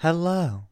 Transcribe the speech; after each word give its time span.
Hello, 0.00 0.64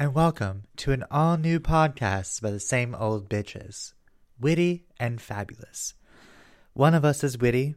and 0.00 0.14
welcome 0.14 0.64
to 0.78 0.90
an 0.90 1.04
all 1.12 1.36
new 1.36 1.60
podcast 1.60 2.42
by 2.42 2.50
the 2.50 2.58
same 2.58 2.92
old 2.92 3.28
bitches, 3.28 3.92
witty 4.40 4.84
and 4.98 5.20
fabulous. 5.20 5.94
One 6.72 6.92
of 6.92 7.04
us 7.04 7.22
is 7.22 7.38
witty 7.38 7.76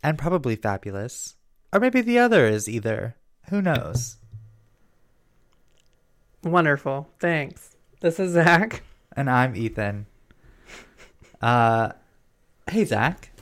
and 0.00 0.16
probably 0.16 0.54
fabulous, 0.54 1.34
or 1.72 1.80
maybe 1.80 2.00
the 2.00 2.20
other 2.20 2.46
is 2.46 2.68
either. 2.68 3.16
Who 3.50 3.60
knows? 3.60 4.18
Wonderful. 6.44 7.08
Thanks. 7.18 7.74
This 8.00 8.20
is 8.20 8.34
Zach. 8.34 8.84
And 9.16 9.28
I'm 9.28 9.56
Ethan. 9.56 10.06
Uh, 11.42 11.90
hey 12.70 12.84
Zach, 12.84 13.32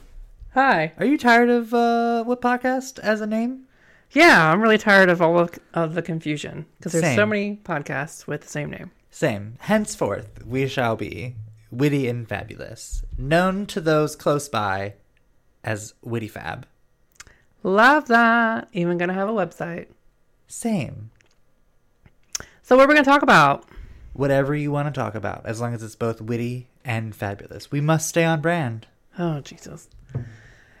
Hi. 0.55 0.91
are 0.97 1.05
you 1.05 1.19
tired 1.19 1.49
of 1.51 1.71
uh, 1.71 2.23
what 2.23 2.41
podcast 2.41 2.97
as 2.97 3.21
a 3.21 3.27
name? 3.27 3.67
Yeah, 4.11 4.51
I'm 4.51 4.61
really 4.61 4.77
tired 4.77 5.09
of 5.09 5.21
all 5.21 5.39
of, 5.39 5.57
of 5.73 5.93
the 5.93 6.01
confusion 6.01 6.65
because 6.77 6.91
there's 6.91 7.15
so 7.15 7.25
many 7.25 7.59
podcasts 7.63 8.27
with 8.27 8.41
the 8.41 8.47
same 8.47 8.69
name. 8.69 8.91
Same. 9.09 9.55
Henceforth, 9.59 10.45
we 10.45 10.67
shall 10.67 10.95
be 10.95 11.35
witty 11.71 12.07
and 12.07 12.27
fabulous, 12.27 13.03
known 13.17 13.65
to 13.67 13.79
those 13.79 14.15
close 14.15 14.49
by 14.49 14.95
as 15.63 15.93
Witty 16.01 16.27
Fab. 16.27 16.67
Love 17.63 18.07
that. 18.07 18.67
Even 18.73 18.97
gonna 18.97 19.13
have 19.13 19.29
a 19.29 19.33
website. 19.33 19.87
Same. 20.47 21.11
So 22.63 22.75
what 22.75 22.83
are 22.83 22.87
we're 22.87 22.95
gonna 22.95 23.05
talk 23.05 23.21
about? 23.21 23.65
Whatever 24.13 24.55
you 24.55 24.71
want 24.71 24.93
to 24.93 24.99
talk 24.99 25.15
about, 25.15 25.45
as 25.45 25.61
long 25.61 25.73
as 25.73 25.81
it's 25.81 25.95
both 25.95 26.19
witty 26.19 26.67
and 26.83 27.15
fabulous. 27.15 27.71
We 27.71 27.79
must 27.79 28.09
stay 28.09 28.25
on 28.25 28.41
brand. 28.41 28.87
Oh 29.17 29.39
Jesus. 29.39 29.87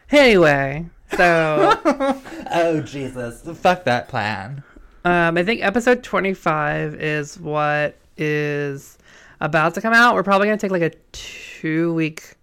Anyway, 0.09 0.87
so 1.17 1.79
Oh, 2.53 2.81
Jesus. 2.81 3.41
Fuck 3.59 3.85
that 3.85 4.07
plan. 4.07 4.63
um, 5.05 5.37
I 5.37 5.43
think 5.43 5.61
episode 5.63 6.03
25 6.03 6.95
is 6.95 7.39
what 7.39 7.97
is 8.17 8.97
about 9.39 9.73
to 9.75 9.81
come 9.81 9.93
out. 9.93 10.15
We're 10.15 10.23
probably 10.23 10.47
gonna 10.47 10.57
take 10.57 10.71
like 10.71 10.81
a 10.81 10.91
two 11.11 11.93
week 11.93 12.35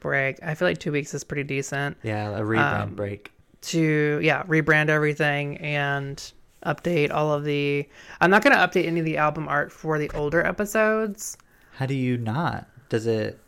break. 0.00 0.38
I 0.42 0.54
feel 0.54 0.68
like 0.68 0.78
two 0.78 0.92
weeks 0.92 1.12
is 1.14 1.24
pretty 1.24 1.44
decent. 1.44 1.96
Yeah, 2.02 2.36
a 2.36 2.40
rebrand 2.42 2.82
Um, 2.82 2.94
break. 2.94 3.32
to 3.62 4.20
yeah 4.22 4.42
rebrand 4.44 4.88
everything 4.88 5.58
and 5.58 6.32
update 6.64 7.12
all 7.12 7.32
of 7.32 7.44
the 7.44 7.86
i'm 8.20 8.28
not 8.30 8.42
going 8.42 8.52
to 8.52 8.58
update 8.58 8.86
any 8.86 8.98
of 8.98 9.06
the 9.06 9.16
album 9.18 9.46
art 9.46 9.70
for 9.70 9.98
the 10.00 10.10
older 10.16 10.44
episodes 10.44 11.36
How 11.74 11.86
do 11.86 11.94
you 11.94 12.16
not? 12.16 12.66
Does 12.88 13.06
it. 13.06 13.38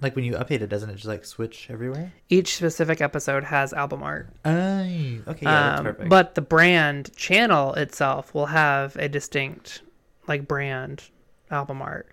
Like 0.00 0.14
when 0.14 0.24
you 0.24 0.34
update 0.34 0.60
it, 0.60 0.68
doesn't 0.68 0.90
it 0.90 0.94
just 0.94 1.06
like 1.06 1.24
switch 1.24 1.68
everywhere? 1.70 2.12
each 2.28 2.56
specific 2.56 3.00
episode 3.00 3.44
has 3.44 3.72
album 3.72 4.02
art 4.02 4.28
Oh, 4.44 4.50
okay, 4.52 5.38
yeah, 5.42 5.70
that's 5.70 5.78
um, 5.80 5.84
perfect. 5.86 6.08
but 6.08 6.34
the 6.34 6.40
brand 6.40 7.14
channel 7.16 7.74
itself 7.74 8.32
will 8.34 8.46
have 8.46 8.94
a 8.96 9.08
distinct 9.08 9.82
like 10.28 10.46
brand 10.46 11.02
album 11.50 11.80
art 11.82 12.06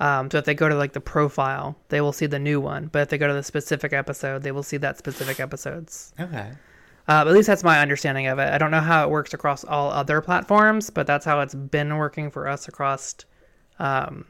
um, 0.00 0.30
so 0.30 0.38
if 0.38 0.44
they 0.44 0.54
go 0.54 0.68
to 0.68 0.74
like 0.74 0.92
the 0.92 1.00
profile 1.00 1.76
they 1.88 2.00
will 2.00 2.12
see 2.12 2.26
the 2.26 2.38
new 2.38 2.60
one 2.60 2.86
but 2.92 3.02
if 3.02 3.08
they 3.08 3.18
go 3.18 3.28
to 3.28 3.34
the 3.34 3.42
specific 3.42 3.92
episode 3.92 4.42
they 4.42 4.50
will 4.52 4.62
see 4.64 4.76
that 4.76 4.98
specific 4.98 5.38
episodes 5.40 6.12
okay. 6.20 6.50
Uh, 7.08 7.24
at 7.26 7.32
least 7.32 7.48
that's 7.48 7.64
my 7.64 7.80
understanding 7.80 8.28
of 8.28 8.38
it. 8.38 8.48
I 8.52 8.58
don't 8.58 8.70
know 8.70 8.78
how 8.80 9.02
it 9.02 9.10
works 9.10 9.34
across 9.34 9.64
all 9.64 9.90
other 9.90 10.20
platforms, 10.20 10.88
but 10.88 11.04
that's 11.04 11.24
how 11.24 11.40
it's 11.40 11.52
been 11.54 11.96
working 11.96 12.30
for 12.30 12.46
us 12.46 12.68
across 12.68 13.16
um, 13.80 14.24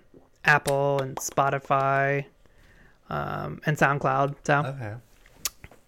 Apple 0.47 0.99
and 1.03 1.15
Spotify 1.17 2.25
um, 3.13 3.61
and 3.67 3.77
SoundCloud. 3.77 4.35
So 4.45 4.59
Okay. 4.67 4.95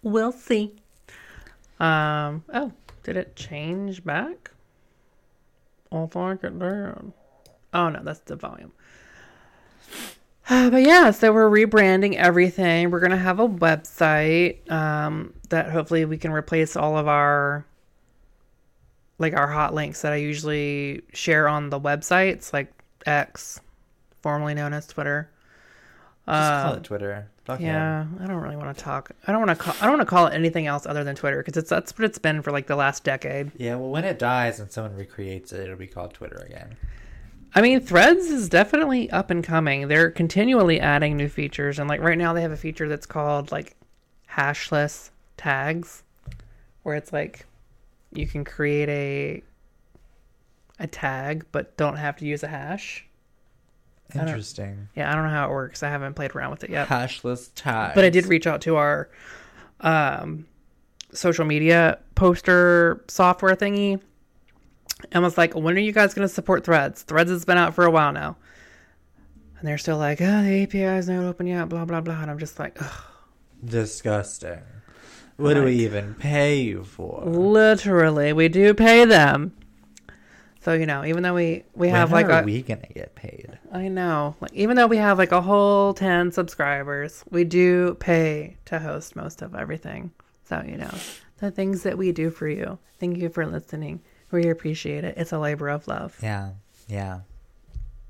we'll 0.02 0.32
see. 0.32 0.74
Um, 1.80 2.44
oh, 2.52 2.72
did 3.02 3.16
it 3.16 3.34
change 3.34 4.04
back? 4.04 4.50
I 5.90 6.06
think 6.06 6.44
it 6.44 6.58
did. 6.58 7.12
Oh 7.72 7.88
no, 7.88 8.00
that's 8.02 8.20
the 8.20 8.36
volume. 8.36 8.72
Uh, 10.48 10.70
but 10.70 10.82
yeah, 10.82 11.10
so 11.10 11.32
we're 11.32 11.50
rebranding 11.50 12.14
everything. 12.16 12.90
We're 12.90 13.00
gonna 13.00 13.16
have 13.16 13.40
a 13.40 13.48
website 13.48 14.70
um, 14.70 15.32
that 15.48 15.70
hopefully 15.70 16.04
we 16.04 16.18
can 16.18 16.30
replace 16.32 16.76
all 16.76 16.96
of 16.96 17.08
our 17.08 17.64
like 19.18 19.34
our 19.34 19.46
hot 19.48 19.72
links 19.74 20.02
that 20.02 20.12
I 20.12 20.16
usually 20.16 21.02
share 21.12 21.48
on 21.48 21.70
the 21.70 21.80
websites, 21.80 22.52
like 22.52 22.72
X, 23.06 23.60
formerly 24.22 24.54
known 24.54 24.72
as 24.72 24.86
Twitter. 24.86 25.30
Just 26.26 26.50
call 26.62 26.72
Um, 26.72 26.78
it 26.78 26.84
Twitter. 26.84 27.28
Fuck 27.44 27.60
him. 27.60 27.66
yeah, 27.66 28.06
I 28.20 28.26
don't 28.26 28.40
really 28.40 28.56
want 28.56 28.74
to 28.76 28.82
talk. 28.82 29.10
I 29.26 29.32
don't 29.32 29.46
want 29.46 29.58
to. 29.58 29.62
Call, 29.62 29.74
I 29.80 29.84
don't 29.86 29.98
want 29.98 30.00
to 30.08 30.10
call 30.10 30.26
it 30.26 30.32
anything 30.34 30.66
else 30.66 30.86
other 30.86 31.04
than 31.04 31.14
Twitter 31.14 31.38
because 31.42 31.58
it's 31.58 31.68
that's 31.68 31.92
what 31.98 32.04
it's 32.06 32.18
been 32.18 32.40
for 32.40 32.50
like 32.50 32.66
the 32.66 32.76
last 32.76 33.04
decade. 33.04 33.52
Yeah, 33.58 33.74
well, 33.76 33.90
when 33.90 34.04
it 34.04 34.18
dies 34.18 34.58
and 34.60 34.70
someone 34.72 34.96
recreates 34.96 35.52
it, 35.52 35.60
it'll 35.60 35.76
be 35.76 35.86
called 35.86 36.14
Twitter 36.14 36.38
again. 36.46 36.76
I 37.54 37.60
mean, 37.60 37.80
Threads 37.80 38.24
is 38.26 38.48
definitely 38.48 39.10
up 39.10 39.30
and 39.30 39.44
coming. 39.44 39.86
They're 39.88 40.10
continually 40.10 40.80
adding 40.80 41.16
new 41.16 41.28
features, 41.28 41.78
and 41.78 41.88
like 41.88 42.00
right 42.00 42.16
now, 42.18 42.32
they 42.32 42.40
have 42.42 42.52
a 42.52 42.56
feature 42.56 42.88
that's 42.88 43.06
called 43.06 43.52
like 43.52 43.76
hashless 44.30 45.10
tags, 45.36 46.02
where 46.82 46.96
it's 46.96 47.12
like 47.12 47.44
you 48.12 48.26
can 48.26 48.44
create 48.44 48.88
a 48.88 49.42
a 50.80 50.86
tag 50.86 51.44
but 51.52 51.76
don't 51.76 51.96
have 51.96 52.16
to 52.16 52.24
use 52.24 52.42
a 52.42 52.48
hash. 52.48 53.06
Interesting. 54.14 54.88
Yeah, 54.94 55.10
I 55.10 55.14
don't 55.14 55.24
know 55.24 55.30
how 55.30 55.46
it 55.46 55.50
works. 55.50 55.82
I 55.82 55.88
haven't 55.88 56.14
played 56.14 56.34
around 56.34 56.50
with 56.50 56.64
it 56.64 56.70
yet. 56.70 56.88
Hashless 56.88 57.50
tags. 57.54 57.94
But 57.94 58.04
I 58.04 58.10
did 58.10 58.26
reach 58.26 58.46
out 58.46 58.60
to 58.62 58.76
our 58.76 59.08
um, 59.80 60.46
social 61.12 61.44
media 61.44 61.98
poster 62.14 63.02
software 63.08 63.56
thingy 63.56 64.00
and 65.12 65.22
was 65.22 65.36
like, 65.38 65.54
when 65.54 65.76
are 65.76 65.80
you 65.80 65.92
guys 65.92 66.14
going 66.14 66.26
to 66.26 66.32
support 66.32 66.64
Threads? 66.64 67.02
Threads 67.02 67.30
has 67.30 67.44
been 67.44 67.58
out 67.58 67.74
for 67.74 67.84
a 67.84 67.90
while 67.90 68.12
now. 68.12 68.36
And 69.58 69.66
they're 69.68 69.78
still 69.78 69.98
like, 69.98 70.20
oh, 70.20 70.42
the 70.42 70.62
API 70.62 70.82
is 70.82 71.08
not 71.08 71.24
open 71.24 71.46
yet, 71.46 71.68
blah, 71.68 71.84
blah, 71.84 72.00
blah. 72.00 72.20
And 72.20 72.30
I'm 72.30 72.38
just 72.38 72.58
like, 72.58 72.80
Ugh. 72.80 73.04
Disgusting. 73.64 74.60
What 75.36 75.54
do 75.54 75.64
we 75.64 75.74
even 75.76 76.14
pay 76.14 76.60
you 76.60 76.84
for? 76.84 77.24
literally, 77.24 78.32
we 78.32 78.48
do 78.48 78.72
pay 78.74 79.04
them. 79.04 79.52
So, 80.64 80.72
you 80.72 80.86
know, 80.86 81.04
even 81.04 81.22
though 81.22 81.34
we, 81.34 81.64
we 81.74 81.90
have 81.90 82.10
when 82.10 82.22
like 82.24 82.34
are 82.34 82.40
a, 82.40 82.44
we 82.44 82.62
gonna 82.62 82.86
get 82.94 83.14
paid? 83.14 83.58
I 83.70 83.88
know, 83.88 84.34
like 84.40 84.54
even 84.54 84.76
though 84.76 84.86
we 84.86 84.96
have 84.96 85.18
like 85.18 85.30
a 85.30 85.42
whole 85.42 85.92
10 85.92 86.32
subscribers, 86.32 87.22
we 87.30 87.44
do 87.44 87.96
pay 88.00 88.56
to 88.64 88.78
host 88.78 89.14
most 89.14 89.42
of 89.42 89.54
everything. 89.54 90.12
So, 90.44 90.62
you 90.66 90.78
know, 90.78 90.90
the 91.36 91.50
things 91.50 91.82
that 91.82 91.98
we 91.98 92.12
do 92.12 92.30
for 92.30 92.48
you. 92.48 92.78
Thank 92.98 93.18
you 93.18 93.28
for 93.28 93.44
listening. 93.44 94.00
We 94.30 94.48
appreciate 94.48 95.04
it. 95.04 95.18
It's 95.18 95.32
a 95.32 95.38
labor 95.38 95.68
of 95.68 95.86
love. 95.86 96.16
Yeah, 96.22 96.52
yeah. 96.88 97.20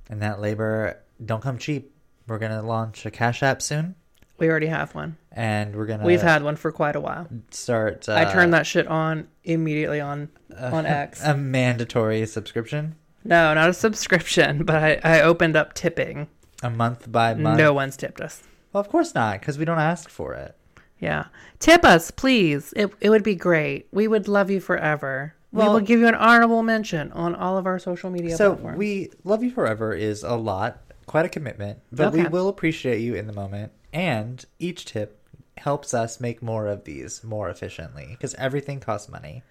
And 0.08 0.22
that 0.22 0.40
labor 0.40 1.02
don't 1.24 1.42
come 1.42 1.58
cheap. 1.58 1.92
We're 2.28 2.38
gonna 2.38 2.62
launch 2.62 3.04
a 3.04 3.10
Cash 3.10 3.42
App 3.42 3.62
soon, 3.62 3.96
We 4.38 4.48
already 4.50 4.66
have 4.66 4.94
one. 4.94 5.16
and 5.32 5.74
we're 5.76 5.86
gonna 5.86 6.04
We've 6.04 6.20
had 6.22 6.42
one 6.42 6.56
for 6.56 6.72
quite 6.72 6.96
a 6.96 7.00
while. 7.00 7.28
start. 7.50 8.08
Uh, 8.08 8.14
I 8.14 8.24
turned 8.32 8.52
that 8.54 8.66
shit 8.66 8.86
on 8.88 9.28
immediately 9.44 10.00
on 10.00 10.28
on 10.58 10.86
X. 10.86 11.20
a 11.24 11.36
mandatory 11.36 12.24
subscription, 12.26 12.96
No, 13.24 13.54
not 13.54 13.68
a 13.70 13.72
subscription, 13.74 14.64
but 14.64 14.76
I, 14.82 15.00
I 15.04 15.20
opened 15.22 15.56
up 15.56 15.74
tipping. 15.74 16.28
a 16.62 16.70
month 16.70 17.10
by 17.10 17.34
month. 17.34 17.58
No 17.58 17.72
one's 17.72 17.96
tipped 17.96 18.20
us. 18.20 18.42
well, 18.72 18.80
of 18.80 18.88
course 18.88 19.14
not, 19.14 19.40
because 19.40 19.56
we 19.58 19.64
don't 19.64 19.78
ask 19.78 20.08
for 20.08 20.34
it. 20.34 20.56
Yeah. 20.98 21.26
Tip 21.58 21.84
us, 21.84 22.10
please. 22.10 22.72
It, 22.76 22.92
it 23.00 23.10
would 23.10 23.22
be 23.24 23.34
great. 23.34 23.86
We 23.92 24.08
would 24.08 24.26
love 24.28 24.50
you 24.50 24.60
forever. 24.60 25.34
Well- 25.52 25.68
we 25.68 25.72
will 25.74 25.86
give 25.86 26.00
you 26.00 26.08
an 26.08 26.14
honorable 26.16 26.62
mention 26.62 27.12
on 27.12 27.34
all 27.34 27.56
of 27.58 27.66
our 27.66 27.78
social 27.78 28.10
media 28.10 28.36
So 28.36 28.50
platforms. 28.52 28.78
we 28.78 29.10
love 29.22 29.44
you 29.44 29.50
forever 29.52 29.92
is 29.94 30.22
a 30.24 30.34
lot, 30.34 30.80
quite 31.06 31.24
a 31.26 31.28
commitment, 31.28 31.78
but 31.92 32.12
we 32.12 32.24
will 32.26 32.48
appreciate 32.48 33.00
you 33.00 33.14
in 33.14 33.26
the 33.26 33.32
moment. 33.32 33.70
And 33.94 34.44
each 34.58 34.84
tip 34.84 35.20
helps 35.56 35.94
us 35.94 36.20
make 36.20 36.42
more 36.42 36.66
of 36.66 36.84
these 36.84 37.24
more 37.24 37.48
efficiently 37.48 38.08
because 38.10 38.34
everything 38.34 38.80
costs 38.80 39.08
money. 39.08 39.42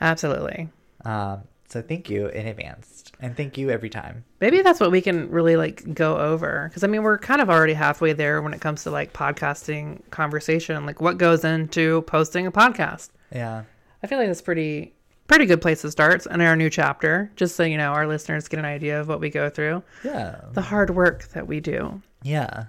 Absolutely. 0.00 0.68
Um, 1.04 1.44
so 1.68 1.80
thank 1.80 2.10
you 2.10 2.26
in 2.26 2.46
advance, 2.46 3.04
and 3.18 3.34
thank 3.34 3.56
you 3.56 3.70
every 3.70 3.88
time. 3.88 4.24
Maybe 4.42 4.60
that's 4.60 4.78
what 4.78 4.90
we 4.90 5.00
can 5.00 5.30
really 5.30 5.56
like 5.56 5.94
go 5.94 6.18
over 6.18 6.68
because 6.68 6.84
I 6.84 6.86
mean 6.86 7.02
we're 7.02 7.16
kind 7.16 7.40
of 7.40 7.48
already 7.48 7.72
halfway 7.72 8.12
there 8.12 8.42
when 8.42 8.52
it 8.52 8.60
comes 8.60 8.82
to 8.82 8.90
like 8.90 9.14
podcasting 9.14 10.02
conversation, 10.10 10.84
like 10.84 11.00
what 11.00 11.16
goes 11.16 11.44
into 11.46 12.02
posting 12.02 12.46
a 12.46 12.52
podcast. 12.52 13.08
Yeah, 13.34 13.62
I 14.02 14.06
feel 14.06 14.18
like 14.18 14.26
that's 14.26 14.42
pretty 14.42 14.92
pretty 15.28 15.46
good 15.46 15.62
place 15.62 15.80
to 15.80 15.90
start 15.90 16.26
in 16.26 16.42
our 16.42 16.56
new 16.56 16.68
chapter, 16.68 17.32
just 17.36 17.56
so 17.56 17.62
you 17.62 17.78
know 17.78 17.92
our 17.92 18.06
listeners 18.06 18.48
get 18.48 18.58
an 18.58 18.66
idea 18.66 19.00
of 19.00 19.08
what 19.08 19.18
we 19.20 19.30
go 19.30 19.48
through, 19.48 19.82
yeah, 20.04 20.42
the 20.52 20.60
hard 20.60 20.90
work 20.90 21.28
that 21.28 21.46
we 21.46 21.60
do. 21.60 22.02
yeah. 22.22 22.64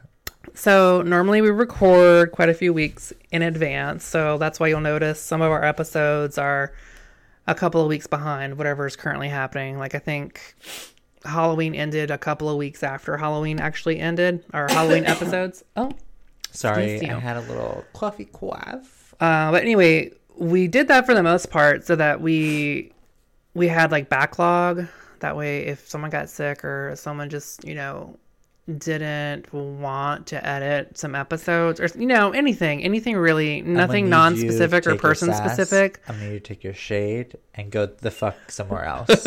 So 0.54 1.02
normally 1.02 1.42
we 1.42 1.50
record 1.50 2.32
quite 2.32 2.50
a 2.50 2.54
few 2.54 2.74
weeks 2.74 3.14
in 3.32 3.42
advance. 3.42 4.04
So 4.04 4.38
that's 4.38 4.60
why 4.60 4.68
you'll 4.68 4.82
notice 4.82 5.20
some 5.20 5.42
of 5.42 5.52
our 5.52 5.64
episodes 5.64 6.38
are 6.38 6.74
a 7.48 7.56
couple 7.56 7.82
of 7.82 7.88
weeks 7.88 8.08
behind 8.08 8.58
whatever 8.58 8.86
is 8.86 8.96
currently 8.96 9.30
happening. 9.30 9.78
Like 9.78 9.96
I 9.96 10.00
think 10.00 10.56
Halloween 11.26 11.74
ended 11.74 12.12
a 12.12 12.18
couple 12.18 12.50
of 12.50 12.58
weeks 12.58 12.84
after 12.84 13.18
Halloween 13.18 13.60
actually 13.60 14.00
ended, 14.00 14.44
our 14.54 14.68
Halloween 14.70 15.06
episodes. 15.08 15.64
Oh, 15.76 15.92
Sorry, 16.52 17.10
I 17.10 17.20
had 17.20 17.38
a 17.38 17.42
little 17.42 17.84
coffee 17.94 18.26
quaff. 18.26 19.16
Uh, 19.20 19.52
but 19.52 19.64
anyway, 19.64 20.12
we 20.38 20.68
did 20.68 20.88
that 20.90 21.06
for 21.06 21.16
the 21.16 21.24
most 21.24 21.50
part 21.50 21.86
so 21.86 21.96
that 21.96 22.22
we 22.22 22.92
we 23.56 23.68
had 23.68 23.92
like 23.92 24.10
backlog. 24.10 24.86
That 25.20 25.36
way, 25.36 25.66
if 25.66 25.88
someone 25.88 26.12
got 26.12 26.30
sick 26.30 26.64
or 26.64 26.94
someone 26.96 27.30
just, 27.30 27.66
you 27.66 27.76
know, 27.76 28.18
didn't 28.78 29.52
want 29.54 30.28
to 30.28 30.48
edit 30.48 30.98
some 30.98 31.16
episodes 31.16 31.82
or, 31.82 31.88
you 32.00 32.06
know, 32.06 32.32
anything, 32.32 32.82
anything 32.82 33.18
really, 33.18 33.62
nothing 33.62 34.10
non-specific 34.10 34.88
or 34.88 34.96
person 34.96 35.34
specific. 35.34 36.00
I'm 36.08 36.16
gonna 36.16 36.28
need 36.28 36.34
you 36.34 36.40
to 36.40 36.46
take 36.46 36.64
your 36.64 36.74
shade 36.74 37.38
and 37.56 37.70
go 37.72 37.86
the 37.86 38.10
fuck 38.10 38.50
somewhere 38.50 38.86
else. 38.86 39.26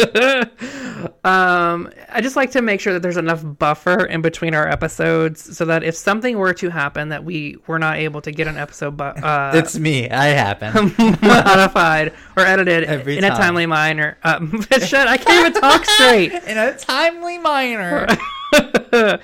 um, 1.24 1.90
I 2.08 2.20
just 2.22 2.34
like 2.34 2.52
to 2.52 2.62
make 2.62 2.80
sure 2.80 2.94
that 2.94 3.02
there's 3.02 3.18
enough 3.18 3.42
buffer 3.58 4.06
in 4.06 4.22
between 4.22 4.54
our 4.54 4.66
episodes 4.66 5.56
so 5.56 5.66
that 5.66 5.82
if 5.84 5.94
something 5.94 6.38
were 6.38 6.54
to 6.54 6.70
happen 6.70 7.10
that 7.10 7.22
we 7.24 7.58
were 7.66 7.78
not 7.78 7.96
able 7.96 8.22
to 8.22 8.32
get 8.32 8.48
an 8.48 8.56
episode 8.56 8.96
but 8.96 9.22
uh, 9.22 9.50
it's 9.54 9.78
me. 9.78 10.08
I 10.08 10.26
happen. 10.28 10.94
modified 11.20 12.14
or 12.38 12.42
edited 12.42 12.84
Every 12.84 13.18
in 13.18 13.24
a 13.24 13.28
timely 13.30 13.66
manner. 13.66 14.16
Um, 14.24 14.62
shit, 14.62 14.94
I 14.94 15.18
can't 15.18 15.48
even 15.48 15.60
talk 15.60 15.84
straight. 15.84 16.32
In 16.32 16.56
a 16.56 16.76
timely 16.76 17.36
manner. 17.36 18.06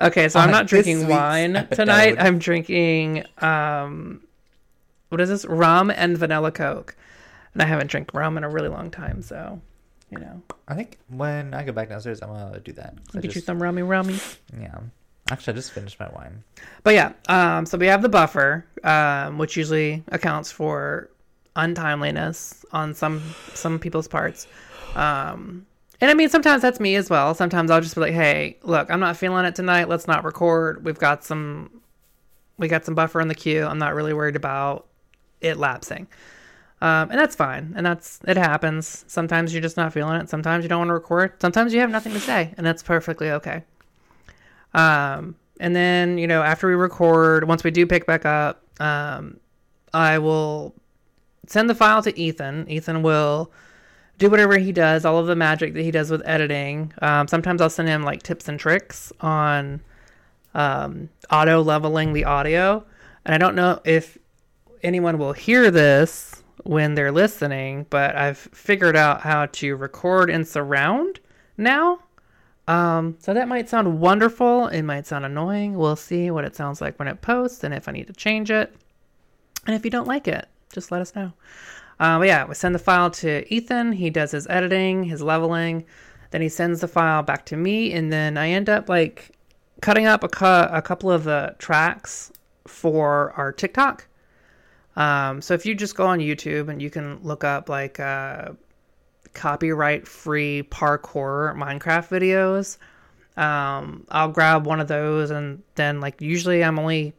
okay, 0.00 0.28
so 0.28 0.38
I'm 0.40 0.50
not 0.50 0.66
drinking 0.66 1.08
wine 1.08 1.56
episode. 1.56 1.82
tonight. 1.84 2.16
I'm 2.18 2.38
drinking 2.38 3.24
um, 3.38 4.22
what 5.08 5.20
is 5.20 5.28
this? 5.28 5.44
Rum 5.44 5.90
and 5.90 6.16
vanilla 6.18 6.50
Coke, 6.52 6.96
and 7.54 7.62
I 7.62 7.66
haven't 7.66 7.88
drank 7.90 8.12
rum 8.14 8.36
in 8.36 8.44
a 8.44 8.48
really 8.48 8.68
long 8.68 8.90
time. 8.90 9.22
So, 9.22 9.60
you 10.10 10.18
know, 10.18 10.42
I 10.68 10.74
think 10.74 10.98
when 11.08 11.54
I 11.54 11.62
go 11.64 11.72
back 11.72 11.88
downstairs, 11.88 12.22
I'm 12.22 12.28
gonna 12.28 12.60
do 12.60 12.72
that. 12.72 12.94
get 13.12 13.24
you 13.24 13.30
just- 13.30 13.46
some 13.46 13.62
rummy 13.62 13.82
rummy. 13.82 14.18
Yeah. 14.58 14.78
Actually, 15.28 15.54
I 15.54 15.56
just 15.56 15.72
finished 15.72 15.98
my 15.98 16.08
wine. 16.10 16.44
But 16.84 16.94
yeah, 16.94 17.12
um, 17.28 17.66
so 17.66 17.76
we 17.76 17.86
have 17.86 18.00
the 18.00 18.08
buffer, 18.08 18.64
um, 18.84 19.38
which 19.38 19.56
usually 19.56 20.04
accounts 20.08 20.52
for 20.52 21.10
untimeliness 21.56 22.64
on 22.70 22.94
some 22.94 23.22
some 23.52 23.80
people's 23.80 24.06
parts. 24.06 24.46
Um, 24.94 25.66
and 26.00 26.10
I 26.10 26.14
mean, 26.14 26.28
sometimes 26.28 26.62
that's 26.62 26.80
me 26.80 26.96
as 26.96 27.08
well. 27.10 27.34
Sometimes 27.34 27.70
I'll 27.70 27.80
just 27.80 27.94
be 27.94 28.00
like, 28.00 28.14
"Hey, 28.14 28.58
look, 28.62 28.90
I'm 28.90 29.00
not 29.00 29.16
feeling 29.16 29.44
it 29.44 29.54
tonight. 29.54 29.88
Let's 29.88 30.06
not 30.06 30.24
record. 30.24 30.84
We've 30.84 30.98
got 30.98 31.24
some, 31.24 31.82
we 32.58 32.68
got 32.68 32.84
some 32.84 32.94
buffer 32.94 33.20
in 33.20 33.28
the 33.28 33.34
queue. 33.34 33.64
I'm 33.64 33.78
not 33.78 33.94
really 33.94 34.12
worried 34.12 34.36
about 34.36 34.86
it 35.40 35.56
lapsing." 35.56 36.06
Um, 36.82 37.10
and 37.10 37.18
that's 37.18 37.34
fine. 37.34 37.72
And 37.76 37.86
that's 37.86 38.20
it 38.26 38.36
happens. 38.36 39.04
Sometimes 39.08 39.52
you're 39.52 39.62
just 39.62 39.76
not 39.76 39.92
feeling 39.92 40.20
it. 40.20 40.28
Sometimes 40.28 40.62
you 40.62 40.68
don't 40.68 40.78
want 40.78 40.88
to 40.88 40.94
record. 40.94 41.40
Sometimes 41.40 41.72
you 41.72 41.80
have 41.80 41.90
nothing 41.90 42.12
to 42.12 42.20
say, 42.20 42.52
and 42.56 42.66
that's 42.66 42.82
perfectly 42.82 43.30
okay. 43.30 43.64
Um, 44.74 45.36
and 45.58 45.74
then, 45.74 46.18
you 46.18 46.26
know, 46.26 46.42
after 46.42 46.68
we 46.68 46.74
record, 46.74 47.48
once 47.48 47.64
we 47.64 47.70
do 47.70 47.86
pick 47.86 48.06
back 48.06 48.26
up, 48.26 48.62
um, 48.78 49.40
I 49.94 50.18
will 50.18 50.74
send 51.46 51.70
the 51.70 51.74
file 51.74 52.02
to 52.02 52.18
Ethan. 52.18 52.68
Ethan 52.68 53.02
will 53.02 53.50
do 54.18 54.30
whatever 54.30 54.58
he 54.58 54.72
does, 54.72 55.04
all 55.04 55.18
of 55.18 55.26
the 55.26 55.36
magic 55.36 55.74
that 55.74 55.82
he 55.82 55.90
does 55.90 56.10
with 56.10 56.22
editing. 56.24 56.92
Um, 57.02 57.28
sometimes 57.28 57.60
I'll 57.60 57.70
send 57.70 57.88
him 57.88 58.02
like 58.02 58.22
tips 58.22 58.48
and 58.48 58.58
tricks 58.58 59.12
on 59.20 59.80
um, 60.54 61.10
auto 61.30 61.62
leveling 61.62 62.12
the 62.12 62.24
audio. 62.24 62.84
And 63.24 63.34
I 63.34 63.38
don't 63.38 63.54
know 63.54 63.80
if 63.84 64.16
anyone 64.82 65.18
will 65.18 65.32
hear 65.32 65.70
this 65.70 66.42
when 66.64 66.94
they're 66.94 67.12
listening, 67.12 67.86
but 67.90 68.16
I've 68.16 68.38
figured 68.38 68.96
out 68.96 69.20
how 69.20 69.46
to 69.46 69.76
record 69.76 70.30
in 70.30 70.44
surround 70.44 71.20
now. 71.56 72.00
Um, 72.68 73.16
so 73.20 73.32
that 73.34 73.48
might 73.48 73.68
sound 73.68 74.00
wonderful. 74.00 74.66
It 74.68 74.82
might 74.82 75.06
sound 75.06 75.24
annoying. 75.24 75.76
We'll 75.76 75.94
see 75.94 76.30
what 76.30 76.44
it 76.44 76.56
sounds 76.56 76.80
like 76.80 76.98
when 76.98 77.06
it 77.06 77.20
posts 77.20 77.62
and 77.62 77.72
if 77.72 77.88
I 77.88 77.92
need 77.92 78.08
to 78.08 78.12
change 78.12 78.50
it. 78.50 78.74
And 79.66 79.76
if 79.76 79.84
you 79.84 79.90
don't 79.90 80.08
like 80.08 80.26
it, 80.26 80.48
just 80.72 80.90
let 80.90 81.00
us 81.00 81.14
know. 81.14 81.32
Uh, 81.98 82.18
but 82.18 82.26
yeah, 82.26 82.44
we 82.44 82.54
send 82.54 82.74
the 82.74 82.80
file 82.80 83.10
to 83.10 83.52
Ethan. 83.52 83.92
He 83.92 84.10
does 84.10 84.32
his 84.32 84.46
editing, 84.48 85.04
his 85.04 85.22
leveling. 85.22 85.84
Then 86.30 86.42
he 86.42 86.48
sends 86.48 86.80
the 86.80 86.88
file 86.88 87.22
back 87.22 87.46
to 87.46 87.56
me. 87.56 87.92
And 87.92 88.12
then 88.12 88.36
I 88.36 88.50
end 88.50 88.68
up 88.68 88.88
like 88.88 89.30
cutting 89.80 90.06
up 90.06 90.22
a, 90.22 90.28
cu- 90.28 90.44
a 90.44 90.82
couple 90.82 91.10
of 91.10 91.24
the 91.24 91.54
tracks 91.58 92.32
for 92.66 93.32
our 93.32 93.52
TikTok. 93.52 94.06
Um, 94.96 95.40
so 95.40 95.54
if 95.54 95.64
you 95.66 95.74
just 95.74 95.94
go 95.94 96.06
on 96.06 96.18
YouTube 96.18 96.68
and 96.68 96.80
you 96.80 96.90
can 96.90 97.18
look 97.22 97.44
up 97.44 97.68
like, 97.68 98.00
uh, 98.00 98.52
copyright 99.36 100.08
free 100.08 100.62
parkour 100.70 101.54
Minecraft 101.54 102.08
videos. 102.08 102.78
Um, 103.40 104.06
I'll 104.08 104.32
grab 104.32 104.66
one 104.66 104.80
of 104.80 104.88
those 104.88 105.30
and 105.30 105.62
then 105.74 106.00
like 106.00 106.20
usually 106.22 106.64
I'm 106.64 106.78
only 106.78 107.12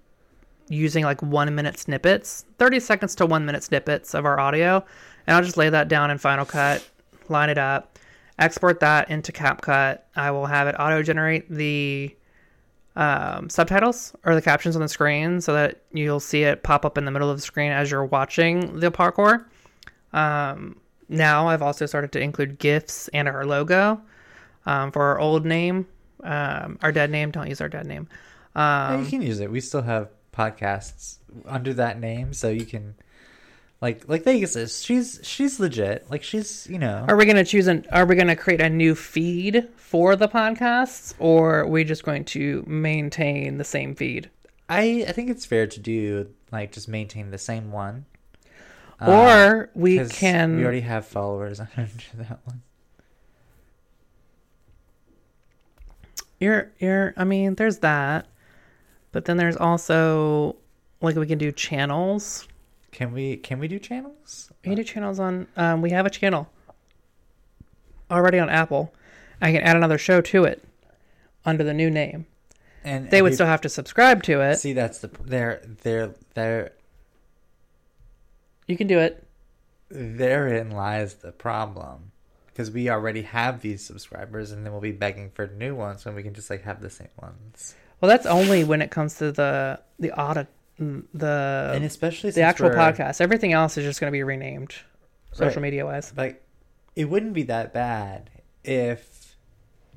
using 0.70 1.04
like 1.04 1.22
one 1.22 1.54
minute 1.56 1.78
snippets, 1.78 2.46
30 2.58 2.80
seconds 2.80 3.16
to 3.16 3.26
one 3.26 3.46
minute 3.46 3.64
snippets 3.64 4.14
of 4.14 4.26
our 4.26 4.40
audio. 4.40 4.84
And 5.26 5.36
I'll 5.36 5.44
just 5.44 5.58
lay 5.58 5.70
that 5.70 5.88
down 5.88 6.12
in 6.12 6.18
Final 6.18 6.46
Cut, 6.46 6.88
line 7.30 7.50
it 7.50 7.58
up, 7.58 7.98
export 8.40 8.80
that 8.80 9.10
into 9.10 9.32
CapCut. 9.32 10.00
I 10.16 10.32
will 10.32 10.46
have 10.46 10.68
it 10.68 10.76
auto 10.80 11.04
generate 11.04 11.50
the 11.50 12.16
um, 12.96 13.50
subtitles 13.50 14.16
or 14.26 14.36
the 14.36 14.42
captions 14.42 14.76
on 14.76 14.82
the 14.82 14.90
screen 14.90 15.40
so 15.42 15.54
that 15.54 15.82
you'll 15.94 16.20
see 16.20 16.44
it 16.44 16.64
pop 16.64 16.84
up 16.86 16.98
in 16.98 17.06
the 17.06 17.12
middle 17.12 17.30
of 17.30 17.38
the 17.38 17.42
screen 17.42 17.72
as 17.72 17.92
you're 17.92 18.06
watching 18.06 18.80
the 18.80 18.92
parkour. 18.92 19.46
Um, 20.14 20.80
now 21.10 21.48
I've 21.48 21.62
also 21.62 21.86
started 21.86 22.12
to 22.14 22.20
include 22.20 22.60
GIFs 22.60 23.08
and 23.10 23.28
our 23.28 23.46
logo 23.46 24.02
um, 24.66 24.92
for 24.92 25.04
our 25.04 25.20
old 25.20 25.46
name, 25.46 25.88
um, 26.24 26.80
our 26.82 26.92
dead 26.92 27.12
name. 27.12 27.32
Don't 27.32 27.48
use 27.48 27.62
our 27.62 27.70
dead 27.70 27.86
name. 27.86 28.08
Um, 28.56 29.04
you 29.04 29.10
can 29.10 29.22
use 29.22 29.40
it. 29.40 29.52
We 29.52 29.62
still 29.62 29.84
have 29.84 30.10
podcasts 30.38 31.18
under 31.46 31.74
that 31.74 32.00
name, 32.00 32.34
so 32.34 32.50
you 32.50 32.66
can, 32.66 32.96
like, 33.82 34.08
like 34.08 34.24
Vegas 34.24 34.56
is. 34.56 34.84
She's 34.84 35.20
she's 35.24 35.60
legit. 35.60 36.10
Like 36.10 36.24
she's 36.24 36.68
you 36.70 36.80
know. 36.80 37.06
are 37.08 37.16
we 37.16 37.26
going 37.26 37.38
to 37.38 37.44
choose 37.44 37.68
an? 37.68 37.86
Are 37.92 38.06
we 38.06 38.16
going 38.16 38.28
to 38.28 38.36
create 38.36 38.62
a 38.62 38.70
new 38.70 38.96
feed 38.96 39.68
for 39.76 40.16
the 40.16 40.28
podcasts, 40.28 41.14
or 41.20 41.60
are 41.60 41.68
we 41.68 41.84
just 41.84 42.04
going 42.04 42.26
to 42.26 42.64
maintain 42.68 43.58
the 43.58 43.64
same 43.64 43.96
feed? 43.96 44.30
I 44.70 45.06
I 45.08 45.12
think 45.12 45.30
it's 45.30 45.46
fair 45.46 45.68
to 45.68 45.80
do 45.80 46.30
like 46.52 46.72
just 46.72 46.88
maintain 46.88 47.32
the 47.32 47.38
same 47.38 47.72
one. 47.72 48.06
Uh, 49.00 49.12
or 49.12 49.70
we 49.76 50.06
can. 50.08 50.58
We 50.58 50.64
already 50.64 50.82
have 50.82 51.06
followers 51.06 51.60
under 51.78 51.94
that 52.16 52.40
one. 52.46 52.62
You're 56.40 56.72
you're 56.80 57.14
I 57.18 57.24
mean, 57.24 57.56
there's 57.56 57.80
that. 57.80 58.28
But 59.12 59.26
then 59.26 59.38
there's 59.38 59.58
also 59.58 60.56
like 61.02 61.16
we 61.16 61.28
can 61.28 61.38
do 61.38 61.52
channels. 61.52 62.48
Can 62.92 63.12
we 63.14 63.38
can 63.38 63.60
we 63.60 63.68
do 63.68 63.80
channels? 63.80 64.52
We 64.64 64.70
can 64.70 64.76
do 64.78 64.84
channels 64.84 65.20
on 65.20 65.48
um 65.56 65.82
we 65.82 65.92
have 65.92 66.06
a 66.06 66.10
channel 66.10 66.50
already 68.10 68.40
on 68.40 68.50
Apple. 68.50 68.94
I 69.42 69.52
can 69.52 69.62
add 69.62 69.76
another 69.76 69.98
show 69.98 70.22
to 70.22 70.44
it 70.46 70.64
under 71.46 71.64
the 71.64 71.74
new 71.74 71.90
name. 71.90 72.26
And 72.84 73.10
They 73.10 73.22
would 73.22 73.32
we- 73.32 73.36
still 73.36 73.48
have 73.48 73.62
to 73.62 73.70
subscribe 73.70 74.24
to 74.24 74.42
it. 74.42 74.56
see 74.58 74.74
that's 74.74 75.00
the 75.00 75.10
there 75.24 75.62
there 75.84 76.14
there 76.34 76.72
You 78.68 78.78
can 78.78 78.88
do 78.88 79.00
it. 79.00 79.24
therein 79.90 80.72
lies 80.72 81.16
the 81.16 81.32
problem 81.32 82.12
because 82.48 82.72
we 82.72 82.90
already 82.90 83.22
have 83.22 83.62
these 83.62 83.84
subscribers 83.86 84.52
and 84.52 84.66
then 84.66 84.72
we'll 84.74 84.82
be 84.82 84.92
begging 84.92 85.30
for 85.30 85.48
new 85.48 85.76
ones 85.76 86.04
when 86.06 86.16
we 86.16 86.24
can 86.24 86.34
just 86.34 86.50
like 86.50 86.64
have 86.64 86.82
the 86.82 86.90
same 86.90 87.08
ones 87.22 87.76
Well, 88.00 88.10
that's 88.10 88.26
only 88.26 88.64
when 88.64 88.82
it 88.82 88.92
comes 88.92 89.16
to 89.16 89.32
the 89.32 89.80
the 90.00 90.12
audit 90.12 90.48
the 90.80 91.72
and 91.74 91.84
especially 91.84 92.32
the 92.32 92.42
actual 92.42 92.70
podcast. 92.70 93.20
Everything 93.22 93.54
else 93.54 93.78
is 93.78 93.84
just 93.84 94.00
going 94.00 94.12
to 94.12 94.16
be 94.16 94.24
renamed 94.24 94.74
social 95.32 95.56
Right. 95.56 95.62
media 95.64 95.86
wise. 95.86 96.14
like 96.16 96.44
it 96.96 97.06
wouldn't 97.06 97.34
be 97.34 97.44
that 97.44 97.74
bad 97.74 98.30
if 98.64 99.36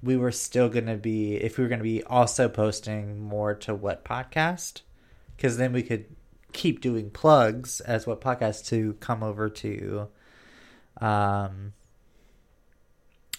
we 0.03 0.17
were 0.17 0.33
still 0.33 0.69
gonna 0.71 0.97
be 0.97 1.35
if 1.37 1.59
we 1.59 1.65
were 1.65 1.69
gonna 1.69 1.83
be 1.83 2.03
also 2.05 2.49
posting 2.49 3.21
more 3.21 3.55
to 3.55 3.75
what 3.75 4.05
podcast 4.05 4.81
because 5.37 5.57
then 5.59 5.73
we 5.73 5.83
could 5.83 6.07
keep 6.53 6.81
doing 6.81 7.11
plugs 7.11 7.81
as 7.83 8.07
what 8.07 8.21
podcast 8.21 8.67
to 8.67 8.95
come 9.01 9.23
over 9.23 9.49
to 9.51 10.09
um 11.01 11.73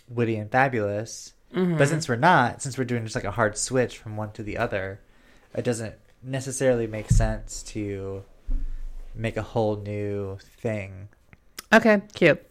witty 0.08 0.36
and 0.36 0.51
fabulous 0.51 1.34
Mm-hmm. 1.53 1.77
but 1.77 1.88
since 1.89 2.08
we're 2.08 2.15
not 2.15 2.62
since 2.62 2.77
we're 2.77 2.86
doing 2.86 3.03
just 3.03 3.15
like 3.15 3.25
a 3.25 3.31
hard 3.31 3.58
switch 3.58 3.98
from 3.98 4.15
one 4.15 4.31
to 4.31 4.43
the 4.43 4.58
other 4.58 5.01
it 5.53 5.63
doesn't 5.65 5.96
necessarily 6.24 6.88
make 6.88 7.10
sense 7.10 7.62
to 7.63 8.24
make 9.13 9.36
a 9.36 9.41
whole 9.41 9.75
new 9.75 10.38
thing 10.62 11.10
Okay, 11.74 12.01
cute. 12.13 12.41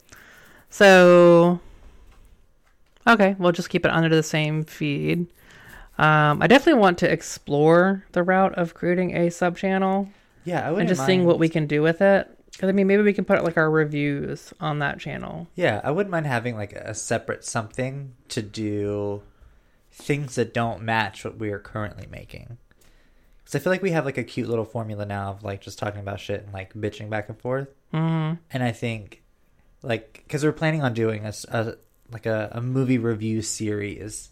So, 0.70 1.60
okay, 3.06 3.36
we'll 3.38 3.52
just 3.52 3.68
keep 3.68 3.84
it 3.84 3.90
under 3.90 4.08
the 4.08 4.22
same 4.22 4.64
feed. 4.64 5.26
Um, 5.98 6.40
I 6.40 6.46
definitely 6.46 6.80
want 6.80 6.96
to 6.98 7.12
explore 7.12 8.04
the 8.12 8.22
route 8.22 8.54
of 8.54 8.72
creating 8.72 9.16
a 9.16 9.30
sub 9.30 9.56
channel 9.58 10.08
yeah 10.46 10.60
i 10.60 10.66
and 10.68 10.72
wouldn't 10.72 10.88
just 10.88 11.04
seeing 11.04 11.26
what 11.26 11.38
we 11.38 11.50
can 11.50 11.66
do 11.66 11.82
with 11.82 12.00
it. 12.00 12.34
Because 12.52 12.68
I 12.68 12.72
mean, 12.72 12.86
maybe 12.86 13.02
we 13.02 13.12
can 13.12 13.24
put 13.24 13.42
like 13.44 13.56
our 13.56 13.70
reviews 13.70 14.52
on 14.60 14.80
that 14.80 14.98
channel. 14.98 15.48
Yeah, 15.54 15.80
I 15.82 15.90
wouldn't 15.90 16.10
mind 16.10 16.26
having 16.26 16.56
like 16.56 16.72
a 16.72 16.94
separate 16.94 17.44
something 17.44 18.14
to 18.28 18.42
do 18.42 19.22
things 19.92 20.34
that 20.36 20.54
don't 20.54 20.82
match 20.82 21.24
what 21.24 21.38
we 21.38 21.50
are 21.50 21.58
currently 21.58 22.06
making. 22.10 22.58
Because 23.38 23.54
I 23.54 23.58
feel 23.58 23.72
like 23.72 23.82
we 23.82 23.90
have 23.90 24.04
like 24.04 24.18
a 24.18 24.24
cute 24.24 24.48
little 24.48 24.64
formula 24.64 25.06
now 25.06 25.30
of 25.30 25.42
like 25.42 25.60
just 25.60 25.78
talking 25.78 26.00
about 26.00 26.20
shit 26.20 26.44
and 26.44 26.52
like 26.52 26.74
bitching 26.74 27.10
back 27.10 27.28
and 27.28 27.40
forth. 27.40 27.68
Mm-hmm. 27.92 28.36
And 28.52 28.62
I 28.62 28.72
think 28.72 29.22
like 29.82 30.22
because 30.26 30.44
we're 30.44 30.52
planning 30.52 30.82
on 30.82 30.94
doing 30.94 31.24
a 31.26 31.74
like 32.12 32.26
a, 32.26 32.50
a 32.52 32.60
movie 32.60 32.98
review 32.98 33.42
series, 33.42 34.30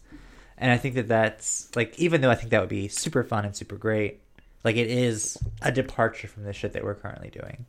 and 0.57 0.71
I 0.71 0.77
think 0.77 0.95
that 0.95 1.07
that's 1.07 1.75
like 1.75 1.97
even 1.97 2.21
though 2.21 2.29
I 2.29 2.35
think 2.35 2.51
that 2.51 2.59
would 2.59 2.69
be 2.69 2.87
super 2.87 3.23
fun 3.23 3.45
and 3.45 3.55
super 3.55 3.75
great, 3.75 4.21
like 4.63 4.75
it 4.75 4.87
is 4.87 5.37
a 5.61 5.71
departure 5.71 6.27
from 6.27 6.43
the 6.43 6.53
shit 6.53 6.73
that 6.73 6.83
we're 6.83 6.95
currently 6.95 7.29
doing. 7.29 7.65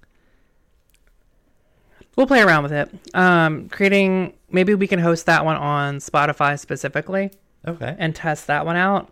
We'll 2.21 2.27
play 2.27 2.43
around 2.43 2.65
with 2.65 2.73
it. 2.73 2.91
Um, 3.15 3.71
creating 3.71 4.35
maybe 4.50 4.75
we 4.75 4.87
can 4.87 4.99
host 4.99 5.25
that 5.25 5.43
one 5.43 5.57
on 5.57 6.00
Spotify 6.00 6.59
specifically 6.59 7.31
Okay, 7.67 7.97
and 7.99 8.15
test 8.15 8.49
that 8.49 8.67
one 8.67 8.77
out. 8.77 9.11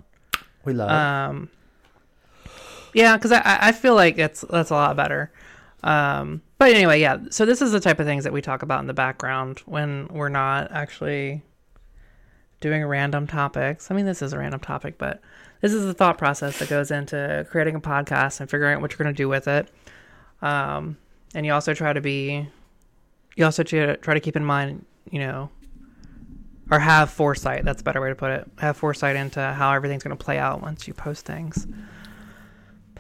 we 0.67 0.75
love. 0.75 0.91
Um, 0.91 1.49
yeah, 2.93 3.17
because 3.17 3.33
I, 3.33 3.41
I 3.45 3.73
feel 3.73 3.95
like 3.95 4.17
that's 4.17 4.43
that's 4.51 4.69
a 4.69 4.75
lot 4.75 4.95
better. 4.95 5.33
Um, 5.83 6.43
but 6.59 6.73
anyway, 6.73 7.01
yeah. 7.01 7.17
So 7.31 7.47
this 7.47 7.63
is 7.63 7.73
the 7.73 7.81
type 7.81 7.99
of 7.99 8.05
things 8.05 8.25
that 8.25 8.33
we 8.35 8.43
talk 8.43 8.63
about 8.63 8.81
in 8.81 8.87
the 8.87 8.93
background 8.93 9.61
when 9.65 10.09
we're 10.09 10.29
not 10.29 10.71
actually 10.71 11.41
doing 12.61 12.85
random 12.85 13.27
topics. 13.27 13.91
I 13.91 13.95
mean, 13.95 14.05
this 14.05 14.21
is 14.21 14.35
a 14.35 14.39
random 14.39 14.61
topic, 14.61 14.99
but 14.99 15.23
this 15.63 15.73
is 15.73 15.87
the 15.87 15.95
thought 15.95 16.19
process 16.19 16.59
that 16.59 16.69
goes 16.69 16.91
into 16.91 17.47
creating 17.51 17.75
a 17.75 17.81
podcast 17.81 18.41
and 18.41 18.51
figuring 18.51 18.75
out 18.75 18.83
what 18.83 18.91
you're 18.91 19.03
going 19.03 19.15
to 19.15 19.17
do 19.17 19.31
with 19.31 19.49
it. 19.49 19.71
Um, 20.43 20.99
and 21.35 21.47
you 21.47 21.55
also 21.55 21.73
try 21.73 21.95
to 21.95 22.03
be, 22.03 22.49
you 23.39 23.45
also 23.45 23.63
try 23.63 23.87
to, 23.87 23.97
try 23.99 24.15
to 24.15 24.21
keep 24.21 24.35
in 24.35 24.45
mind, 24.45 24.85
you 25.13 25.21
know, 25.21 25.49
or 26.73 26.81
have 26.81 27.09
foresight. 27.09 27.65
That's 27.65 27.83
a 27.83 27.85
better 27.85 28.01
way 28.01 28.09
to 28.09 28.17
put 28.17 28.33
it. 28.33 28.51
Have 28.59 28.77
foresight 28.77 29.15
into 29.15 29.41
how 29.41 29.73
everything's 29.73 30.03
going 30.03 30.17
to 30.17 30.23
play 30.23 30.39
out 30.39 30.61
once 30.61 30.89
you 30.89 30.93
post 30.93 31.25
things. 31.25 31.69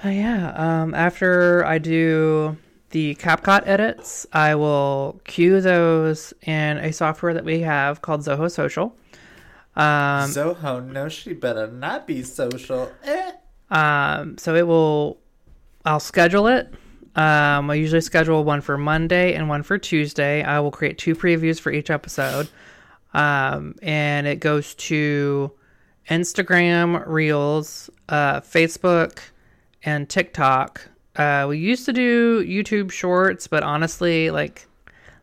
But 0.00 0.11
yeah, 0.11 0.52
um, 0.54 0.95
after 0.95 1.64
I 1.64 1.78
do 1.78 2.57
the 2.90 3.16
CapCut 3.16 3.66
edits, 3.66 4.28
I 4.33 4.54
will 4.54 5.21
queue 5.25 5.61
those 5.61 6.33
in 6.42 6.78
a 6.78 6.92
software 6.92 7.35
that 7.35 7.45
we 7.45 7.61
have 7.62 8.00
called 8.00 8.21
Zoho 8.21 8.49
Social. 8.49 8.97
Um, 9.75 10.30
Zoho, 10.30 10.87
no, 10.87 11.09
she 11.09 11.33
better 11.33 11.66
not 11.66 12.07
be 12.07 12.23
social. 12.23 12.92
Eh. 13.02 13.33
um, 13.71 14.38
so 14.38 14.54
it 14.54 14.68
will, 14.68 15.18
I'll 15.85 15.99
schedule 15.99 16.47
it. 16.47 16.73
Um, 17.17 17.71
I 17.71 17.75
usually 17.75 18.00
schedule 18.00 18.45
one 18.45 18.61
for 18.61 18.79
Monday 18.79 19.35
and 19.35 19.49
one 19.49 19.62
for 19.62 19.79
Tuesday. 19.79 20.43
I 20.43 20.61
will 20.61 20.71
create 20.71 20.99
two 20.99 21.15
previews 21.15 21.61
for 21.61 21.73
each 21.73 21.91
episode. 21.91 22.49
Um, 23.15 23.75
and 23.83 24.27
it 24.27 24.41
goes 24.41 24.75
to 24.75 25.53
Instagram 26.09 27.07
Reels, 27.07 27.91
uh, 28.09 28.41
Facebook, 28.41 29.21
and 29.83 30.09
TikTok. 30.09 30.88
Uh, 31.17 31.47
we 31.49 31.59
used 31.59 31.85
to 31.87 31.93
do 31.93 32.45
YouTube 32.45 32.93
Shorts, 32.93 33.49
but 33.49 33.62
honestly, 33.62 34.31
like, 34.31 34.67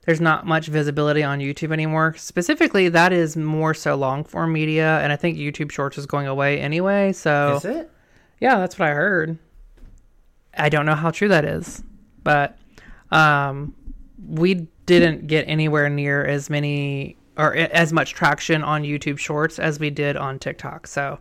there's 0.06 0.22
not 0.22 0.46
much 0.46 0.68
visibility 0.68 1.24
on 1.24 1.40
YouTube 1.40 1.72
anymore. 1.72 2.14
Specifically, 2.18 2.90
that 2.90 3.12
is 3.14 3.36
more 3.38 3.74
so 3.74 3.96
long 3.96 4.24
form 4.24 4.54
media, 4.54 5.00
and 5.00 5.12
I 5.12 5.16
think 5.16 5.38
YouTube 5.38 5.72
Shorts 5.72 5.98
is 5.98 6.06
going 6.06 6.28
away 6.28 6.60
anyway. 6.60 7.14
So 7.14 7.56
Is 7.58 7.66
it? 7.66 7.90
yeah, 8.40 8.58
that's 8.60 8.78
what 8.78 8.90
I 8.90 8.94
heard. 8.94 9.38
I 10.58 10.70
don't 10.70 10.86
know 10.86 10.96
how 10.96 11.12
true 11.12 11.28
that 11.30 11.46
is, 11.46 11.84
but 12.24 12.58
um, 13.12 13.74
we 14.28 14.68
didn't 14.86 15.28
get 15.28 15.44
anywhere 15.48 15.90
near 15.90 16.24
as 16.26 16.50
many 16.50 17.18
or 17.38 17.56
as 17.56 17.92
much 17.92 18.14
traction 18.14 18.64
on 18.64 18.84
YouTube 18.84 19.18
Shorts 19.18 19.60
as 19.60 19.80
we 19.80 19.90
did 19.90 20.16
on 20.16 20.40
TikTok. 20.40 20.88
So 20.88 21.20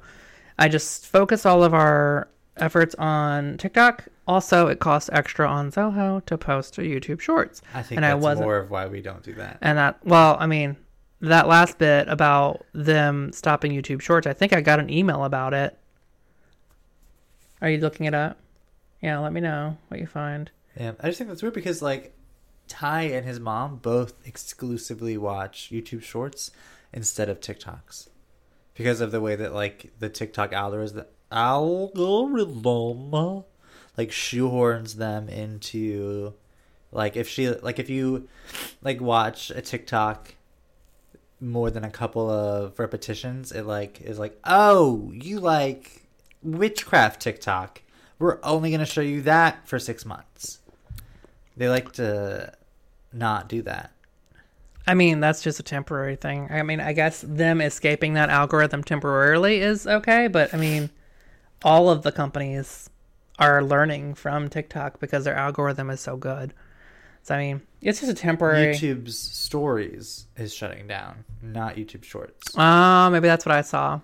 I 0.59 0.69
just 0.69 1.07
focus 1.07 1.45
all 1.45 1.65
of 1.65 1.75
our 1.75 2.29
efforts 2.57 2.95
on 2.97 3.57
TikTok. 3.59 4.05
Also, 4.29 4.69
it 4.69 4.79
costs 4.79 5.11
extra 5.13 5.47
on 5.49 5.73
Zoho 5.73 6.25
to 6.27 6.39
post 6.39 6.75
to 6.75 6.83
YouTube 6.83 7.21
Shorts. 7.21 7.63
I 7.75 7.83
think 7.83 7.97
And 7.97 8.07
I 8.07 8.11
that's 8.11 8.23
wasn't- 8.23 8.47
more 8.47 8.59
of 8.59 8.71
why 8.71 8.87
we 8.87 9.03
don't 9.03 9.23
do 9.23 9.35
that. 9.35 9.59
And 9.61 9.77
that, 9.77 9.99
well, 10.05 10.37
I 10.39 10.47
mean, 10.47 10.77
that 11.21 11.49
last 11.49 11.79
bit 11.79 12.07
about 12.09 12.65
them 12.73 13.33
stopping 13.33 13.73
YouTube 13.73 14.01
Shorts, 14.01 14.27
I 14.27 14.33
think 14.33 14.53
I 14.53 14.61
got 14.61 14.79
an 14.79 14.89
email 14.91 15.25
about 15.25 15.53
it. 15.53 15.77
Are 17.61 17.69
you 17.71 17.79
looking 17.79 18.07
it 18.07 18.15
up? 18.15 18.39
Yeah, 19.05 19.19
let 19.19 19.35
me 19.35 19.43
know 19.43 19.77
what 19.89 20.01
you 20.01 20.07
find. 20.07 20.51
Yeah, 20.81 20.93
I 20.99 21.09
just 21.09 21.19
think 21.19 21.29
that's 21.29 21.43
weird 21.43 21.53
because 21.53 21.83
like 21.83 22.15
Ty 22.69 23.03
and 23.03 23.27
his 23.27 23.39
mom 23.39 23.77
both 23.77 24.15
exclusively 24.27 25.19
watch 25.19 25.69
YouTube 25.71 26.03
Shorts 26.03 26.51
instead 26.91 27.29
of 27.29 27.39
TikToks 27.39 28.09
because 28.75 29.03
of 29.03 29.11
the 29.13 29.21
way 29.21 29.37
that 29.37 29.53
like 29.53 29.93
the 29.99 30.09
TikTok 30.09 30.55
algorithm 30.55 31.05
algorithm 31.31 33.13
like 33.99 34.09
shoehorns 34.09 34.95
them 34.95 35.29
into 35.29 36.33
like 36.91 37.15
if 37.15 37.29
she 37.29 37.51
like 37.51 37.79
if 37.79 37.91
you 37.91 38.27
like 38.81 39.03
watch 39.03 39.51
a 39.51 39.61
TikTok 39.61 40.35
more 41.43 41.71
than 41.71 41.85
a 41.85 41.91
couple 41.91 42.31
of 42.31 42.79
repetitions, 42.79 43.53
it 43.53 43.67
like 43.67 44.01
is 44.01 44.19
like, 44.19 44.41
oh, 44.45 45.13
you 45.13 45.41
like 45.41 46.07
witchcraft 46.43 47.21
TikTok. 47.21 47.83
We're 48.19 48.39
only 48.43 48.71
gonna 48.71 48.87
show 48.87 49.01
you 49.01 49.23
that 49.23 49.67
for 49.67 49.79
six 49.79 50.05
months. 50.05 50.61
They 51.57 51.69
like 51.69 51.93
to 51.93 52.53
not 53.13 53.49
do 53.49 53.63
that. 53.63 53.93
I 54.87 54.95
mean, 54.95 55.21
that's 55.21 55.43
just 55.43 55.61
a 55.61 55.63
temporary 55.63 56.17
thing. 56.17 56.49
I 56.51 56.63
mean, 56.63 56.81
I 56.81 56.93
guess 56.93 57.25
them 57.27 57.61
escaping 57.61 58.15
that 58.15 58.29
algorithm 58.29 58.85
temporarily 58.85 59.61
is 59.61 59.87
okay, 59.87 60.29
but 60.29 60.53
I 60.53 60.59
mean, 60.59 60.91
all 61.63 61.89
of 61.89 62.03
the 62.03 62.13
companies 62.13 62.91
are 63.39 63.65
learning 63.65 64.15
from 64.15 64.49
TikTok 64.49 65.01
because 65.01 65.25
their 65.25 65.35
algorithm 65.35 65.91
is 65.91 66.01
so 66.01 66.17
good. 66.17 66.53
So 67.23 67.35
I 67.35 67.39
mean, 67.39 67.63
it's 67.81 68.01
just 68.01 68.13
a 68.13 68.15
temporary. 68.15 68.75
YouTube's 68.75 69.19
stories 69.19 70.27
is 70.37 70.53
shutting 70.53 70.87
down, 70.87 71.25
not 71.41 71.77
YouTube 71.77 72.05
Shorts. 72.05 72.55
Oh, 72.57 73.11
maybe 73.11 73.29
that's 73.29 73.47
what 73.47 73.55
I 73.55 73.63
saw. 73.63 74.01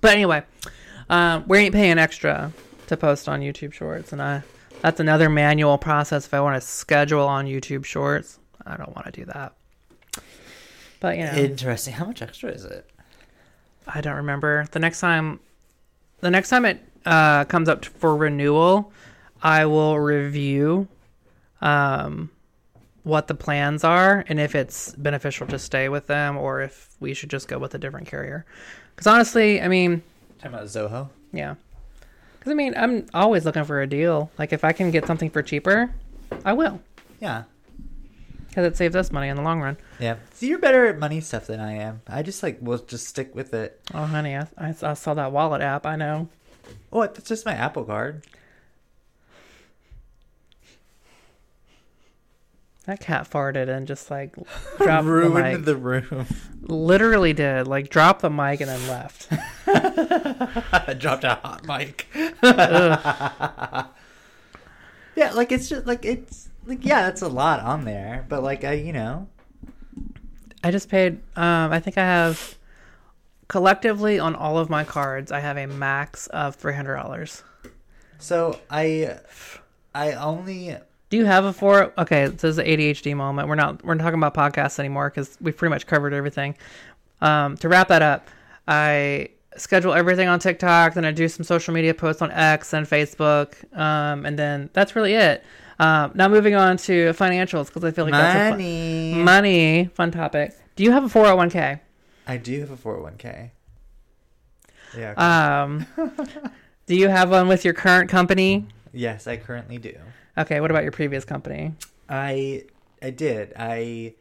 But 0.00 0.12
anyway, 0.12 0.44
um, 1.10 1.44
we 1.48 1.58
ain't 1.58 1.74
paying 1.74 1.98
extra 1.98 2.52
to 2.92 2.96
post 2.96 3.28
on 3.28 3.40
YouTube 3.40 3.72
Shorts, 3.72 4.12
and 4.12 4.22
I 4.22 4.42
that's 4.80 5.00
another 5.00 5.28
manual 5.28 5.78
process. 5.78 6.26
If 6.26 6.34
I 6.34 6.40
want 6.40 6.60
to 6.60 6.66
schedule 6.66 7.26
on 7.26 7.46
YouTube 7.46 7.84
Shorts, 7.84 8.38
I 8.66 8.76
don't 8.76 8.94
want 8.94 9.06
to 9.06 9.12
do 9.12 9.24
that. 9.26 9.52
But 11.00 11.18
you 11.18 11.24
know, 11.24 11.32
Interesting. 11.32 11.94
How 11.94 12.04
much 12.06 12.22
extra 12.22 12.50
is 12.50 12.64
it? 12.64 12.88
I 13.86 14.00
don't 14.00 14.16
remember. 14.16 14.66
The 14.70 14.78
next 14.78 15.00
time, 15.00 15.40
the 16.20 16.30
next 16.30 16.48
time 16.48 16.64
it 16.64 16.80
uh, 17.04 17.44
comes 17.46 17.68
up 17.68 17.84
for 17.84 18.16
renewal, 18.16 18.92
I 19.42 19.66
will 19.66 19.98
review 19.98 20.86
um, 21.60 22.30
what 23.02 23.26
the 23.26 23.34
plans 23.34 23.82
are 23.82 24.24
and 24.28 24.38
if 24.38 24.54
it's 24.54 24.92
beneficial 24.94 25.46
to 25.48 25.58
stay 25.58 25.88
with 25.88 26.06
them 26.06 26.36
or 26.36 26.60
if 26.60 26.94
we 27.00 27.14
should 27.14 27.30
just 27.30 27.48
go 27.48 27.58
with 27.58 27.74
a 27.74 27.78
different 27.78 28.06
carrier. 28.06 28.46
Because 28.94 29.08
honestly, 29.08 29.60
I 29.60 29.66
mean, 29.68 30.02
Talking 30.38 30.54
about 30.54 30.66
Zoho. 30.66 31.08
yeah. 31.32 31.54
Because 32.42 32.50
I 32.50 32.54
mean, 32.56 32.74
I'm 32.76 33.06
always 33.14 33.44
looking 33.44 33.62
for 33.62 33.82
a 33.82 33.86
deal. 33.86 34.28
Like 34.36 34.52
if 34.52 34.64
I 34.64 34.72
can 34.72 34.90
get 34.90 35.06
something 35.06 35.30
for 35.30 35.42
cheaper, 35.42 35.94
I 36.44 36.54
will. 36.54 36.80
Yeah. 37.20 37.44
Because 38.48 38.66
it 38.66 38.76
saves 38.76 38.96
us 38.96 39.12
money 39.12 39.28
in 39.28 39.36
the 39.36 39.42
long 39.42 39.60
run. 39.60 39.76
Yeah. 40.00 40.16
See, 40.34 40.48
you're 40.48 40.58
better 40.58 40.86
at 40.86 40.98
money 40.98 41.20
stuff 41.20 41.46
than 41.46 41.60
I 41.60 41.74
am. 41.74 42.02
I 42.08 42.22
just 42.22 42.42
like 42.42 42.58
will 42.60 42.78
just 42.78 43.06
stick 43.06 43.32
with 43.36 43.54
it. 43.54 43.80
Oh, 43.94 44.06
honey, 44.06 44.34
I, 44.34 44.48
I, 44.58 44.74
I 44.82 44.94
saw 44.94 45.14
that 45.14 45.30
wallet 45.30 45.62
app. 45.62 45.86
I 45.86 45.94
know. 45.94 46.30
Oh, 46.92 47.02
that's 47.02 47.28
just 47.28 47.46
my 47.46 47.54
Apple 47.54 47.84
Card. 47.84 48.26
That 52.86 52.98
cat 53.00 53.30
farted 53.30 53.68
and 53.68 53.86
just 53.86 54.10
like 54.10 54.34
dropped 54.78 55.04
the 55.06 55.12
Ruined 55.12 55.58
mic. 55.58 55.64
the 55.64 55.76
room. 55.76 56.26
Literally 56.62 57.32
did. 57.32 57.68
Like 57.68 57.90
dropped 57.90 58.22
the 58.22 58.30
mic 58.30 58.60
and 58.60 58.68
then 58.68 58.88
left. 58.88 59.28
Dropped 60.98 61.22
a 61.24 61.34
hot 61.42 61.64
mic. 61.66 62.08
yeah, 65.14 65.30
like 65.34 65.52
it's 65.52 65.68
just 65.68 65.86
like 65.86 66.04
it's 66.04 66.48
like 66.66 66.84
yeah, 66.84 67.02
that's 67.02 67.22
a 67.22 67.28
lot 67.28 67.60
on 67.60 67.84
there, 67.84 68.24
but 68.28 68.42
like 68.42 68.64
I, 68.64 68.72
you 68.72 68.92
know, 68.92 69.28
I 70.64 70.70
just 70.70 70.88
paid 70.88 71.14
um 71.36 71.72
I 71.72 71.78
think 71.80 71.96
I 71.98 72.04
have 72.04 72.56
collectively 73.48 74.18
on 74.18 74.34
all 74.34 74.58
of 74.58 74.70
my 74.70 74.82
cards 74.82 75.30
I 75.30 75.40
have 75.40 75.56
a 75.58 75.66
max 75.66 76.26
of 76.28 76.56
three 76.56 76.74
hundred 76.74 76.96
dollars. 76.96 77.42
so 78.18 78.58
I 78.70 79.18
I 79.94 80.12
only 80.12 80.76
Do 81.12 81.18
you 81.18 81.26
have 81.26 81.44
a 81.44 81.52
four? 81.52 81.92
Okay, 81.98 82.26
this 82.28 82.42
is 82.42 82.56
an 82.56 82.64
ADHD 82.64 83.14
moment. 83.14 83.46
We're 83.46 83.54
not 83.54 83.84
we're 83.84 83.92
not 83.92 84.02
talking 84.02 84.18
about 84.18 84.32
podcasts 84.32 84.78
anymore 84.78 85.10
because 85.10 85.36
we've 85.42 85.54
pretty 85.54 85.68
much 85.68 85.86
covered 85.86 86.14
everything. 86.14 86.56
Um, 87.20 87.58
to 87.58 87.68
wrap 87.68 87.88
that 87.88 88.00
up, 88.00 88.28
I 88.66 89.28
schedule 89.58 89.92
everything 89.92 90.28
on 90.28 90.38
TikTok, 90.38 90.94
then 90.94 91.04
I 91.04 91.12
do 91.12 91.28
some 91.28 91.44
social 91.44 91.74
media 91.74 91.92
posts 91.92 92.22
on 92.22 92.30
X 92.30 92.72
and 92.72 92.86
Facebook, 92.86 93.56
um, 93.78 94.24
and 94.24 94.38
then 94.38 94.70
that's 94.72 94.96
really 94.96 95.12
it. 95.12 95.44
Um, 95.78 96.12
now 96.14 96.28
moving 96.28 96.54
on 96.54 96.78
to 96.78 97.10
financials 97.10 97.66
because 97.66 97.84
I 97.84 97.90
feel 97.90 98.06
like 98.06 98.12
that's 98.12 98.34
a 98.34 98.48
fun, 98.48 98.50
money. 98.52 99.14
money 99.14 99.90
fun 99.92 100.12
topic. 100.12 100.56
Do 100.76 100.82
you 100.82 100.92
have 100.92 101.04
a 101.04 101.10
four 101.10 101.26
hundred 101.26 101.36
one 101.36 101.50
k? 101.50 101.80
I 102.26 102.38
do 102.38 102.58
have 102.60 102.70
a 102.70 102.76
401k. 102.76 103.50
Yeah. 104.96 105.10
okay. 105.10 105.20
Um, 105.20 105.86
do 106.86 106.96
you 106.96 107.08
have 107.08 107.30
one 107.30 107.48
with 107.48 107.66
your 107.66 107.74
current 107.74 108.08
company? 108.08 108.66
yes, 108.94 109.26
I 109.26 109.36
currently 109.36 109.76
do. 109.76 109.94
Okay, 110.36 110.60
what 110.60 110.70
about 110.70 110.82
your 110.82 110.92
previous 110.92 111.24
company? 111.24 111.72
I 112.08 112.64
I 113.02 113.10
did. 113.10 113.52
I 113.56 114.14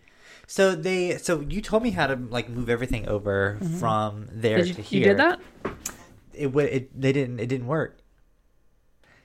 so 0.48 0.76
they 0.76 1.18
so 1.18 1.40
you 1.42 1.62
told 1.62 1.84
me 1.84 1.92
how 1.92 2.08
to 2.08 2.16
like 2.16 2.50
move 2.50 2.70
everything 2.70 3.08
over 3.08 3.58
from 3.80 4.28
there 4.32 4.60
Mm-hmm. 4.60 4.68
Did 4.68 4.78
you, 4.78 4.84
to 4.84 4.96
you 4.98 5.04
did 5.04 5.18
that? 5.18 5.40
It 6.34 6.48
would 6.54 6.66
it 6.66 7.02
they 7.02 7.14
didn't 7.14 7.40
it 7.40 7.48
didn't 7.48 7.68
work. 7.68 7.98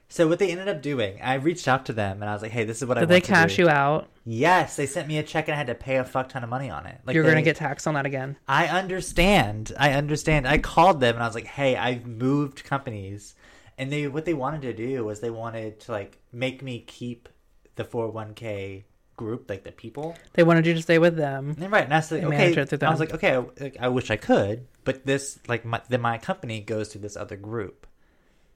So 0.09 0.29
what 0.29 0.39
they 0.39 0.53
ended 0.53 0.69
up 0.69 0.83
doing, 0.83 1.21
I 1.21 1.35
reached 1.35 1.67
out 1.67 1.85
to 1.87 1.93
them 1.93 2.23
and 2.23 2.31
I 2.31 2.33
was 2.33 2.41
like, 2.41 2.53
"Hey, 2.53 2.63
this 2.63 2.81
is 2.81 2.87
what 2.87 2.97
I 2.97 3.01
Did 3.01 3.09
they 3.09 3.21
cash 3.21 3.59
you 3.59 3.69
out? 3.69 4.07
Yes, 4.25 4.77
they 4.77 4.87
sent 4.87 5.09
me 5.09 5.19
a 5.19 5.23
check 5.25 5.49
and 5.49 5.55
I 5.55 5.59
had 5.59 5.67
to 5.67 5.75
pay 5.75 5.97
a 5.97 6.05
fuck 6.05 6.29
ton 6.29 6.45
of 6.45 6.49
money 6.51 6.71
on 6.71 6.87
it. 6.87 7.01
Like 7.05 7.15
You're 7.15 7.25
they- 7.25 7.31
gonna 7.31 7.43
get 7.43 7.57
taxed 7.57 7.89
on 7.89 7.95
that 7.95 8.07
again. 8.07 8.37
I 8.47 8.69
understand. 8.69 9.73
I 9.77 9.93
understand. 9.95 10.47
I 10.47 10.59
called 10.59 11.01
them 11.01 11.17
and 11.17 11.25
I 11.25 11.27
was 11.27 11.35
like, 11.35 11.47
"Hey, 11.47 11.77
I've 11.77 12.07
moved 12.07 12.63
companies." 12.63 13.35
And 13.79 13.93
they 13.93 14.09
what 14.09 14.25
they 14.25 14.35
wanted 14.35 14.63
to 14.63 14.73
do 14.73 15.05
was 15.05 15.21
they 15.21 15.31
wanted 15.31 15.81
to 15.81 15.93
like 15.93 16.19
make 16.33 16.63
me 16.63 16.81
keep 16.81 17.29
the 17.77 17.85
401k 17.85 18.85
group, 19.17 19.49
like 19.51 19.65
the 19.65 19.73
people. 19.73 20.17
They 20.35 20.43
wanted 20.43 20.67
you 20.67 20.75
to 20.75 20.83
stay 20.83 20.99
with 20.99 21.17
them. 21.17 21.57
And 21.61 21.71
right, 21.73 21.85
and 21.85 21.93
I 21.93 21.99
was 21.99 22.11
like, 22.11 22.23
okay. 22.35 22.53
I 22.89 22.91
was 22.91 23.01
like, 23.01 23.15
okay, 23.15 23.35
I, 23.37 23.63
like, 23.63 23.77
I 23.81 23.89
wish 23.89 24.11
I 24.11 24.17
could, 24.17 24.67
but 24.85 25.05
this 25.05 25.39
like 25.49 25.65
my 25.65 25.81
then 25.89 26.01
my 26.01 26.17
company 26.19 26.61
goes 26.61 26.89
to 26.91 26.99
this 26.99 27.17
other 27.17 27.37
group, 27.37 27.87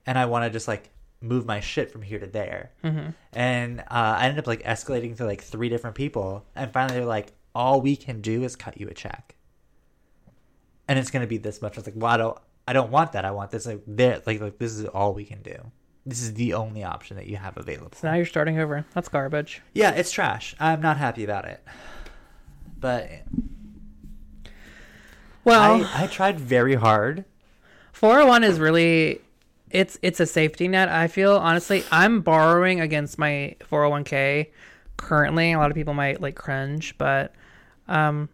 and 0.06 0.18
I 0.18 0.24
want 0.26 0.44
to 0.44 0.50
just 0.50 0.68
like 0.68 0.90
move 1.20 1.44
my 1.44 1.60
shit 1.60 1.90
from 1.90 2.00
here 2.00 2.18
to 2.18 2.26
there. 2.26 2.70
hmm 2.82 3.08
And 3.34 3.80
uh, 3.80 3.84
I 3.90 4.24
ended 4.24 4.38
up 4.38 4.46
like 4.46 4.62
escalating 4.62 5.16
to 5.18 5.26
like 5.26 5.42
three 5.42 5.68
different 5.68 5.96
people, 5.96 6.46
and 6.56 6.72
finally 6.72 6.98
they're 6.98 7.06
like, 7.06 7.32
"All 7.54 7.82
we 7.82 7.94
can 7.96 8.22
do 8.22 8.42
is 8.42 8.56
cut 8.56 8.80
you 8.80 8.88
a 8.88 8.94
check, 8.94 9.34
and 10.88 10.98
it's 10.98 11.10
gonna 11.10 11.26
be 11.26 11.36
this 11.38 11.60
much." 11.60 11.76
I 11.76 11.80
was 11.80 11.86
like, 11.86 11.96
"Well, 11.96 12.10
I 12.10 12.16
don't, 12.16 12.38
I 12.70 12.72
don't 12.72 12.92
want 12.92 13.10
that. 13.12 13.24
I 13.24 13.32
want 13.32 13.50
this. 13.50 13.66
Like, 13.66 13.82
there, 13.84 14.22
like, 14.26 14.40
like 14.40 14.58
this 14.58 14.70
is 14.70 14.84
all 14.84 15.12
we 15.12 15.24
can 15.24 15.42
do. 15.42 15.56
This 16.06 16.22
is 16.22 16.34
the 16.34 16.54
only 16.54 16.84
option 16.84 17.16
that 17.16 17.26
you 17.26 17.36
have 17.36 17.56
available." 17.56 17.90
So 17.96 18.06
now 18.06 18.14
you're 18.14 18.24
starting 18.24 18.60
over. 18.60 18.86
That's 18.94 19.08
garbage. 19.08 19.60
Yeah, 19.74 19.90
it's 19.90 20.12
trash. 20.12 20.54
I'm 20.60 20.80
not 20.80 20.96
happy 20.96 21.24
about 21.24 21.46
it, 21.46 21.64
but 22.78 23.10
Well, 25.42 25.84
I, 25.84 26.04
I 26.04 26.06
tried 26.06 26.38
very 26.38 26.76
hard. 26.76 27.24
401 27.92 28.44
is 28.44 28.60
really 28.60 29.20
it's 29.70 29.98
it's 30.00 30.20
a 30.20 30.26
safety 30.26 30.68
net. 30.68 30.88
I 30.88 31.08
feel 31.08 31.38
honestly, 31.38 31.82
I'm 31.90 32.20
borrowing 32.20 32.80
against 32.80 33.18
my 33.18 33.56
401k 33.68 34.46
currently. 34.96 35.50
A 35.52 35.58
lot 35.58 35.72
of 35.72 35.74
people 35.74 35.94
might 35.94 36.20
like 36.20 36.36
cringe, 36.36 36.96
but 36.98 37.34
um 37.88 38.28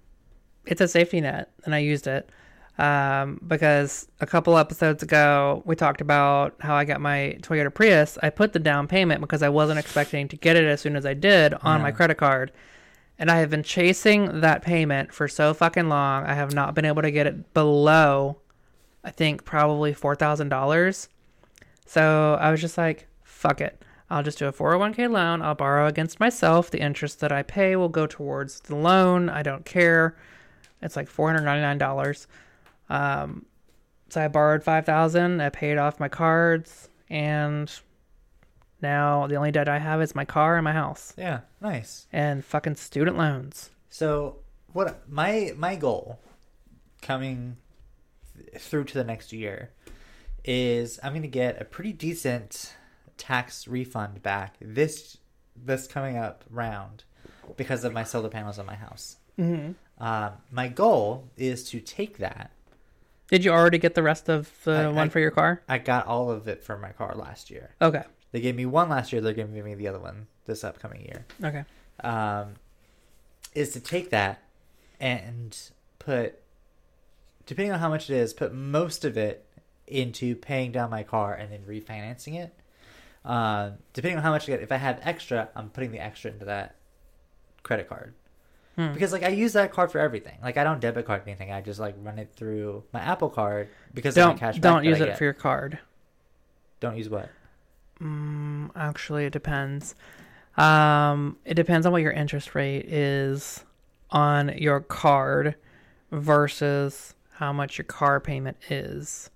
it's 0.66 0.82
a 0.82 0.88
safety 0.88 1.22
net 1.22 1.52
and 1.64 1.74
I 1.74 1.78
used 1.78 2.06
it. 2.06 2.28
Um, 2.78 3.40
because 3.46 4.06
a 4.20 4.26
couple 4.26 4.58
episodes 4.58 5.02
ago 5.02 5.62
we 5.64 5.74
talked 5.74 6.02
about 6.02 6.54
how 6.60 6.74
I 6.74 6.84
got 6.84 7.00
my 7.00 7.38
Toyota 7.40 7.72
Prius. 7.72 8.18
I 8.22 8.28
put 8.28 8.52
the 8.52 8.58
down 8.58 8.86
payment 8.86 9.22
because 9.22 9.42
I 9.42 9.48
wasn't 9.48 9.78
expecting 9.78 10.28
to 10.28 10.36
get 10.36 10.56
it 10.56 10.64
as 10.64 10.82
soon 10.82 10.94
as 10.94 11.06
I 11.06 11.14
did 11.14 11.54
on 11.54 11.80
my 11.80 11.90
credit 11.90 12.16
card. 12.16 12.52
And 13.18 13.30
I 13.30 13.38
have 13.38 13.48
been 13.48 13.62
chasing 13.62 14.42
that 14.42 14.60
payment 14.60 15.14
for 15.14 15.26
so 15.26 15.54
fucking 15.54 15.88
long. 15.88 16.26
I 16.26 16.34
have 16.34 16.52
not 16.52 16.74
been 16.74 16.84
able 16.84 17.00
to 17.00 17.10
get 17.10 17.26
it 17.26 17.54
below 17.54 18.36
I 19.06 19.10
think 19.10 19.44
probably 19.44 19.94
four 19.94 20.16
thousand 20.16 20.48
dollars. 20.48 21.08
So 21.86 22.36
I 22.40 22.50
was 22.50 22.60
just 22.60 22.76
like, 22.76 23.06
fuck 23.22 23.60
it. 23.60 23.80
I'll 24.10 24.24
just 24.24 24.38
do 24.38 24.46
a 24.46 24.52
401k 24.52 25.10
loan. 25.10 25.42
I'll 25.42 25.54
borrow 25.54 25.86
against 25.86 26.18
myself. 26.18 26.70
The 26.70 26.80
interest 26.80 27.20
that 27.20 27.30
I 27.30 27.42
pay 27.42 27.76
will 27.76 27.88
go 27.88 28.06
towards 28.06 28.60
the 28.60 28.74
loan. 28.74 29.28
I 29.28 29.42
don't 29.42 29.64
care. 29.64 30.16
It's 30.82 30.96
like 30.96 31.08
$499. 31.08 32.26
Um, 32.88 33.46
so 34.08 34.22
I 34.22 34.28
borrowed 34.28 34.62
5000 34.62 35.40
I 35.40 35.48
paid 35.50 35.78
off 35.78 36.00
my 36.00 36.08
cards. 36.08 36.88
And 37.08 37.72
now 38.80 39.26
the 39.26 39.36
only 39.36 39.52
debt 39.52 39.68
I 39.68 39.78
have 39.78 40.02
is 40.02 40.14
my 40.14 40.24
car 40.24 40.56
and 40.56 40.64
my 40.64 40.72
house. 40.72 41.12
Yeah, 41.16 41.40
nice. 41.60 42.06
And 42.12 42.44
fucking 42.44 42.76
student 42.76 43.16
loans. 43.16 43.70
So 43.90 44.38
what 44.72 45.08
my 45.08 45.52
my 45.56 45.76
goal 45.76 46.18
coming 47.02 47.56
th- 48.36 48.62
through 48.62 48.84
to 48.84 48.94
the 48.94 49.04
next 49.04 49.32
year 49.32 49.70
is 50.44 51.00
I'm 51.02 51.12
going 51.12 51.22
to 51.22 51.28
get 51.28 51.60
a 51.60 51.64
pretty 51.64 51.92
decent 51.92 52.74
tax 53.16 53.66
refund 53.66 54.22
back 54.22 54.56
this 54.60 55.16
this 55.56 55.86
coming 55.86 56.18
up 56.18 56.44
round 56.50 57.04
because 57.56 57.84
of 57.84 57.92
my 57.92 58.04
solar 58.04 58.28
panels 58.28 58.58
on 58.58 58.66
my 58.66 58.74
house. 58.74 59.16
Mm-hmm. 59.38 59.72
Um, 60.02 60.32
my 60.50 60.68
goal 60.68 61.28
is 61.36 61.68
to 61.70 61.80
take 61.80 62.18
that. 62.18 62.50
Did 63.28 63.44
you 63.44 63.50
already 63.50 63.78
get 63.78 63.94
the 63.94 64.02
rest 64.02 64.28
of 64.28 64.50
the 64.64 64.72
I- 64.72 64.86
one 64.88 65.06
I- 65.06 65.08
for 65.08 65.20
your 65.20 65.30
car? 65.30 65.62
I 65.68 65.78
got 65.78 66.06
all 66.06 66.30
of 66.30 66.46
it 66.48 66.62
for 66.62 66.78
my 66.78 66.92
car 66.92 67.14
last 67.14 67.50
year. 67.50 67.74
Okay. 67.82 68.02
They 68.32 68.40
gave 68.40 68.54
me 68.56 68.66
one 68.66 68.88
last 68.88 69.12
year. 69.12 69.20
They're 69.22 69.32
giving 69.32 69.62
me 69.64 69.74
the 69.74 69.88
other 69.88 69.98
one 69.98 70.26
this 70.44 70.62
upcoming 70.64 71.02
year. 71.02 71.24
Okay. 71.42 71.64
um, 72.04 72.54
is 73.54 73.72
to 73.72 73.80
take 73.80 74.10
that 74.10 74.42
and 75.00 75.56
put, 75.98 76.38
depending 77.46 77.72
on 77.72 77.78
how 77.80 77.88
much 77.88 78.10
it 78.10 78.16
is, 78.16 78.34
put 78.34 78.52
most 78.52 79.02
of 79.06 79.16
it 79.16 79.46
into 79.86 80.36
paying 80.36 80.72
down 80.72 80.90
my 80.90 81.02
car 81.02 81.32
and 81.32 81.50
then 81.50 81.62
refinancing 81.66 82.34
it. 82.34 82.52
Uh, 83.24 83.70
depending 83.94 84.18
on 84.18 84.22
how 84.22 84.30
much 84.30 84.42
I 84.44 84.52
get, 84.52 84.60
if 84.60 84.70
I 84.70 84.76
have 84.76 85.00
extra, 85.02 85.48
I'm 85.56 85.70
putting 85.70 85.90
the 85.90 85.98
extra 86.00 86.30
into 86.30 86.44
that 86.44 86.76
credit 87.62 87.88
card 87.88 88.12
Hmm. 88.76 88.92
because 88.92 89.10
like 89.10 89.22
I 89.22 89.28
use 89.28 89.54
that 89.54 89.72
card 89.72 89.90
for 89.90 89.98
everything. 89.98 90.38
Like 90.42 90.58
I 90.58 90.64
don't 90.64 90.80
debit 90.80 91.06
card 91.06 91.22
anything. 91.26 91.50
I 91.50 91.62
just 91.62 91.80
like 91.80 91.94
run 92.02 92.18
it 92.18 92.32
through 92.36 92.84
my 92.92 93.00
Apple 93.00 93.30
Card 93.30 93.68
because 93.94 94.14
don't 94.14 94.38
don't 94.60 94.84
use 94.84 95.00
it 95.00 95.16
for 95.16 95.24
your 95.24 95.32
card. 95.32 95.78
Don't 96.80 96.96
use 96.96 97.08
what? 97.08 97.30
Mm, 98.02 98.70
actually, 98.76 99.24
it 99.24 99.32
depends. 99.32 99.94
Um, 100.56 101.36
it 101.44 101.54
depends 101.54 101.86
on 101.86 101.92
what 101.92 102.02
your 102.02 102.12
interest 102.12 102.54
rate 102.54 102.86
is 102.86 103.64
on 104.10 104.56
your 104.56 104.80
card 104.80 105.54
versus 106.10 107.14
how 107.32 107.52
much 107.52 107.78
your 107.78 107.84
car 107.84 108.20
payment 108.20 108.56
is. 108.70 109.30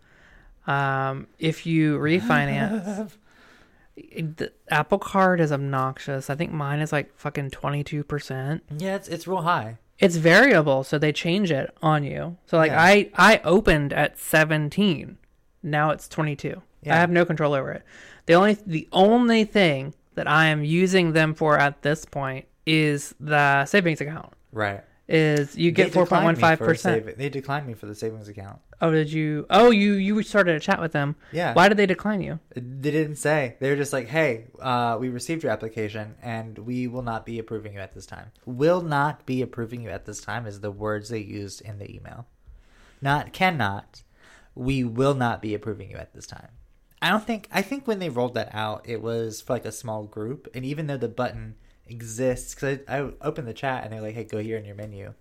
Um, 0.66 1.26
if 1.38 1.66
you 1.66 1.98
refinance, 1.98 3.12
the 4.16 4.52
Apple 4.70 4.98
Card 4.98 5.40
is 5.40 5.52
obnoxious. 5.52 6.30
I 6.30 6.34
think 6.34 6.52
mine 6.52 6.80
is 6.80 6.92
like 6.92 7.16
fucking 7.16 7.50
twenty 7.50 7.84
two 7.84 8.04
percent. 8.04 8.62
Yeah, 8.76 8.96
it's 8.96 9.08
it's 9.08 9.26
real 9.26 9.42
high. 9.42 9.78
It's 9.98 10.16
variable, 10.16 10.82
so 10.82 10.98
they 10.98 11.12
change 11.12 11.50
it 11.52 11.74
on 11.82 12.04
you. 12.04 12.36
So 12.46 12.56
like 12.56 12.70
Yeah. 12.70 12.82
I 12.82 13.10
I 13.16 13.40
opened 13.44 13.92
at 13.92 14.18
17. 14.18 15.18
Now 15.62 15.90
it's 15.90 16.08
22. 16.08 16.62
Yeah. 16.82 16.94
I 16.94 16.98
have 16.98 17.10
no 17.10 17.26
control 17.26 17.52
over 17.52 17.70
it. 17.72 17.82
The 18.26 18.34
only 18.34 18.56
the 18.66 18.88
only 18.92 19.44
thing 19.44 19.94
that 20.14 20.26
I 20.26 20.46
am 20.46 20.64
using 20.64 21.12
them 21.12 21.34
for 21.34 21.58
at 21.58 21.82
this 21.82 22.04
point 22.06 22.46
is 22.66 23.14
the 23.20 23.66
savings 23.66 24.00
account. 24.00 24.32
Right. 24.52 24.82
Is 25.08 25.56
you 25.56 25.70
get 25.70 25.92
They 25.92 26.00
declined 26.00 26.38
me 26.38 26.42
4.15%. 26.44 27.16
They 27.16 27.28
declined 27.28 27.66
me 27.66 27.74
for 27.74 27.86
the 27.86 27.94
savings 27.94 28.28
account. 28.28 28.60
Oh, 28.82 28.90
did 28.90 29.12
you 29.12 29.46
Oh, 29.50 29.70
you 29.70 29.94
you 29.94 30.22
started 30.22 30.56
a 30.56 30.60
chat 30.60 30.80
with 30.80 30.92
them. 30.92 31.16
Yeah. 31.32 31.52
Why 31.52 31.68
did 31.68 31.76
they 31.76 31.86
decline 31.86 32.22
you? 32.22 32.40
They 32.54 32.90
didn't 32.90 33.16
say. 33.16 33.56
They 33.60 33.68
were 33.70 33.76
just 33.76 33.92
like, 33.92 34.08
"Hey, 34.08 34.46
uh, 34.58 34.96
we 34.98 35.08
received 35.10 35.42
your 35.42 35.52
application, 35.52 36.14
and 36.22 36.58
we 36.58 36.86
will 36.86 37.02
not 37.02 37.26
be 37.26 37.38
approving 37.38 37.74
you 37.74 37.80
at 37.80 37.94
this 37.94 38.06
time." 38.06 38.32
Will 38.46 38.80
not 38.80 39.26
be 39.26 39.42
approving 39.42 39.82
you 39.82 39.90
at 39.90 40.06
this 40.06 40.20
time 40.20 40.46
is 40.46 40.60
the 40.60 40.70
words 40.70 41.10
they 41.10 41.18
used 41.18 41.60
in 41.60 41.78
the 41.78 41.94
email. 41.94 42.26
Not 43.02 43.32
cannot. 43.32 44.02
We 44.54 44.82
will 44.84 45.14
not 45.14 45.40
be 45.42 45.54
approving 45.54 45.90
you 45.90 45.96
at 45.96 46.12
this 46.14 46.26
time. 46.26 46.48
I 47.02 47.10
don't 47.10 47.24
think. 47.26 47.48
I 47.52 47.62
think 47.62 47.86
when 47.86 47.98
they 47.98 48.08
rolled 48.10 48.34
that 48.34 48.50
out, 48.54 48.82
it 48.88 49.02
was 49.02 49.40
for 49.42 49.52
like 49.54 49.64
a 49.64 49.72
small 49.72 50.04
group, 50.04 50.48
and 50.54 50.64
even 50.64 50.86
though 50.86 50.96
the 50.96 51.08
button 51.08 51.56
exists, 51.86 52.54
because 52.54 52.78
I, 52.88 52.98
I 52.98 53.10
opened 53.20 53.46
the 53.48 53.52
chat 53.54 53.84
and 53.84 53.92
they're 53.92 54.00
like, 54.00 54.14
"Hey, 54.14 54.24
go 54.24 54.38
here 54.38 54.56
in 54.56 54.64
your 54.64 54.74
menu, 54.74 55.12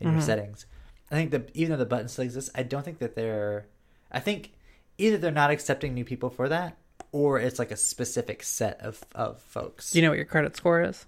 in 0.00 0.10
your 0.12 0.20
Mhm. 0.20 0.24
settings." 0.24 0.66
I 1.12 1.16
think 1.16 1.30
that 1.30 1.50
even 1.54 1.70
though 1.72 1.76
the 1.78 1.86
button 1.86 2.08
still 2.08 2.24
exists, 2.24 2.50
I 2.54 2.62
don't 2.64 2.84
think 2.84 2.98
that 2.98 3.14
they're. 3.14 3.66
I 4.10 4.18
think 4.18 4.52
either 4.98 5.18
they're 5.18 5.30
not 5.30 5.50
accepting 5.50 5.94
new 5.94 6.04
people 6.04 6.30
for 6.30 6.48
that, 6.48 6.76
or 7.12 7.38
it's 7.38 7.58
like 7.58 7.70
a 7.70 7.76
specific 7.76 8.42
set 8.42 8.80
of 8.80 9.04
of 9.14 9.40
folks. 9.42 9.92
Do 9.92 9.98
you 9.98 10.02
know 10.02 10.10
what 10.10 10.16
your 10.16 10.24
credit 10.26 10.56
score 10.56 10.82
is? 10.82 11.06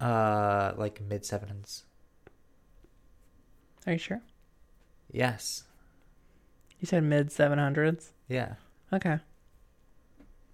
uh, 0.00 0.72
like 0.76 1.00
mid 1.00 1.24
sevens. 1.24 1.84
Are 3.86 3.92
you 3.92 3.98
sure? 3.98 4.20
Yes. 5.10 5.64
You 6.80 6.86
said 6.86 7.04
mid 7.04 7.28
700s. 7.28 8.10
Yeah. 8.28 8.54
Okay. 8.92 9.18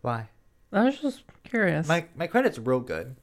Why? 0.03 0.29
I 0.72 0.85
was 0.85 0.98
just 0.98 1.22
curious. 1.44 1.88
My 1.88 2.05
my 2.14 2.27
credit's 2.27 2.59
real 2.59 2.81
good. 2.81 3.16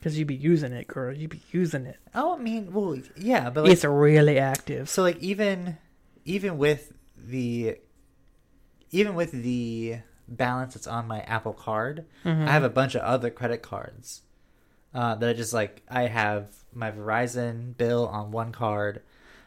Because 0.00 0.18
you 0.18 0.24
be 0.24 0.34
using 0.34 0.72
it, 0.72 0.88
girl. 0.88 1.14
You 1.14 1.28
be 1.28 1.42
using 1.52 1.84
it. 1.84 1.98
Oh, 2.14 2.34
I 2.34 2.38
mean, 2.38 2.72
well, 2.72 2.96
yeah, 3.18 3.50
but 3.50 3.64
like, 3.64 3.72
it's 3.74 3.84
really 3.84 4.38
active. 4.38 4.88
so 4.88 5.02
like 5.02 5.18
even 5.18 5.76
even 6.24 6.56
with 6.58 6.92
the 7.16 7.76
even 8.90 9.14
with 9.14 9.30
the 9.32 9.98
balance 10.26 10.74
that's 10.74 10.86
on 10.86 11.06
my 11.06 11.20
Apple 11.20 11.52
Card, 11.52 12.06
Mhm. 12.24 12.46
I 12.48 12.52
have 12.52 12.64
a 12.64 12.68
bunch 12.70 12.94
of 12.94 13.02
other 13.02 13.30
credit 13.30 13.62
cards 13.62 14.22
uh, 14.94 15.14
that 15.16 15.28
I 15.28 15.32
just 15.32 15.52
like. 15.52 15.82
I 15.88 16.06
have 16.06 16.46
my 16.72 16.90
Verizon 16.90 17.76
bill 17.76 18.06
on 18.08 18.30
one 18.32 18.52
card. 18.52 19.02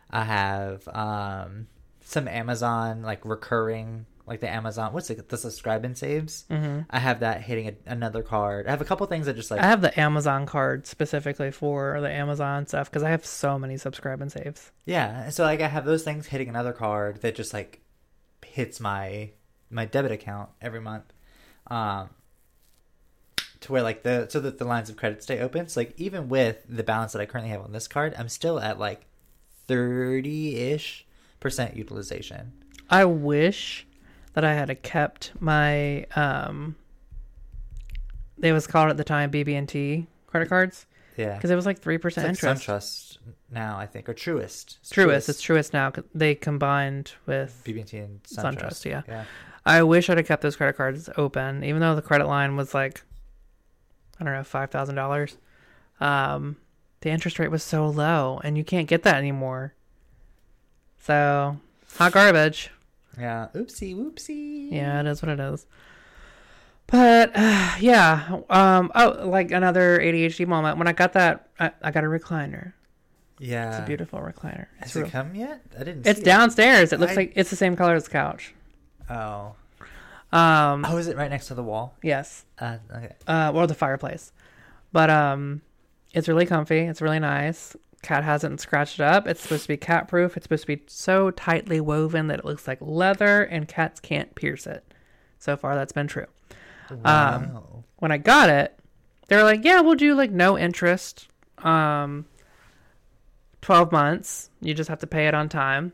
I 0.09 0.23
have 0.23 0.87
um, 0.89 1.67
some 2.05 2.27
Amazon 2.27 3.01
like 3.01 3.25
recurring 3.25 4.05
like 4.25 4.39
the 4.39 4.49
Amazon. 4.49 4.93
What's 4.93 5.09
it? 5.09 5.27
The 5.29 5.37
subscribe 5.37 5.83
and 5.85 5.97
saves. 5.97 6.45
hmm 6.49 6.81
I 6.89 6.99
have 6.99 7.19
that 7.21 7.41
hitting 7.41 7.67
a, 7.67 7.73
another 7.85 8.23
card. 8.23 8.67
I 8.67 8.71
have 8.71 8.81
a 8.81 8.85
couple 8.85 9.05
things 9.07 9.25
that 9.25 9.35
just 9.35 9.51
like 9.51 9.59
I 9.61 9.65
have 9.65 9.81
the 9.81 9.97
Amazon 9.99 10.45
card 10.45 10.87
specifically 10.87 11.51
for 11.51 11.99
the 12.01 12.09
Amazon 12.09 12.65
stuff 12.67 12.89
because 12.89 13.03
I 13.03 13.09
have 13.09 13.25
so 13.25 13.59
many 13.59 13.77
subscribe 13.77 14.21
and 14.21 14.31
saves. 14.31 14.71
yeah. 14.85 15.29
So 15.29 15.43
like 15.43 15.61
I 15.61 15.67
have 15.67 15.85
those 15.85 16.03
things 16.03 16.27
hitting 16.27 16.49
another 16.49 16.73
card 16.73 17.21
that 17.21 17.35
just 17.35 17.53
like 17.53 17.81
hits 18.45 18.79
my 18.79 19.31
my 19.69 19.85
debit 19.85 20.11
account 20.11 20.49
every 20.61 20.79
month. 20.81 21.05
Um, 21.67 22.09
to 23.61 23.71
where 23.71 23.81
like 23.81 24.03
the 24.03 24.27
so 24.29 24.39
that 24.41 24.57
the 24.57 24.65
lines 24.65 24.89
of 24.89 24.97
credit 24.97 25.23
stay 25.23 25.39
open. 25.39 25.67
So 25.67 25.79
like 25.81 25.93
even 25.97 26.29
with 26.29 26.63
the 26.67 26.83
balance 26.83 27.13
that 27.13 27.21
I 27.21 27.25
currently 27.25 27.51
have 27.51 27.61
on 27.61 27.71
this 27.71 27.87
card, 27.87 28.13
I'm 28.17 28.29
still 28.29 28.59
at 28.59 28.77
like 28.79 29.05
thirty 29.67 30.55
ish 30.57 31.05
percent 31.39 31.75
utilization. 31.75 32.53
I 32.89 33.05
wish 33.05 33.87
that 34.33 34.43
I 34.43 34.53
had 34.53 34.81
kept 34.83 35.33
my 35.39 36.05
um. 36.15 36.75
It 38.41 38.51
was 38.51 38.67
called 38.67 38.89
at 38.89 38.97
the 38.97 39.05
time 39.05 39.31
BB&T 39.31 40.05
credit 40.27 40.49
cards 40.49 40.85
Yeah, 41.15 41.35
because 41.35 41.49
it 41.49 41.55
was 41.55 41.65
like 41.65 41.79
three 41.79 41.95
it's 41.95 42.01
percent 42.01 42.27
like 42.27 42.43
interest. 42.43 42.67
SunTrust 42.67 43.17
now 43.51 43.77
I 43.77 43.85
think 43.85 44.09
or 44.09 44.13
Truist. 44.13 44.77
It's 44.81 44.91
Truist, 44.91 45.29
it's 45.29 45.41
Truist 45.41 45.71
now. 45.73 45.93
They 46.13 46.35
combined 46.35 47.13
with. 47.25 47.61
BB&T 47.65 47.97
and 47.97 48.21
SunTrust, 48.23 48.55
SunTrust. 48.55 48.85
yeah. 48.85 49.01
yeah. 49.07 49.25
I 49.65 49.83
wish 49.83 50.09
I'd 50.09 50.17
have 50.17 50.27
kept 50.27 50.41
those 50.41 50.55
credit 50.57 50.75
cards 50.75 51.09
open, 51.15 51.63
even 51.63 51.79
though 51.79 51.95
the 51.95 52.01
credit 52.01 52.27
line 52.27 52.57
was 52.57 52.73
like, 52.73 53.01
I 54.19 54.23
don't 54.23 54.33
know, 54.33 54.43
five 54.43 54.71
thousand 54.71 54.95
dollars. 54.95 55.37
Um, 55.99 56.57
the 57.01 57.09
interest 57.09 57.39
rate 57.39 57.51
was 57.51 57.63
so 57.63 57.87
low, 57.87 58.41
and 58.43 58.57
you 58.57 58.63
can't 58.63 58.87
get 58.87 59.03
that 59.03 59.15
anymore. 59.15 59.73
So, 60.99 61.57
hot 61.97 62.11
garbage. 62.13 62.71
Yeah. 63.19 63.47
Oopsie, 63.55 63.95
whoopsie. 63.95 64.71
Yeah, 64.71 64.99
it 65.01 65.07
is 65.07 65.21
what 65.21 65.29
it 65.29 65.39
is. 65.39 65.65
But 66.87 67.31
uh, 67.35 67.75
yeah, 67.79 68.39
um, 68.49 68.91
oh, 68.95 69.27
like 69.27 69.51
another 69.51 69.99
ADHD 69.99 70.47
moment. 70.47 70.77
When 70.77 70.87
I 70.87 70.93
got 70.93 71.13
that, 71.13 71.49
I, 71.59 71.71
I 71.81 71.91
got 71.91 72.03
a 72.03 72.07
recliner. 72.07 72.73
Yeah. 73.39 73.69
It's 73.71 73.79
a 73.79 73.85
beautiful 73.87 74.19
recliner. 74.19 74.67
It's, 74.79 74.93
Has 74.93 74.95
real- 74.95 75.05
it 75.07 75.11
come 75.11 75.35
yet? 75.35 75.61
I 75.79 75.83
didn't. 75.83 76.07
it's 76.07 76.19
downstairs. 76.21 76.93
It 76.93 76.99
looks 76.99 77.13
I- 77.13 77.15
like 77.15 77.33
it's 77.35 77.49
the 77.49 77.55
same 77.55 77.75
color 77.75 77.95
as 77.95 78.05
the 78.05 78.11
couch. 78.11 78.53
Oh. 79.09 79.55
Um, 80.31 80.83
Oh, 80.87 80.97
is 80.97 81.07
it 81.07 81.15
right 81.17 81.29
next 81.29 81.47
to 81.47 81.53
the 81.53 81.63
wall? 81.63 81.95
yes. 82.01 82.45
Uh, 82.59 82.77
okay. 82.95 83.13
uh, 83.27 83.51
or 83.53 83.67
the 83.67 83.75
fireplace. 83.75 84.31
But 84.91 85.09
um, 85.09 85.61
it's 86.13 86.27
really 86.27 86.45
comfy. 86.45 86.79
It's 86.79 87.01
really 87.01 87.19
nice. 87.19 87.75
Cat 88.03 88.23
hasn't 88.23 88.59
scratched 88.59 88.99
it 88.99 89.03
up. 89.03 89.27
It's 89.27 89.41
supposed 89.41 89.63
to 89.63 89.67
be 89.69 89.77
cat 89.77 90.07
proof. 90.07 90.37
It's 90.37 90.43
supposed 90.43 90.63
to 90.63 90.75
be 90.75 90.83
so 90.87 91.31
tightly 91.31 91.79
woven 91.79 92.27
that 92.27 92.39
it 92.39 92.45
looks 92.45 92.67
like 92.67 92.77
leather, 92.81 93.43
and 93.43 93.67
cats 93.67 93.99
can't 93.99 94.35
pierce 94.35 94.67
it. 94.67 94.83
So 95.39 95.57
far, 95.57 95.75
that's 95.75 95.93
been 95.93 96.07
true. 96.07 96.27
Wow. 96.91 97.83
When 97.97 98.11
I 98.11 98.17
got 98.17 98.49
it, 98.49 98.77
they 99.27 99.37
were 99.37 99.43
like, 99.43 99.63
"Yeah, 99.63 99.81
we'll 99.81 99.95
do 99.95 100.13
like 100.13 100.31
no 100.31 100.57
interest, 100.57 101.27
um, 101.59 102.25
twelve 103.61 103.91
months. 103.91 104.49
You 104.61 104.73
just 104.73 104.89
have 104.89 104.99
to 104.99 105.07
pay 105.07 105.27
it 105.27 105.33
on 105.33 105.49
time." 105.49 105.93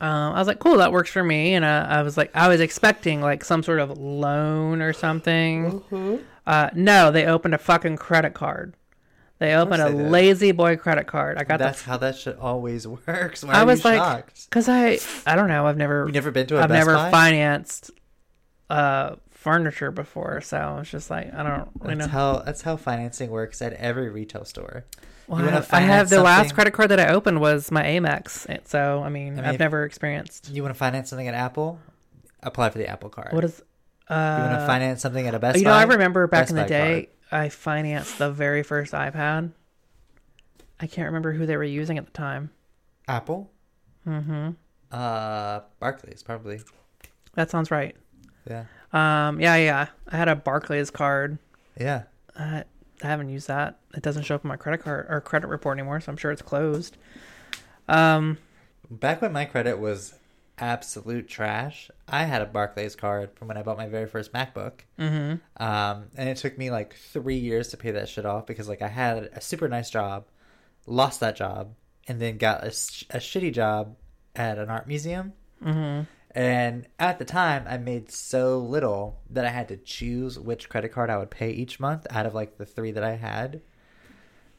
Um, 0.00 0.34
I 0.34 0.38
was 0.38 0.48
like, 0.48 0.58
"Cool, 0.58 0.78
that 0.78 0.92
works 0.92 1.10
for 1.10 1.22
me." 1.22 1.54
And 1.54 1.64
uh, 1.64 1.86
I 1.88 2.02
was 2.02 2.16
like, 2.16 2.34
I 2.34 2.48
was 2.48 2.60
expecting 2.60 3.20
like 3.20 3.44
some 3.44 3.62
sort 3.62 3.78
of 3.78 3.96
loan 3.96 4.82
or 4.82 4.92
something. 4.92 5.80
Mm-hmm. 5.80 6.16
Uh, 6.46 6.70
no, 6.74 7.10
they 7.10 7.26
opened 7.26 7.54
a 7.54 7.58
fucking 7.58 7.96
credit 7.96 8.34
card. 8.34 8.74
They 9.38 9.54
opened 9.54 9.82
a 9.82 9.90
they 9.92 10.30
La-Z-Boy 10.30 10.76
credit 10.76 11.06
card. 11.06 11.36
I 11.36 11.44
got 11.44 11.58
That's 11.58 11.82
the 11.82 11.90
how 11.90 11.96
that 11.98 12.16
shit 12.16 12.38
always 12.38 12.86
works. 13.06 13.44
Why 13.44 13.52
I 13.54 13.64
was 13.64 13.84
like- 13.84 14.32
because 14.44 14.68
I 14.68 14.98
I 15.26 15.36
don't 15.36 15.48
know. 15.48 15.66
I've 15.66 15.76
never 15.76 16.06
You 16.06 16.12
never 16.12 16.30
been 16.30 16.46
to 16.48 16.56
a 16.58 16.62
I've 16.62 16.68
Best 16.68 16.86
never 16.86 16.94
Buy? 16.96 17.10
financed 17.10 17.90
uh 18.70 19.16
furniture 19.30 19.90
before, 19.92 20.40
so 20.40 20.78
it's 20.80 20.90
just 20.90 21.10
like 21.10 21.32
I 21.32 21.42
don't 21.42 21.68
That's 21.84 21.98
know. 21.98 22.08
how 22.08 22.38
that's 22.40 22.62
how 22.62 22.76
financing 22.76 23.30
works 23.30 23.62
at 23.62 23.74
every 23.74 24.08
retail 24.10 24.44
store. 24.44 24.84
Well, 25.28 25.40
I 25.44 25.50
have- 25.50 25.68
I 25.72 25.80
have 25.80 26.08
the 26.08 26.22
last 26.22 26.54
credit 26.54 26.72
card 26.72 26.90
that 26.90 27.00
I 27.00 27.08
opened 27.08 27.40
was 27.40 27.70
my 27.72 27.82
Amex, 27.82 28.46
so 28.68 29.02
I 29.04 29.08
mean, 29.08 29.38
I 29.38 29.42
mean, 29.42 29.54
if- 29.54 29.60
never 29.60 29.84
experienced. 29.84 30.48
You 30.50 30.62
want 30.62 30.74
to 30.74 30.78
finance 30.78 31.10
something 31.10 31.26
at 31.28 31.34
Apple? 31.34 31.78
Apply 32.42 32.70
for 32.70 32.78
the 32.78 32.86
Apple 32.88 33.08
card. 33.10 33.32
What 33.32 33.44
is? 33.44 33.60
Uh, 34.08 34.14
you 34.38 34.48
want 34.50 34.60
to 34.60 34.66
finance 34.66 35.02
something 35.02 35.26
at 35.26 35.34
a 35.34 35.38
Best 35.40 35.54
Buy? 35.54 35.58
you 35.58 35.64
Buy? 35.64 35.70
know, 35.70 35.76
I 35.76 35.82
remember 35.82 36.26
back 36.28 36.42
Best 36.42 36.50
in 36.50 36.56
the 36.56 36.62
Buy 36.62 36.68
day, 36.68 37.08
I 37.30 37.48
financed 37.48 38.18
the 38.18 38.30
very 38.30 38.62
first 38.62 38.92
iPad. 38.92 39.52
I 40.78 40.86
can't 40.86 41.06
remember 41.06 41.32
who 41.32 41.46
they 41.46 41.56
were 41.56 41.64
using 41.64 41.98
at 41.98 42.06
the 42.06 42.12
time. 42.12 42.50
Apple? 43.08 43.50
Mm-hmm. 44.06 44.50
Uh, 44.90 45.60
Barclays 45.80 46.22
probably. 46.22 46.60
That 47.34 47.50
sounds 47.50 47.70
right. 47.70 47.96
Yeah. 48.48 48.64
Um, 48.92 49.40
yeah, 49.40 49.56
yeah. 49.56 49.86
I 50.08 50.16
had 50.16 50.28
a 50.28 50.36
Barclays 50.36 50.90
card. 50.90 51.38
Yeah. 51.78 52.04
Uh, 52.38 52.62
I 53.02 53.06
haven't 53.06 53.28
used 53.28 53.48
that. 53.48 53.78
It 53.94 54.02
doesn't 54.02 54.22
show 54.22 54.36
up 54.36 54.44
on 54.44 54.48
my 54.48 54.56
credit 54.56 54.82
card 54.82 55.06
or 55.08 55.20
credit 55.20 55.48
report 55.48 55.78
anymore, 55.78 56.00
so 56.00 56.10
I'm 56.10 56.16
sure 56.16 56.30
it's 56.30 56.42
closed. 56.42 56.96
Um, 57.88 58.38
Back 58.90 59.20
when 59.20 59.32
my 59.32 59.44
credit 59.44 59.78
was 59.78 60.14
absolute 60.58 61.28
trash, 61.28 61.90
I 62.08 62.24
had 62.24 62.42
a 62.42 62.46
Barclays 62.46 62.96
card 62.96 63.30
from 63.36 63.48
when 63.48 63.56
I 63.56 63.62
bought 63.62 63.76
my 63.76 63.88
very 63.88 64.06
first 64.06 64.32
MacBook. 64.32 64.80
mhm. 64.98 65.40
Um, 65.58 66.04
and 66.16 66.28
it 66.28 66.36
took 66.38 66.56
me 66.56 66.70
like 66.70 66.94
three 66.94 67.36
years 67.36 67.68
to 67.68 67.76
pay 67.76 67.90
that 67.92 68.08
shit 68.08 68.24
off 68.26 68.46
because 68.46 68.68
like 68.68 68.82
I 68.82 68.88
had 68.88 69.30
a 69.34 69.40
super 69.40 69.68
nice 69.68 69.90
job, 69.90 70.26
lost 70.86 71.20
that 71.20 71.36
job, 71.36 71.74
and 72.08 72.20
then 72.20 72.38
got 72.38 72.64
a, 72.64 72.70
sh- 72.70 73.04
a 73.10 73.18
shitty 73.18 73.52
job 73.52 73.96
at 74.34 74.58
an 74.58 74.70
art 74.70 74.86
museum. 74.86 75.32
Mhm. 75.62 76.06
And 76.32 76.86
at 76.98 77.18
the 77.18 77.24
time, 77.24 77.64
I 77.66 77.78
made 77.78 78.10
so 78.10 78.58
little 78.58 79.20
that 79.30 79.46
I 79.46 79.48
had 79.48 79.68
to 79.68 79.76
choose 79.78 80.38
which 80.38 80.68
credit 80.68 80.90
card 80.92 81.08
I 81.08 81.16
would 81.16 81.30
pay 81.30 81.50
each 81.50 81.80
month 81.80 82.06
out 82.10 82.26
of 82.26 82.34
like 82.34 82.58
the 82.58 82.66
three 82.66 82.90
that 82.92 83.02
I 83.04 83.16
had. 83.16 83.62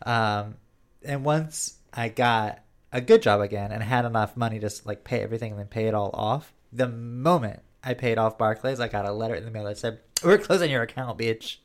Um, 0.06 0.56
and 1.04 1.24
once 1.24 1.76
I 1.94 2.10
got 2.10 2.64
a 2.92 3.02
good 3.02 3.22
job 3.22 3.42
again 3.42 3.72
and 3.72 3.84
had 3.84 4.06
enough 4.06 4.38
money 4.38 4.60
to 4.60 4.70
like 4.86 5.04
pay 5.04 5.22
everything 5.22 5.52
and 5.52 5.60
then 5.60 5.68
pay 5.68 5.88
it 5.88 5.94
all 5.94 6.12
off, 6.14 6.54
the 6.72 6.88
moment 6.88 7.62
I 7.84 7.94
paid 7.94 8.18
off 8.18 8.38
Barclays, 8.38 8.80
I 8.80 8.88
got 8.88 9.06
a 9.06 9.12
letter 9.12 9.36
in 9.36 9.46
the 9.46 9.52
mail 9.52 9.66
that 9.66 9.78
said, 9.78 10.00
"We're 10.24 10.38
closing 10.38 10.72
your 10.72 10.84
account, 10.84 11.18
bitch." 11.18 11.58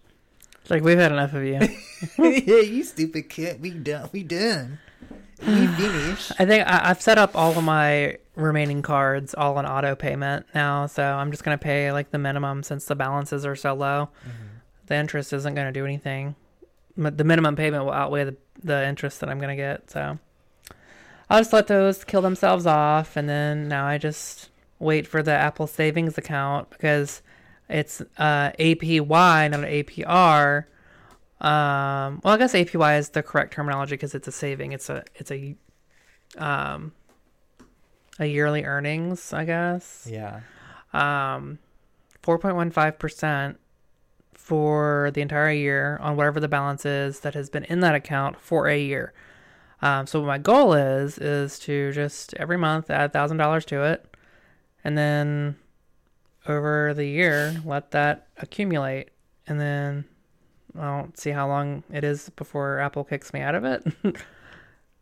It's 0.61 0.71
like 0.71 0.85
we've 0.85 0.99
had 0.99 1.13
enough 1.13 1.35
of 1.35 1.43
you. 1.43 1.59
yeah, 2.19 2.61
you 2.61 2.85
stupid 2.85 3.29
kid. 3.29 3.61
We 3.61 3.71
done. 3.71 4.09
We 4.13 4.23
done. 4.23 4.79
We 5.41 5.67
finished. 5.77 6.33
I 6.39 6.47
think 6.47 6.67
I, 6.67 6.91
I've 6.91 7.03
set 7.03 7.19
up 7.19 7.35
all 7.35 7.57
of 7.59 7.65
my 7.65 8.19
remaining 8.37 8.83
cards 8.83 9.35
all 9.35 9.59
on 9.59 9.67
auto 9.67 9.95
payment 9.95 10.47
now, 10.55 10.87
so 10.87 11.03
I'm 11.03 11.31
just 11.31 11.45
gonna 11.45 11.59
pay 11.59 11.93
like 11.93 12.11
the 12.11 12.19
minimum 12.19 12.63
since 12.63 12.85
the 12.85 12.95
balances 12.95 13.45
are 13.45 13.57
so 13.57 13.75
low. 13.75 14.11
Mm-hmm. 14.21 14.47
The 14.87 14.95
interest 14.95 15.33
isn't 15.33 15.55
gonna 15.55 15.73
do 15.73 15.85
anything. 15.85 16.37
The 16.97 17.25
minimum 17.25 17.57
payment 17.57 17.85
will 17.85 17.93
outweigh 17.93 18.25
the 18.25 18.37
the 18.63 18.87
interest 18.87 19.21
that 19.21 19.29
I'm 19.29 19.41
gonna 19.41 19.57
get, 19.57 19.91
so 19.91 20.19
I'll 21.33 21.41
just 21.41 21.55
let 21.55 21.67
those 21.67 22.05
kill 22.05 22.21
themselves 22.21 22.67
off, 22.67 23.17
and 23.17 23.27
then 23.27 23.67
now 23.67 23.87
I 23.87 23.97
just 23.97 24.51
wait 24.79 25.07
for 25.07 25.23
the 25.23 25.33
Apple 25.33 25.67
Savings 25.67 26.19
account 26.19 26.69
because 26.69 27.23
it's 27.71 28.03
uh, 28.19 28.53
APY, 28.59 29.51
not 29.51 29.55
an 29.55 29.65
APR. 29.65 30.65
Um, 31.41 32.21
well, 32.23 32.35
I 32.35 32.37
guess 32.37 32.53
APY 32.53 32.99
is 32.99 33.09
the 33.09 33.23
correct 33.23 33.55
terminology 33.55 33.95
because 33.95 34.15
it's 34.15 34.29
a 34.29 34.33
saving. 34.33 34.73
It's 34.73 34.91
a 34.91 35.05
it's 35.15 35.31
a 35.31 35.57
um 36.37 36.93
a 38.19 38.27
yearly 38.27 38.65
earnings, 38.65 39.33
I 39.33 39.47
guess. 39.47 40.07
Yeah. 40.11 40.41
Um, 40.93 41.61
four 42.21 42.39
point 42.39 42.57
one 42.57 42.71
five 42.71 42.99
percent 42.99 43.59
for 44.35 45.11
the 45.15 45.23
entire 45.23 45.53
year 45.53 45.99
on 46.03 46.15
whatever 46.15 46.41
the 46.41 46.49
balance 46.49 46.85
is 46.85 47.21
that 47.21 47.33
has 47.33 47.49
been 47.49 47.65
in 47.65 47.81
that 47.81 47.95
account 47.95 48.39
for 48.39 48.69
a 48.69 48.79
year. 48.79 49.15
Um, 49.83 50.07
so 50.07 50.23
my 50.23 50.39
goal 50.39 50.75
is 50.75 51.19
is 51.19 51.59
to 51.61 51.93
just 51.93 52.35
every 52.35 52.57
month 52.57 52.89
add 52.91 53.13
thousand 53.13 53.37
dollars 53.37 53.65
to 53.67 53.83
it, 53.83 54.07
and 54.85 54.97
then 54.97 55.57
over 56.47 56.95
the 56.95 57.07
year 57.07 57.61
let 57.65 57.91
that 57.91 58.29
accumulate, 58.39 59.11
and 59.47 59.61
then 59.61 60.05
I 60.79 60.85
don't 60.85 61.19
see 61.19 61.31
how 61.31 61.49
long 61.49 61.83
it 61.93 62.05
is 62.05 62.31
before 62.31 62.79
Apple 62.79 63.05
kicks 63.05 63.33
me 63.33 63.41
out 63.41 63.55
of 63.55 63.65
it. 63.65 63.85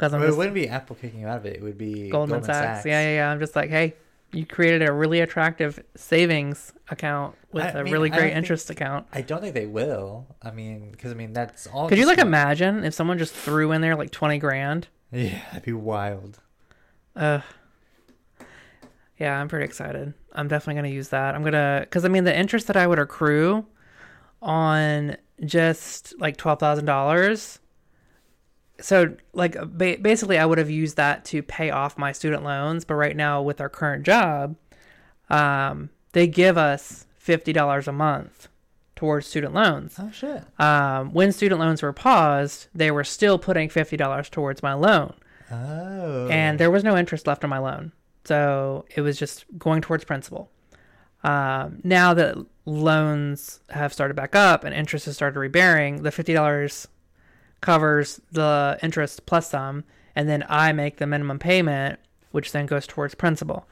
Because 0.00 0.14
I'm 0.14 0.20
Well, 0.22 0.32
it 0.32 0.36
wouldn't 0.38 0.54
be 0.54 0.66
Apple 0.66 0.96
kicking 0.96 1.20
you 1.20 1.26
out 1.26 1.36
of 1.36 1.44
it. 1.44 1.56
It 1.56 1.62
would 1.62 1.76
be 1.76 2.08
Goldman, 2.08 2.42
Sachs. 2.42 2.86
Yeah, 2.86 3.02
yeah, 3.02 3.14
yeah. 3.16 3.30
I'm 3.30 3.38
just 3.38 3.54
like, 3.54 3.68
hey, 3.68 3.96
you 4.32 4.46
created 4.46 4.88
a 4.88 4.92
really 4.92 5.20
attractive 5.20 5.82
savings 5.96 6.72
account 6.88 7.34
with 7.52 7.64
I 7.64 7.80
a 7.80 7.84
mean, 7.84 7.92
really 7.92 8.10
great 8.10 8.20
think- 8.22 8.36
interest 8.36 8.70
account. 8.70 9.06
I 9.12 9.22
don't 9.22 9.40
think 9.40 9.54
they 9.54 9.66
will. 9.66 10.26
I 10.42 10.50
mean, 10.50 10.90
because 10.92 11.10
I 11.10 11.14
mean 11.14 11.32
that's 11.32 11.66
all. 11.66 11.88
Could 11.88 11.98
you 11.98 12.06
like 12.06 12.16
gonna- 12.18 12.28
imagine 12.28 12.84
if 12.84 12.94
someone 12.94 13.18
just 13.18 13.34
threw 13.34 13.72
in 13.72 13.80
there 13.80 13.96
like 13.96 14.10
20 14.10 14.38
grand? 14.38 14.88
Yeah, 15.12 15.40
that'd 15.48 15.62
be 15.64 15.72
wild. 15.72 16.38
Uh, 17.16 17.40
yeah, 19.18 19.38
I'm 19.40 19.48
pretty 19.48 19.64
excited. 19.64 20.14
I'm 20.32 20.48
definitely 20.48 20.74
going 20.80 20.90
to 20.90 20.94
use 20.96 21.08
that. 21.08 21.34
I'm 21.34 21.42
going 21.42 21.52
to, 21.52 21.80
because 21.82 22.04
I 22.04 22.08
mean, 22.08 22.24
the 22.24 22.36
interest 22.36 22.68
that 22.68 22.76
I 22.76 22.86
would 22.86 22.98
accrue 23.00 23.66
on 24.40 25.16
just 25.44 26.14
like 26.20 26.36
$12,000. 26.36 27.58
So, 28.80 29.14
like, 29.32 29.54
ba- 29.60 29.98
basically, 30.00 30.38
I 30.38 30.44
would 30.46 30.58
have 30.58 30.70
used 30.70 30.96
that 30.96 31.24
to 31.26 31.42
pay 31.42 31.70
off 31.70 31.98
my 31.98 32.12
student 32.12 32.42
loans. 32.44 32.84
But 32.84 32.94
right 32.94 33.16
now, 33.16 33.42
with 33.42 33.60
our 33.60 33.68
current 33.68 34.04
job, 34.04 34.56
um, 35.28 35.90
they 36.12 36.26
give 36.26 36.56
us 36.58 37.06
fifty 37.16 37.52
dollars 37.52 37.86
a 37.88 37.92
month 37.92 38.48
towards 38.96 39.26
student 39.26 39.54
loans. 39.54 39.96
Oh 39.98 40.10
shit. 40.10 40.42
Um, 40.60 41.12
when 41.12 41.32
student 41.32 41.60
loans 41.60 41.82
were 41.82 41.92
paused, 41.92 42.66
they 42.74 42.90
were 42.90 43.04
still 43.04 43.38
putting 43.38 43.68
fifty 43.68 43.96
dollars 43.96 44.28
towards 44.28 44.62
my 44.62 44.74
loan, 44.74 45.14
Oh. 45.50 46.28
and 46.28 46.58
there 46.58 46.70
was 46.70 46.84
no 46.84 46.96
interest 46.96 47.26
left 47.26 47.44
on 47.44 47.50
my 47.50 47.58
loan, 47.58 47.92
so 48.24 48.84
it 48.94 49.00
was 49.02 49.18
just 49.18 49.44
going 49.58 49.80
towards 49.82 50.04
principal. 50.04 50.50
Um, 51.22 51.80
now 51.84 52.14
that 52.14 52.36
loans 52.64 53.60
have 53.70 53.92
started 53.92 54.14
back 54.14 54.34
up 54.34 54.64
and 54.64 54.74
interest 54.74 55.04
has 55.06 55.14
started 55.16 55.38
rebearing, 55.38 56.02
the 56.02 56.10
fifty 56.10 56.32
dollars 56.34 56.88
covers 57.60 58.20
the 58.32 58.78
interest 58.82 59.26
plus 59.26 59.50
some, 59.50 59.84
and 60.14 60.28
then 60.28 60.44
I 60.48 60.72
make 60.72 60.96
the 60.96 61.06
minimum 61.06 61.38
payment, 61.38 61.98
which 62.30 62.52
then 62.52 62.66
goes 62.66 62.86
towards 62.86 63.14
principal. 63.14 63.66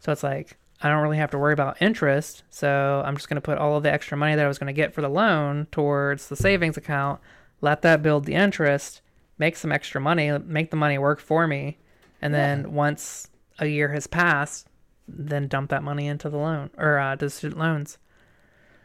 So 0.00 0.12
it's 0.12 0.22
like 0.22 0.56
I 0.82 0.88
don't 0.88 1.02
really 1.02 1.18
have 1.18 1.30
to 1.30 1.38
worry 1.38 1.52
about 1.52 1.80
interest. 1.80 2.42
So 2.50 3.02
I'm 3.04 3.16
just 3.16 3.28
going 3.28 3.36
to 3.36 3.40
put 3.40 3.58
all 3.58 3.76
of 3.76 3.82
the 3.84 3.92
extra 3.92 4.16
money 4.16 4.34
that 4.34 4.44
I 4.44 4.48
was 4.48 4.58
going 4.58 4.66
to 4.66 4.72
get 4.72 4.92
for 4.92 5.00
the 5.00 5.08
loan 5.08 5.68
towards 5.70 6.28
the 6.28 6.36
savings 6.36 6.76
account, 6.76 7.20
let 7.60 7.82
that 7.82 8.02
build 8.02 8.24
the 8.24 8.34
interest, 8.34 9.00
make 9.38 9.56
some 9.56 9.70
extra 9.70 10.00
money, 10.00 10.36
make 10.38 10.70
the 10.70 10.76
money 10.76 10.98
work 10.98 11.20
for 11.20 11.46
me, 11.46 11.78
and 12.20 12.34
then 12.34 12.72
once 12.72 13.28
a 13.58 13.66
year 13.66 13.92
has 13.92 14.06
passed, 14.06 14.66
then 15.06 15.46
dump 15.46 15.70
that 15.70 15.82
money 15.82 16.06
into 16.06 16.28
the 16.28 16.36
loan 16.36 16.70
or 16.76 16.98
uh, 16.98 17.16
to 17.16 17.30
student 17.30 17.60
loans. 17.60 17.98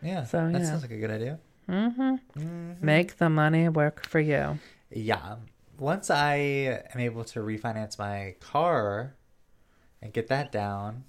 yeah. 0.01 0.23
so, 0.23 0.49
that 0.51 0.65
sounds 0.65 0.83
like 0.83 0.91
a 0.91 0.97
good 0.97 1.11
idea. 1.11 1.39
Mm-hmm. 1.69 2.73
Make 2.81 3.17
the 3.17 3.29
money 3.29 3.69
work 3.69 4.05
for 4.05 4.19
you. 4.19 4.59
Yeah. 4.91 5.35
Once 5.77 6.09
I 6.09 6.35
am 6.93 6.99
able 6.99 7.23
to 7.25 7.39
refinance 7.39 7.99
my 7.99 8.35
car 8.39 9.15
and 10.01 10.13
get 10.13 10.27
that 10.29 10.51
down, 10.51 11.03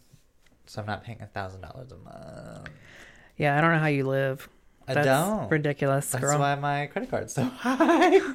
so 0.66 0.81
I'm 0.81 0.87
not 0.87 1.05
paying 1.05 1.23
a 1.23 1.27
thousand 1.27 1.62
dollars 1.62 1.92
a 1.92 1.97
month. 1.97 2.68
Yeah, 3.37 3.57
I 3.57 3.61
don't 3.61 3.73
know 3.73 3.79
how 3.79 3.87
you 3.87 4.05
live. 4.07 4.49
I 4.87 4.94
That's 4.94 5.07
don't. 5.07 5.51
ridiculous, 5.51 6.11
That's 6.11 6.25
girl. 6.25 6.38
why 6.38 6.55
my 6.57 6.87
credit 6.87 7.11
card's 7.11 7.35
so 7.35 7.44
high. 7.44 8.18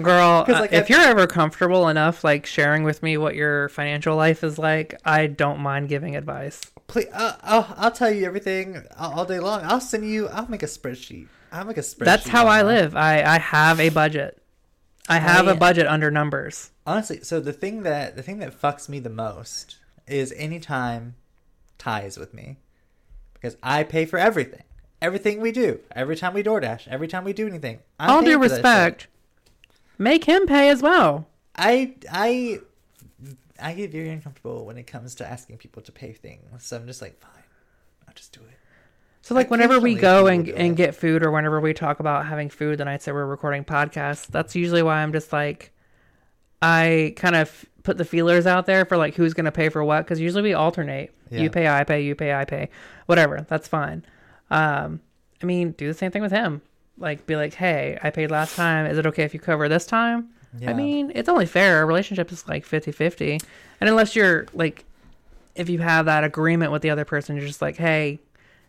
Girl, 0.00 0.38
'Cause, 0.46 0.62
uh, 0.62 0.68
if 0.70 0.88
you're 0.88 1.00
ever 1.00 1.26
comfortable 1.26 1.88
enough, 1.88 2.24
like 2.24 2.46
sharing 2.46 2.82
with 2.82 3.02
me 3.02 3.16
what 3.18 3.34
your 3.34 3.68
financial 3.68 4.16
life 4.16 4.42
is 4.42 4.58
like, 4.58 4.94
I 5.04 5.26
don't 5.26 5.60
mind 5.60 5.88
giving 5.88 6.16
advice. 6.16 6.60
Please, 6.92 7.06
uh, 7.12 7.36
I'll, 7.42 7.74
I'll 7.78 7.90
tell 7.90 8.10
you 8.10 8.26
everything 8.26 8.82
all, 8.98 9.20
all 9.20 9.24
day 9.24 9.38
long. 9.40 9.62
I'll 9.64 9.80
send 9.80 10.06
you. 10.06 10.28
I'll 10.28 10.46
make 10.48 10.62
a 10.62 10.66
spreadsheet. 10.66 11.26
I'll 11.50 11.64
make 11.64 11.78
a 11.78 11.80
spreadsheet. 11.80 12.04
That's 12.04 12.28
how 12.28 12.46
on 12.46 12.52
I 12.52 12.62
live. 12.62 12.94
I 12.94 13.22
I 13.22 13.38
have 13.38 13.80
a 13.80 13.88
budget. 13.88 14.42
I 15.08 15.18
have 15.18 15.48
I- 15.48 15.52
a 15.52 15.54
budget 15.54 15.86
under 15.86 16.10
numbers. 16.10 16.70
Honestly, 16.86 17.20
so 17.22 17.40
the 17.40 17.52
thing 17.52 17.82
that 17.84 18.14
the 18.16 18.22
thing 18.22 18.38
that 18.40 18.60
fucks 18.60 18.88
me 18.88 18.98
the 18.98 19.08
most 19.10 19.76
is 20.06 20.32
anytime 20.36 21.14
Ty's 21.78 22.18
with 22.18 22.34
me, 22.34 22.58
because 23.32 23.56
I 23.62 23.84
pay 23.84 24.04
for 24.04 24.18
everything, 24.18 24.64
everything 25.00 25.40
we 25.40 25.50
do, 25.50 25.80
every 25.96 26.16
time 26.16 26.34
we 26.34 26.42
DoorDash, 26.42 26.88
every 26.88 27.08
time 27.08 27.24
we 27.24 27.32
do 27.32 27.46
anything. 27.46 27.78
I'm 27.98 28.10
All 28.10 28.20
due 28.20 28.26
paying 28.38 28.42
for 28.42 28.48
that 28.48 28.54
shit. 28.56 28.64
respect, 28.64 29.06
make 29.96 30.24
him 30.24 30.46
pay 30.46 30.68
as 30.68 30.82
well. 30.82 31.26
I 31.56 31.94
I 32.12 32.60
I 33.60 33.74
get 33.74 33.90
very 33.90 34.10
uncomfortable 34.10 34.64
when 34.64 34.78
it 34.78 34.86
comes 34.86 35.14
to 35.16 35.26
asking 35.26 35.58
people 35.58 35.82
to 35.82 35.92
pay 35.92 36.12
things. 36.12 36.42
So 36.64 36.76
I'm 36.76 36.86
just 36.86 37.02
like, 37.02 37.20
fine, 37.20 37.44
I'll 38.06 38.14
just 38.14 38.32
do 38.32 38.40
it. 38.40 38.58
So 39.22 39.36
like 39.36 39.50
whenever 39.50 39.78
we 39.78 39.94
go 39.94 40.26
and 40.26 40.48
and 40.48 40.76
get 40.76 40.96
food 40.96 41.22
or 41.22 41.30
whenever 41.30 41.60
we 41.60 41.72
talk 41.72 42.00
about 42.00 42.26
having 42.26 42.50
food 42.50 42.78
the 42.78 42.84
nights 42.84 43.04
that 43.04 43.14
we're 43.14 43.24
recording 43.24 43.64
podcasts, 43.64 44.26
that's 44.26 44.56
usually 44.56 44.82
why 44.82 45.00
I'm 45.00 45.12
just 45.12 45.32
like 45.32 45.72
I 46.60 47.14
kind 47.16 47.36
of 47.36 47.64
put 47.84 47.98
the 47.98 48.04
feelers 48.04 48.46
out 48.46 48.66
there 48.66 48.84
for 48.84 48.96
like 48.96 49.14
who's 49.14 49.32
going 49.32 49.44
to 49.44 49.52
pay 49.52 49.68
for 49.68 49.82
what 49.84 50.06
cuz 50.08 50.18
usually 50.18 50.42
we 50.42 50.54
alternate. 50.54 51.14
Yeah. 51.30 51.42
You 51.42 51.50
pay, 51.50 51.68
I 51.68 51.84
pay, 51.84 52.02
you 52.02 52.16
pay, 52.16 52.34
I 52.34 52.44
pay. 52.44 52.68
Whatever, 53.06 53.46
that's 53.48 53.68
fine. 53.68 54.04
Um 54.50 55.00
I 55.40 55.46
mean, 55.46 55.70
do 55.72 55.86
the 55.86 55.94
same 55.94 56.10
thing 56.10 56.22
with 56.22 56.32
him. 56.32 56.60
Like 56.98 57.24
be 57.26 57.36
like, 57.36 57.54
"Hey, 57.54 57.98
I 58.02 58.10
paid 58.10 58.30
last 58.30 58.54
time. 58.54 58.86
Is 58.86 58.98
it 58.98 59.06
okay 59.06 59.22
if 59.22 59.34
you 59.34 59.40
cover 59.40 59.68
this 59.68 59.86
time?" 59.86 60.30
I 60.66 60.72
mean, 60.74 61.12
it's 61.14 61.28
only 61.28 61.46
fair. 61.46 61.82
A 61.82 61.86
relationship 61.86 62.30
is 62.30 62.46
like 62.46 62.66
50-50. 62.66 63.42
And 63.80 63.88
unless 63.90 64.14
you're 64.14 64.46
like 64.52 64.84
if 65.54 65.68
you 65.68 65.78
have 65.80 66.06
that 66.06 66.24
agreement 66.24 66.72
with 66.72 66.82
the 66.82 66.90
other 66.90 67.04
person, 67.04 67.36
you're 67.36 67.46
just 67.46 67.60
like, 67.62 67.76
"Hey, 67.76 68.20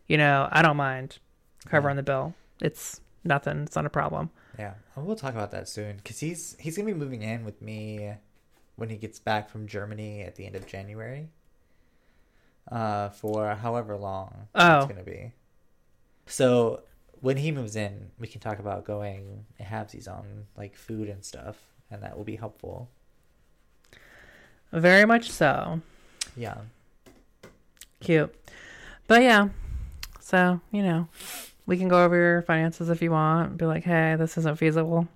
you 0.08 0.17
know, 0.17 0.48
I 0.52 0.62
don't 0.62 0.76
mind 0.78 1.17
covering 1.65 1.96
the 1.96 2.04
bill. 2.04 2.34
It's 2.62 3.00
nothing. 3.24 3.63
It's 3.63 3.76
not 3.76 3.86
a 3.86 3.89
problem." 3.89 4.30
Yeah, 4.60 4.74
we'll 4.98 5.15
talk 5.15 5.34
about 5.34 5.52
that 5.52 5.67
soon 5.69 5.98
because 5.98 6.19
he's 6.19 6.56
he's 6.60 6.76
gonna 6.78 6.88
be 6.88 6.93
moving 6.93 7.22
in 7.22 7.46
with 7.46 7.62
me 7.62 8.13
when 8.76 8.89
he 8.89 8.98
gets 8.98 9.17
back 9.19 9.50
from 9.50 9.67
Germany 9.67 10.22
at 10.24 10.36
the 10.36 10.46
end 10.46 10.56
of 10.56 10.67
January. 10.67 11.30
Uh, 12.72 13.10
for 13.10 13.56
however 13.56 13.96
long 13.98 14.48
Oh. 14.56 14.80
it's 14.80 14.88
gonna 14.88 15.04
be. 15.04 15.32
So 16.26 16.84
when 17.22 17.38
he 17.38 17.52
moves 17.52 17.76
in, 17.76 18.12
we 18.19 18.28
can 18.28 18.41
talk 18.41 18.60
about 18.60 18.86
going 18.86 19.46
halvesies 19.62 20.08
on 20.08 20.48
like 20.58 20.76
food 20.76 21.10
and 21.10 21.24
stuff, 21.26 21.58
and 21.93 22.01
that 22.03 22.17
will 22.17 22.23
be 22.23 22.36
helpful. 22.36 22.89
Very 24.71 25.06
much 25.06 25.29
so. 25.29 25.82
Yeah, 26.36 26.58
Cute. 27.99 28.34
But 29.08 29.21
yeah. 29.21 29.49
So, 30.19 30.60
you 30.71 30.82
know, 30.82 31.08
we 31.67 31.77
can 31.77 31.88
go 31.88 32.03
over 32.03 32.15
your 32.15 32.41
finances 32.41 32.89
if 32.89 33.01
you 33.01 33.12
want. 33.12 33.58
Be 33.58 33.65
like, 33.65 33.84
"Hey, 33.84 34.15
this 34.17 34.38
isn't 34.38 34.58
feasible. 34.58 35.08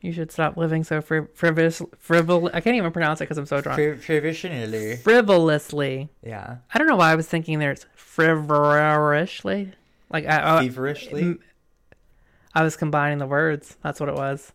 You 0.00 0.12
should 0.12 0.32
stop 0.32 0.56
living 0.56 0.84
so 0.84 1.00
friv- 1.00 1.28
frivolous 1.34 1.80
frivol 2.06 2.50
I 2.52 2.60
can't 2.60 2.76
even 2.76 2.92
pronounce 2.92 3.20
it 3.20 3.26
cuz 3.26 3.36
I'm 3.38 3.46
so 3.46 3.60
drunk. 3.60 4.02
Traditionally, 4.02 4.96
Frivolously. 4.96 6.08
yeah, 6.22 6.56
I 6.72 6.78
don't 6.78 6.86
know 6.86 6.96
why 6.96 7.12
I 7.12 7.14
was 7.14 7.26
thinking 7.28 7.58
there's 7.58 7.86
frivolously. 7.94 9.72
Like 10.10 10.26
I, 10.26 10.58
I, 10.58 10.62
feverishly. 10.62 11.36
I 12.54 12.62
was 12.62 12.76
combining 12.76 13.18
the 13.18 13.26
words. 13.26 13.76
That's 13.82 14.00
what 14.00 14.08
it 14.08 14.14
was. 14.14 14.52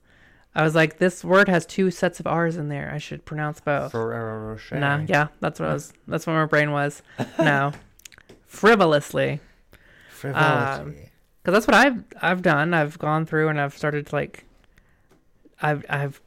I 0.56 0.64
was 0.64 0.74
like, 0.76 0.98
this 0.98 1.24
word 1.24 1.48
has 1.48 1.66
two 1.66 1.92
sets 1.92 2.20
of 2.20 2.28
R's 2.28 2.58
in 2.58 2.70
there. 2.70 2.92
I 2.94 2.98
should 2.98 3.24
pronounce 3.24 3.62
both. 3.62 3.92
Ferrero 3.92 4.58
No, 4.72 5.06
yeah, 5.08 5.28
that's 5.40 5.60
what 5.60 5.70
I 5.70 5.74
was. 5.74 5.94
That's 6.08 6.26
what 6.26 6.34
my 6.34 6.46
brain 6.46 6.72
was. 6.72 7.02
No, 7.38 7.72
frivolously, 8.48 9.40
Frivolity. 10.10 11.10
because 11.42 11.54
that's 11.54 11.68
what 11.68 11.76
I've 11.76 12.04
I've 12.22 12.42
done. 12.42 12.74
I've 12.74 12.98
gone 12.98 13.26
through 13.26 13.50
and 13.50 13.62
I've 13.62 13.78
started 13.78 14.08
to 14.08 14.16
like, 14.16 14.46
I've 15.62 15.86
I've 15.88 16.20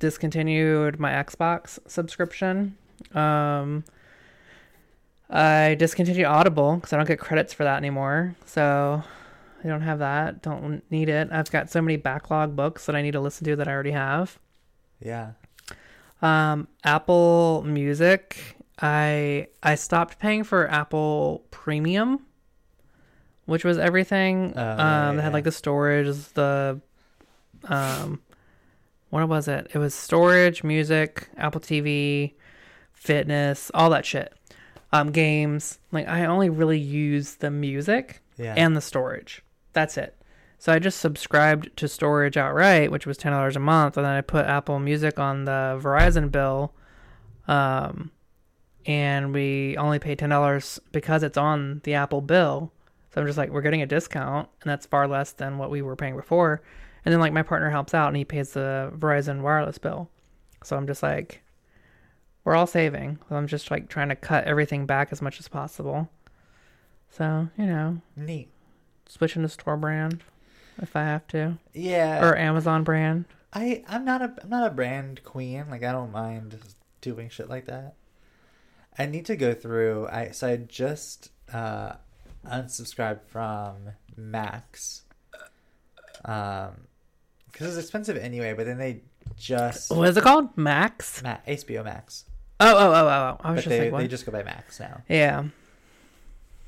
discontinued 0.00 0.98
my 0.98 1.12
Xbox 1.12 1.78
subscription. 1.86 2.76
Um, 3.14 3.84
I 5.30 5.76
discontinued 5.78 6.26
Audible 6.26 6.74
because 6.76 6.92
I 6.92 6.96
don't 6.96 7.06
get 7.06 7.20
credits 7.20 7.52
for 7.52 7.62
that 7.62 7.76
anymore. 7.76 8.34
So 8.46 9.04
I 9.62 9.68
don't 9.68 9.82
have 9.82 9.98
that. 9.98 10.42
Don't 10.42 10.82
need 10.90 11.08
it. 11.08 11.28
I've 11.30 11.50
got 11.50 11.70
so 11.70 11.82
many 11.82 11.96
backlog 11.96 12.56
books 12.56 12.86
that 12.86 12.96
I 12.96 13.02
need 13.02 13.10
to 13.12 13.20
listen 13.20 13.44
to 13.46 13.56
that 13.56 13.68
I 13.68 13.72
already 13.72 13.90
have. 13.92 14.38
yeah. 15.00 15.32
Um, 16.22 16.68
Apple 16.84 17.62
Music. 17.66 18.56
I 18.82 19.48
I 19.62 19.74
stopped 19.74 20.18
paying 20.18 20.44
for 20.44 20.68
Apple 20.70 21.44
Premium, 21.50 22.26
which 23.46 23.64
was 23.64 23.78
everything. 23.78 24.52
Oh, 24.54 24.60
um, 24.62 24.78
yeah, 24.78 25.12
they 25.12 25.22
had 25.22 25.28
yeah. 25.28 25.32
like 25.32 25.44
the 25.44 25.52
storage, 25.52 26.14
the 26.34 26.80
um, 27.64 28.20
what 29.10 29.26
was 29.28 29.48
it? 29.48 29.70
It 29.74 29.78
was 29.78 29.94
storage, 29.94 30.62
music, 30.62 31.28
Apple 31.38 31.60
TV, 31.60 32.34
fitness, 32.92 33.70
all 33.74 33.88
that 33.90 34.04
shit. 34.04 34.32
Um, 34.92 35.12
games. 35.12 35.78
Like 35.92 36.06
I 36.08 36.24
only 36.26 36.50
really 36.50 36.78
use 36.78 37.36
the 37.36 37.50
music 37.50 38.20
Yeah. 38.36 38.54
and 38.56 38.76
the 38.76 38.80
storage. 38.82 39.42
That's 39.72 39.96
it. 39.96 40.16
So 40.58 40.72
I 40.72 40.78
just 40.78 40.98
subscribed 40.98 41.74
to 41.78 41.88
storage 41.88 42.36
outright, 42.36 42.90
which 42.90 43.06
was 43.06 43.16
ten 43.16 43.32
dollars 43.32 43.56
a 43.56 43.60
month, 43.60 43.96
and 43.96 44.04
then 44.04 44.12
I 44.12 44.20
put 44.20 44.44
Apple 44.44 44.78
Music 44.78 45.18
on 45.18 45.46
the 45.46 45.80
Verizon 45.82 46.30
bill, 46.30 46.74
um, 47.48 48.10
and 48.84 49.32
we 49.32 49.74
only 49.78 49.98
pay 49.98 50.14
ten 50.14 50.28
dollars 50.28 50.78
because 50.92 51.22
it's 51.22 51.38
on 51.38 51.80
the 51.84 51.94
Apple 51.94 52.20
bill. 52.20 52.72
So 53.10 53.20
I'm 53.20 53.26
just 53.26 53.38
like, 53.38 53.50
we're 53.50 53.62
getting 53.62 53.80
a 53.80 53.86
discount, 53.86 54.50
and 54.60 54.70
that's 54.70 54.84
far 54.84 55.08
less 55.08 55.32
than 55.32 55.56
what 55.56 55.70
we 55.70 55.80
were 55.80 55.96
paying 55.96 56.14
before. 56.14 56.60
And 57.06 57.12
then 57.12 57.20
like 57.20 57.32
my 57.32 57.42
partner 57.42 57.70
helps 57.70 57.94
out, 57.94 58.08
and 58.08 58.16
he 58.18 58.26
pays 58.26 58.52
the 58.52 58.92
Verizon 58.94 59.40
wireless 59.40 59.78
bill. 59.78 60.10
So 60.62 60.76
I'm 60.76 60.86
just 60.86 61.02
like, 61.02 61.42
we're 62.44 62.54
all 62.54 62.66
saving. 62.66 63.18
So 63.30 63.36
I'm 63.36 63.46
just 63.46 63.70
like 63.70 63.88
trying 63.88 64.10
to 64.10 64.16
cut 64.16 64.44
everything 64.44 64.84
back 64.84 65.08
as 65.10 65.22
much 65.22 65.40
as 65.40 65.48
possible. 65.48 66.10
So 67.08 67.48
you 67.56 67.64
know, 67.64 68.02
Neat. 68.14 68.50
Switching 69.10 69.42
to 69.42 69.48
store 69.48 69.76
brand 69.76 70.22
if 70.80 70.94
I 70.96 71.02
have 71.02 71.26
to, 71.28 71.58
Yeah. 71.74 72.24
or 72.24 72.36
Amazon 72.36 72.84
brand. 72.84 73.24
I 73.52 73.82
I'm 73.88 74.04
not 74.04 74.22
a 74.22 74.32
I'm 74.42 74.48
not 74.48 74.70
a 74.70 74.74
brand 74.74 75.24
queen. 75.24 75.64
Like 75.68 75.82
I 75.82 75.90
don't 75.92 76.12
mind 76.12 76.56
doing 77.00 77.28
shit 77.28 77.48
like 77.48 77.66
that. 77.66 77.94
I 78.98 79.06
need 79.06 79.26
to 79.26 79.36
go 79.36 79.54
through. 79.54 80.06
I 80.08 80.30
so 80.30 80.48
I 80.48 80.56
just 80.56 81.30
uh, 81.52 81.94
unsubscribed 82.46 83.22
from 83.26 83.76
Max. 84.16 85.02
Um, 86.24 86.72
because 87.50 87.76
it's 87.76 87.86
expensive 87.86 88.16
anyway. 88.16 88.52
But 88.54 88.66
then 88.66 88.78
they 88.78 89.02
just 89.36 89.90
What 89.90 90.08
is 90.08 90.16
it 90.16 90.22
called? 90.22 90.56
Max. 90.56 91.22
Ma- 91.22 91.38
HBO 91.48 91.84
Max. 91.84 92.24
Oh, 92.60 92.66
oh, 92.76 92.92
oh, 92.92 92.94
oh! 92.94 93.08
oh. 93.08 93.36
I 93.42 93.52
was 93.52 93.56
But 93.56 93.56
just 93.56 93.68
they, 93.68 93.80
like, 93.84 93.92
what? 93.92 93.98
they 94.00 94.08
just 94.08 94.26
go 94.26 94.32
by 94.32 94.42
Max 94.42 94.78
now. 94.78 95.02
Yeah. 95.08 95.44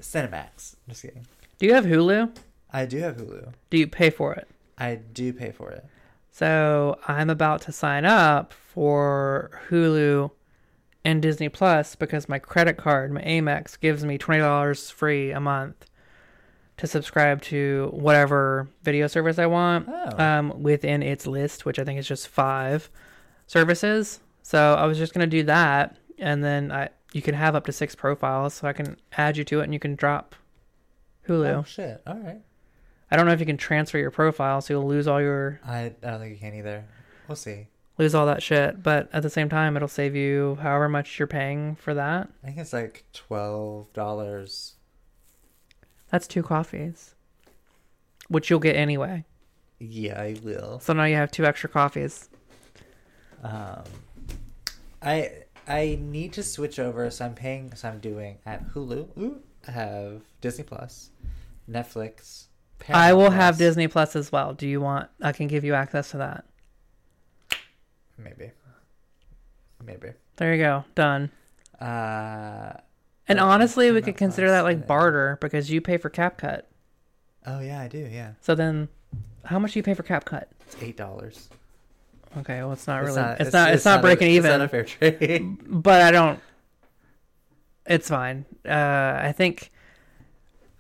Cinemax. 0.01 0.75
Just 0.89 1.03
kidding. 1.03 1.27
Do 1.63 1.69
you 1.69 1.75
have 1.75 1.85
Hulu? 1.85 2.37
I 2.73 2.87
do 2.87 2.99
have 2.99 3.19
Hulu. 3.19 3.53
Do 3.71 3.79
you 3.79 3.87
pay 3.87 4.11
for 4.11 4.35
it? 4.35 4.49
I 4.79 4.97
do 4.97 5.33
pay 5.33 5.53
for 5.53 5.71
it. 5.71 5.87
So 6.33 6.99
I'm 7.07 7.31
about 7.31 7.61
to 7.63 7.71
sign 7.73 8.05
up 8.05 8.53
for 8.53 9.61
Hulu 9.69 10.33
and 11.05 11.23
Disney 11.23 11.49
Plus 11.49 11.95
because 11.95 12.29
my 12.29 12.41
credit 12.41 12.79
card, 12.79 13.13
my 13.13 13.23
Amex, 13.23 13.79
gives 13.79 14.05
me 14.05 14.19
twenty 14.19 14.41
dollars 14.41 14.91
free 14.91 15.31
a 15.31 15.39
month 15.39 15.87
to 16.79 16.89
subscribe 16.89 17.41
to 17.43 17.91
whatever 17.93 18.69
video 18.83 19.07
service 19.07 19.39
I 19.39 19.47
want 19.47 19.89
Oh. 19.89 20.21
um, 20.21 20.65
within 20.65 21.01
its 21.01 21.29
list, 21.29 21.65
which 21.65 21.79
I 21.79 21.85
think 21.85 22.01
is 22.01 22.09
just 22.09 22.27
five 22.27 22.91
services. 23.47 24.19
So 24.43 24.75
I 24.75 24.85
was 24.87 24.99
just 24.99 25.15
gonna 25.15 25.29
do 25.29 25.45
that, 25.45 25.97
and 26.19 26.43
then 26.43 26.73
I 26.73 26.89
you 27.13 27.23
can 27.23 27.37
have 27.37 27.55
up 27.55 27.67
to 27.67 27.73
six 27.73 27.95
profiles, 27.95 28.55
so 28.55 28.67
I 28.67 28.73
can 28.73 28.97
add 29.17 29.37
you 29.37 29.45
to 29.45 29.61
it, 29.61 29.63
and 29.63 29.73
you 29.73 29.79
can 29.79 29.95
drop 29.95 30.35
Hulu. 31.29 31.59
Oh 31.59 31.65
shit! 31.65 32.03
All 32.07 32.17
right. 32.17 32.41
I 33.11 33.17
don't 33.17 33.27
know 33.27 33.33
if 33.33 33.41
you 33.41 33.47
can 33.47 33.59
transfer 33.59 33.99
your 33.99 34.11
profile, 34.11 34.61
so 34.61 34.75
you'll 34.75 34.87
lose 34.89 35.07
all 35.07 35.21
your 35.21 35.61
I, 35.65 35.93
I 36.03 36.11
don't 36.11 36.21
think 36.21 36.33
you 36.33 36.39
can 36.39 36.55
either. 36.55 36.85
We'll 37.29 37.37
see. 37.37 37.69
lose 37.99 38.15
all 38.15 38.27
that 38.27 38.43
shit. 38.43 38.83
But 38.83 39.11
at 39.13 39.23
the 39.23 39.31
same 39.31 39.49
time, 39.49 39.77
it'll 39.77 39.87
save 39.89 40.17
you 40.17 40.59
however 40.61 40.89
much 40.89 41.19
you're 41.19 41.29
paying 41.29 41.77
for 41.77 41.93
that. 41.95 42.29
I 42.43 42.47
think 42.47 42.59
it's 42.59 42.73
like 42.73 43.05
twelve 43.13 43.93
dollars. 43.93 44.75
That's 46.11 46.27
two 46.27 46.43
coffees, 46.43 47.15
which 48.29 48.51
you'll 48.51 48.61
get 48.61 48.77
anyway. 48.77 49.25
Yeah, 49.79 50.21
I 50.21 50.37
will. 50.43 50.81
So 50.81 50.93
now 50.93 51.05
you 51.05 51.17
have 51.17 51.31
two 51.31 51.45
extra 51.45 51.69
coffees. 51.69 52.29
Um, 53.43 53.83
I 55.03 55.31
I 55.67 55.99
need 56.01 56.33
to 56.35 56.43
switch 56.43 56.79
over, 56.79 57.09
so 57.11 57.25
I'm 57.27 57.35
paying. 57.35 57.75
So 57.75 57.89
I'm 57.89 57.99
doing 58.01 58.39
at 58.47 58.73
Hulu. 58.75 59.17
Ooh, 59.19 59.41
I 59.67 59.71
have 59.71 60.23
Disney 60.41 60.65
Plus, 60.65 61.11
Netflix. 61.71 62.47
I 62.89 63.13
will 63.13 63.23
Paramount 63.23 63.43
have 63.43 63.59
Disney 63.59 63.89
Plus 63.89 64.17
as 64.17 64.33
well. 64.33 64.55
Do 64.55 64.67
you 64.67 64.81
want? 64.81 65.09
I 65.21 65.33
can 65.33 65.47
give 65.47 65.65
you 65.65 65.75
access 65.75 66.11
to 66.13 66.19
that. 66.19 66.45
Maybe. 68.19 68.51
Maybe. 69.85 70.11
There 70.37 70.55
you 70.55 70.63
go. 70.63 70.85
Done. 70.95 71.31
Uh. 71.81 72.73
And 73.29 73.39
honestly, 73.39 73.91
we 73.93 74.03
could 74.03 74.17
consider 74.17 74.51
that 74.51 74.63
like 74.63 74.87
barter 74.87 75.39
because 75.41 75.71
you 75.71 75.81
pay 75.81 75.97
for 75.97 76.11
CapCut. 76.11 76.63
Oh 77.47 77.61
yeah, 77.61 77.81
I 77.81 77.89
do. 77.89 77.99
Yeah, 77.99 78.33
So 78.41 78.55
then, 78.55 78.89
how 79.45 79.59
much 79.59 79.73
do 79.73 79.79
you 79.79 79.83
pay 79.83 79.95
for 79.95 80.03
CapCut? 80.03 80.45
it's 80.61 80.77
eight 80.83 80.97
dollars. 80.97 81.49
Okay, 82.39 82.59
well, 82.59 82.73
it's 82.73 82.87
not 82.87 83.03
really. 83.03 83.21
It's, 83.21 83.41
It's 83.41 83.53
not. 83.53 83.73
It's, 83.75 83.85
not, 83.85 84.01
breaking 84.01 84.29
a, 84.29 84.31
even. 84.33 84.51
It's 84.51 84.59
not 84.59 84.65
a 84.65 84.69
fair 84.69 84.85
trade. 84.85 85.59
but 85.67 86.03
I 86.03 86.11
don't. 86.11 86.41
It's 87.87 88.09
fine. 88.09 88.45
Uh, 88.65 89.21
I 89.23 89.33
think 89.37 89.71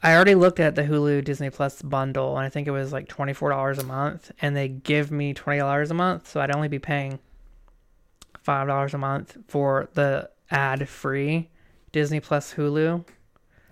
I 0.02 0.14
already 0.14 0.34
looked 0.34 0.58
at 0.58 0.74
the 0.74 0.82
Hulu 0.82 1.24
Disney 1.24 1.50
Plus 1.50 1.80
bundle, 1.80 2.36
and 2.36 2.44
I 2.44 2.48
think 2.48 2.66
it 2.66 2.72
was 2.72 2.92
like 2.92 3.08
twenty 3.08 3.32
four 3.32 3.50
dollars 3.50 3.78
a 3.78 3.84
month, 3.84 4.32
and 4.40 4.56
they 4.56 4.68
give 4.68 5.10
me 5.10 5.32
twenty 5.32 5.58
dollars 5.58 5.90
a 5.90 5.94
month, 5.94 6.28
so 6.28 6.40
I'd 6.40 6.54
only 6.54 6.68
be 6.68 6.78
paying 6.78 7.18
five 8.40 8.66
dollars 8.66 8.94
a 8.94 8.98
month 8.98 9.36
for 9.46 9.88
the 9.94 10.28
ad 10.50 10.88
free 10.88 11.48
Disney 11.92 12.20
Plus 12.20 12.54
Hulu 12.54 13.04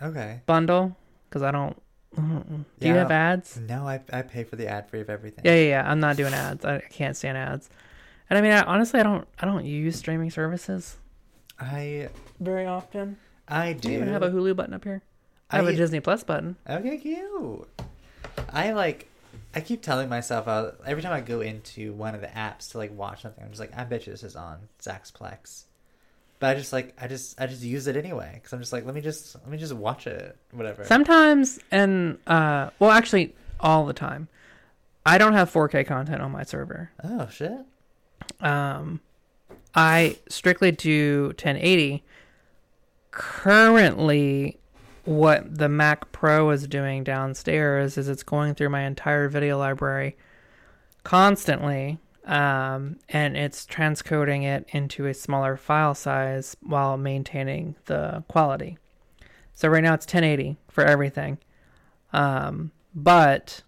okay. 0.03 0.41
bundle 0.47 0.97
because 1.29 1.43
I 1.43 1.51
don't. 1.51 1.77
Do 2.17 2.89
you 2.89 2.95
have 2.95 3.11
ads? 3.11 3.57
No, 3.57 3.87
I 3.87 4.01
I 4.13 4.23
pay 4.23 4.45
for 4.45 4.57
the 4.57 4.67
ad 4.69 4.89
free 4.89 5.01
of 5.01 5.11
everything. 5.11 5.45
Yeah, 5.45 5.55
yeah, 5.55 5.69
yeah. 5.69 5.91
I'm 5.91 6.01
not 6.01 6.17
doing 6.17 6.35
ads. 6.35 6.65
I 6.65 6.81
can't 6.81 7.17
stand 7.17 7.39
ads. 7.39 7.71
And 8.29 8.39
I 8.39 8.43
mean, 8.43 8.53
I, 8.53 8.63
honestly, 8.63 9.01
I 9.01 9.03
don't. 9.03 9.27
I 9.41 9.47
don't 9.47 9.65
use 9.65 9.97
streaming 9.97 10.31
services 10.31 10.97
I 11.59 12.09
very 12.39 12.67
often. 12.67 13.17
I 13.49 13.73
Do 13.73 13.81
do. 13.81 13.91
you 13.91 13.97
even 13.97 14.09
have 14.09 14.23
a 14.23 14.31
Hulu 14.31 14.55
button 14.57 14.75
up 14.75 14.85
here? 14.85 15.03
I 15.53 15.57
have 15.57 15.67
a 15.67 15.71
I- 15.71 15.75
Disney 15.77 16.01
Plus 16.01 16.23
button. 16.25 16.57
Okay, 16.69 16.97
cute. 16.99 17.69
I 18.53 18.73
like. 18.73 19.07
I 19.55 19.61
keep 19.61 19.83
telling 19.83 20.09
myself 20.09 20.47
uh, 20.47 20.73
every 20.87 21.03
time 21.03 21.13
I 21.13 21.21
go 21.21 21.41
into 21.41 21.93
one 21.93 22.15
of 22.15 22.21
the 22.21 22.29
apps 22.29 22.71
to 22.71 22.79
like 22.79 22.97
watch 22.97 23.23
something, 23.23 23.43
I'm 23.43 23.51
just 23.51 23.59
like, 23.61 23.77
I 23.77 23.83
bet 23.83 24.07
you 24.07 24.13
this 24.13 24.23
is 24.23 24.37
on 24.37 24.59
Zaxplex. 24.81 25.65
But 26.39 26.51
I 26.51 26.59
just 26.59 26.73
like, 26.73 26.95
I 27.01 27.09
just, 27.09 27.39
I 27.41 27.47
just 27.49 27.63
use 27.63 27.87
it 27.89 27.97
anyway 27.97 28.31
because 28.35 28.53
I'm 28.53 28.61
just 28.61 28.73
like, 28.73 28.87
let 28.87 28.95
me 28.95 29.01
just, 29.01 29.35
let 29.35 29.49
me 29.49 29.59
just 29.59 29.73
watch 29.73 30.07
it, 30.07 30.37
whatever. 30.53 30.85
Sometimes, 30.85 31.59
and 31.73 32.19
uh, 32.29 32.71
well, 32.79 32.93
actually, 32.93 33.35
all 33.59 33.85
the 33.87 33.93
time. 33.93 34.29
I 35.05 35.19
don't 35.19 35.33
have 35.33 35.53
4K 35.53 35.85
content 35.87 36.23
on 36.23 36.31
my 36.31 36.45
server. 36.45 36.91
oh 37.03 37.29
shit! 37.29 37.59
Um, 38.41 39.01
I 39.75 40.17
strictly 40.29 40.71
do 40.71 41.27
1080. 41.31 42.05
Currently, 43.11 44.60
what 45.05 45.59
the 45.59 45.69
Mac 45.69 46.13
Pro 46.13 46.51
is 46.51 46.67
doing 46.67 47.05
downstairs 47.05 47.97
is 47.99 48.09
it's 48.09 48.23
going 48.23 48.55
through 48.55 48.69
my 48.71 48.83
entire 48.83 49.29
video 49.29 49.59
library 49.59 50.17
constantly, 51.05 51.99
um, 52.27 52.97
and 53.09 53.37
it's 53.37 53.65
transcoding 53.67 54.45
it 54.45 54.67
into 54.71 55.07
a 55.07 55.15
smaller 55.15 55.57
file 55.57 55.95
size 55.95 56.57
while 56.61 56.97
maintaining 56.97 57.77
the 57.87 58.23
quality. 58.29 58.79
So 59.55 59.69
right 59.69 59.83
now 59.83 59.95
it's 59.95 60.07
1080 60.07 60.57
for 60.69 60.85
everything, 60.85 61.39
um, 62.13 62.73
but 62.95 63.63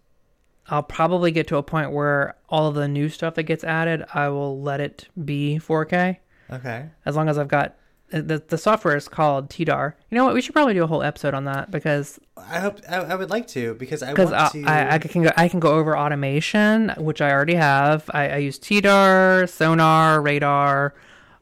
I'll 0.68 0.82
probably 0.82 1.30
get 1.32 1.46
to 1.48 1.56
a 1.56 1.62
point 1.62 1.92
where 1.92 2.36
all 2.48 2.68
of 2.68 2.74
the 2.74 2.88
new 2.88 3.08
stuff 3.08 3.34
that 3.34 3.42
gets 3.44 3.64
added, 3.64 4.04
I 4.14 4.28
will 4.28 4.60
let 4.60 4.80
it 4.80 5.08
be 5.24 5.58
4K 5.58 6.18
Okay. 6.50 6.86
as 7.04 7.16
long 7.16 7.28
as 7.28 7.38
I've 7.38 7.48
got 7.48 7.74
the 8.12 8.42
the 8.46 8.58
software 8.58 8.96
is 8.96 9.08
called 9.08 9.48
Tdarr. 9.48 9.94
You 10.10 10.16
know 10.16 10.24
what? 10.24 10.34
We 10.34 10.40
should 10.42 10.52
probably 10.54 10.74
do 10.74 10.84
a 10.84 10.86
whole 10.86 11.02
episode 11.02 11.34
on 11.34 11.44
that 11.46 11.70
because 11.70 12.20
I 12.36 12.60
hope 12.60 12.80
I, 12.88 12.96
I 12.96 13.14
would 13.14 13.30
like 13.30 13.46
to 13.48 13.74
because 13.74 14.02
I 14.02 14.10
because 14.10 14.30
want 14.30 14.54
I, 14.54 14.60
to. 14.60 14.64
I, 14.68 14.94
I 14.94 14.98
can 14.98 15.22
go 15.22 15.30
I 15.36 15.48
can 15.48 15.60
go 15.60 15.72
over 15.78 15.96
automation, 15.96 16.90
which 16.98 17.20
I 17.20 17.30
already 17.32 17.54
have. 17.54 18.08
I, 18.12 18.28
I 18.28 18.36
use 18.36 18.58
Tdarr, 18.58 19.44
Sonarr, 19.44 20.22
Radarr, 20.22 20.92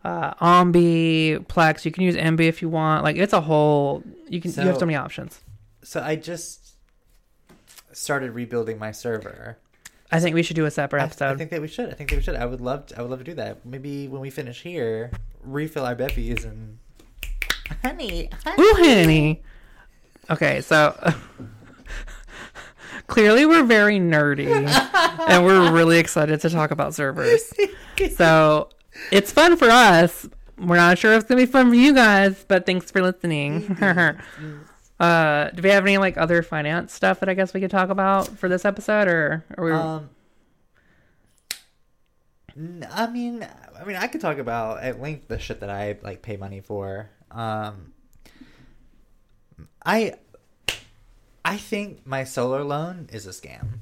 uh, 0.05 0.35
Ombi, 0.35 1.45
Plex. 1.47 1.85
You 1.85 1.91
can 1.91 2.05
use 2.05 2.17
Emby 2.17 2.47
if 2.49 2.63
you 2.63 2.69
want. 2.69 3.05
Like 3.05 3.17
it's 3.17 3.33
a 3.33 3.41
whole. 3.41 4.03
You 4.29 4.41
can 4.41 4.51
you 4.53 4.57
have 4.63 4.75
so 4.77 4.81
So- 4.81 4.87
many 4.87 4.97
options. 4.97 5.41
so 5.83 6.01
I 6.03 6.15
just 6.17 6.75
started 7.93 8.31
rebuilding 8.33 8.79
my 8.79 8.93
server. 8.93 9.59
I 10.13 10.19
think 10.21 10.35
we 10.35 10.43
should 10.43 10.57
do 10.57 10.65
a 10.65 10.71
separate 10.71 11.03
episode. 11.03 11.35
I 11.35 11.37
think 11.37 11.51
that 11.51 11.61
we 11.61 11.69
should. 11.69 11.89
I 11.91 11.93
think 11.93 12.11
that 12.11 12.17
we 12.17 12.23
should. 12.23 12.35
I 12.37 12.47
would 12.47 12.61
love. 12.61 12.87
To, 12.87 12.99
I 12.99 13.03
would 13.03 13.11
love 13.11 13.21
to 13.21 13.25
do 13.25 13.35
that. 13.35 13.65
Maybe 13.65 14.09
when 14.09 14.21
we 14.21 14.31
finish 14.31 14.63
here, 14.63 15.11
refill 15.43 15.85
our 15.85 15.95
bevies 15.95 16.45
and. 16.45 16.79
Honey, 17.83 18.29
Ooh, 18.59 18.75
honey. 18.79 19.43
Okay, 20.29 20.61
so 20.61 20.95
clearly 23.07 23.47
we're 23.47 23.63
very 23.65 23.99
nerdy 23.99 24.47
and 25.29 25.45
we're 25.45 25.71
really 25.73 25.99
excited 25.99 26.41
to 26.41 26.51
talk 26.51 26.71
about 26.71 26.95
servers. 26.95 27.53
So 28.17 28.71
it's 29.13 29.31
fun 29.31 29.59
for 29.59 29.69
us. 29.69 30.27
We're 30.57 30.77
not 30.77 30.97
sure 30.97 31.13
if 31.13 31.21
it's 31.21 31.29
gonna 31.29 31.43
be 31.43 31.45
fun 31.45 31.69
for 31.69 31.75
you 31.75 31.93
guys, 31.93 32.47
but 32.49 32.65
thanks 32.65 32.91
for 32.91 33.03
listening. 33.03 33.65
Mm-hmm. 33.65 33.85
Mm-hmm. 33.85 34.59
Uh, 35.01 35.51
do 35.51 35.63
we 35.63 35.71
have 35.71 35.85
any 35.85 35.99
like 35.99 36.17
other 36.19 36.43
finance 36.43 36.93
stuff 36.93 37.21
that 37.21 37.29
I 37.29 37.35
guess 37.35 37.53
we 37.55 37.61
could 37.61 37.71
talk 37.71 37.89
about 37.89 38.29
for 38.39 38.49
this 38.49 38.65
episode, 38.65 39.09
or 39.09 39.45
are 39.57 39.65
we? 39.65 39.73
Um, 39.73 40.11
I 42.91 43.07
mean, 43.07 43.47
I 43.81 43.85
mean, 43.85 43.97
I 43.97 44.07
could 44.09 44.21
talk 44.21 44.39
about 44.39 44.83
at 44.83 45.01
length 45.01 45.29
the 45.29 45.39
shit 45.39 45.61
that 45.61 45.71
I 45.71 45.97
like 46.03 46.21
pay 46.23 46.37
money 46.37 46.61
for. 46.61 47.09
Um, 47.31 47.93
I, 49.87 50.15
I 51.45 51.57
think 51.57 52.07
my 52.07 52.25
solar 52.25 52.63
loan 52.65 53.09
is 53.13 53.27
a 53.27 53.31
scam. 53.31 53.79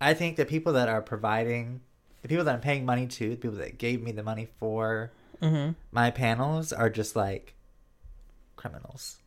I 0.00 0.14
think 0.14 0.36
the 0.36 0.44
people 0.46 0.72
that 0.72 0.88
are 0.88 1.02
providing, 1.02 1.82
the 2.22 2.28
people 2.28 2.44
that 2.44 2.54
I'm 2.54 2.60
paying 2.60 2.84
money 2.84 3.06
to, 3.06 3.30
the 3.30 3.36
people 3.36 3.58
that 3.58 3.78
gave 3.78 4.02
me 4.02 4.10
the 4.12 4.22
money 4.24 4.48
for 4.58 5.12
Mhm. 5.40 5.74
my 5.90 6.10
panels 6.10 6.72
are 6.72 6.88
just 6.90 7.14
like 7.16 7.54
criminals. 8.56 9.18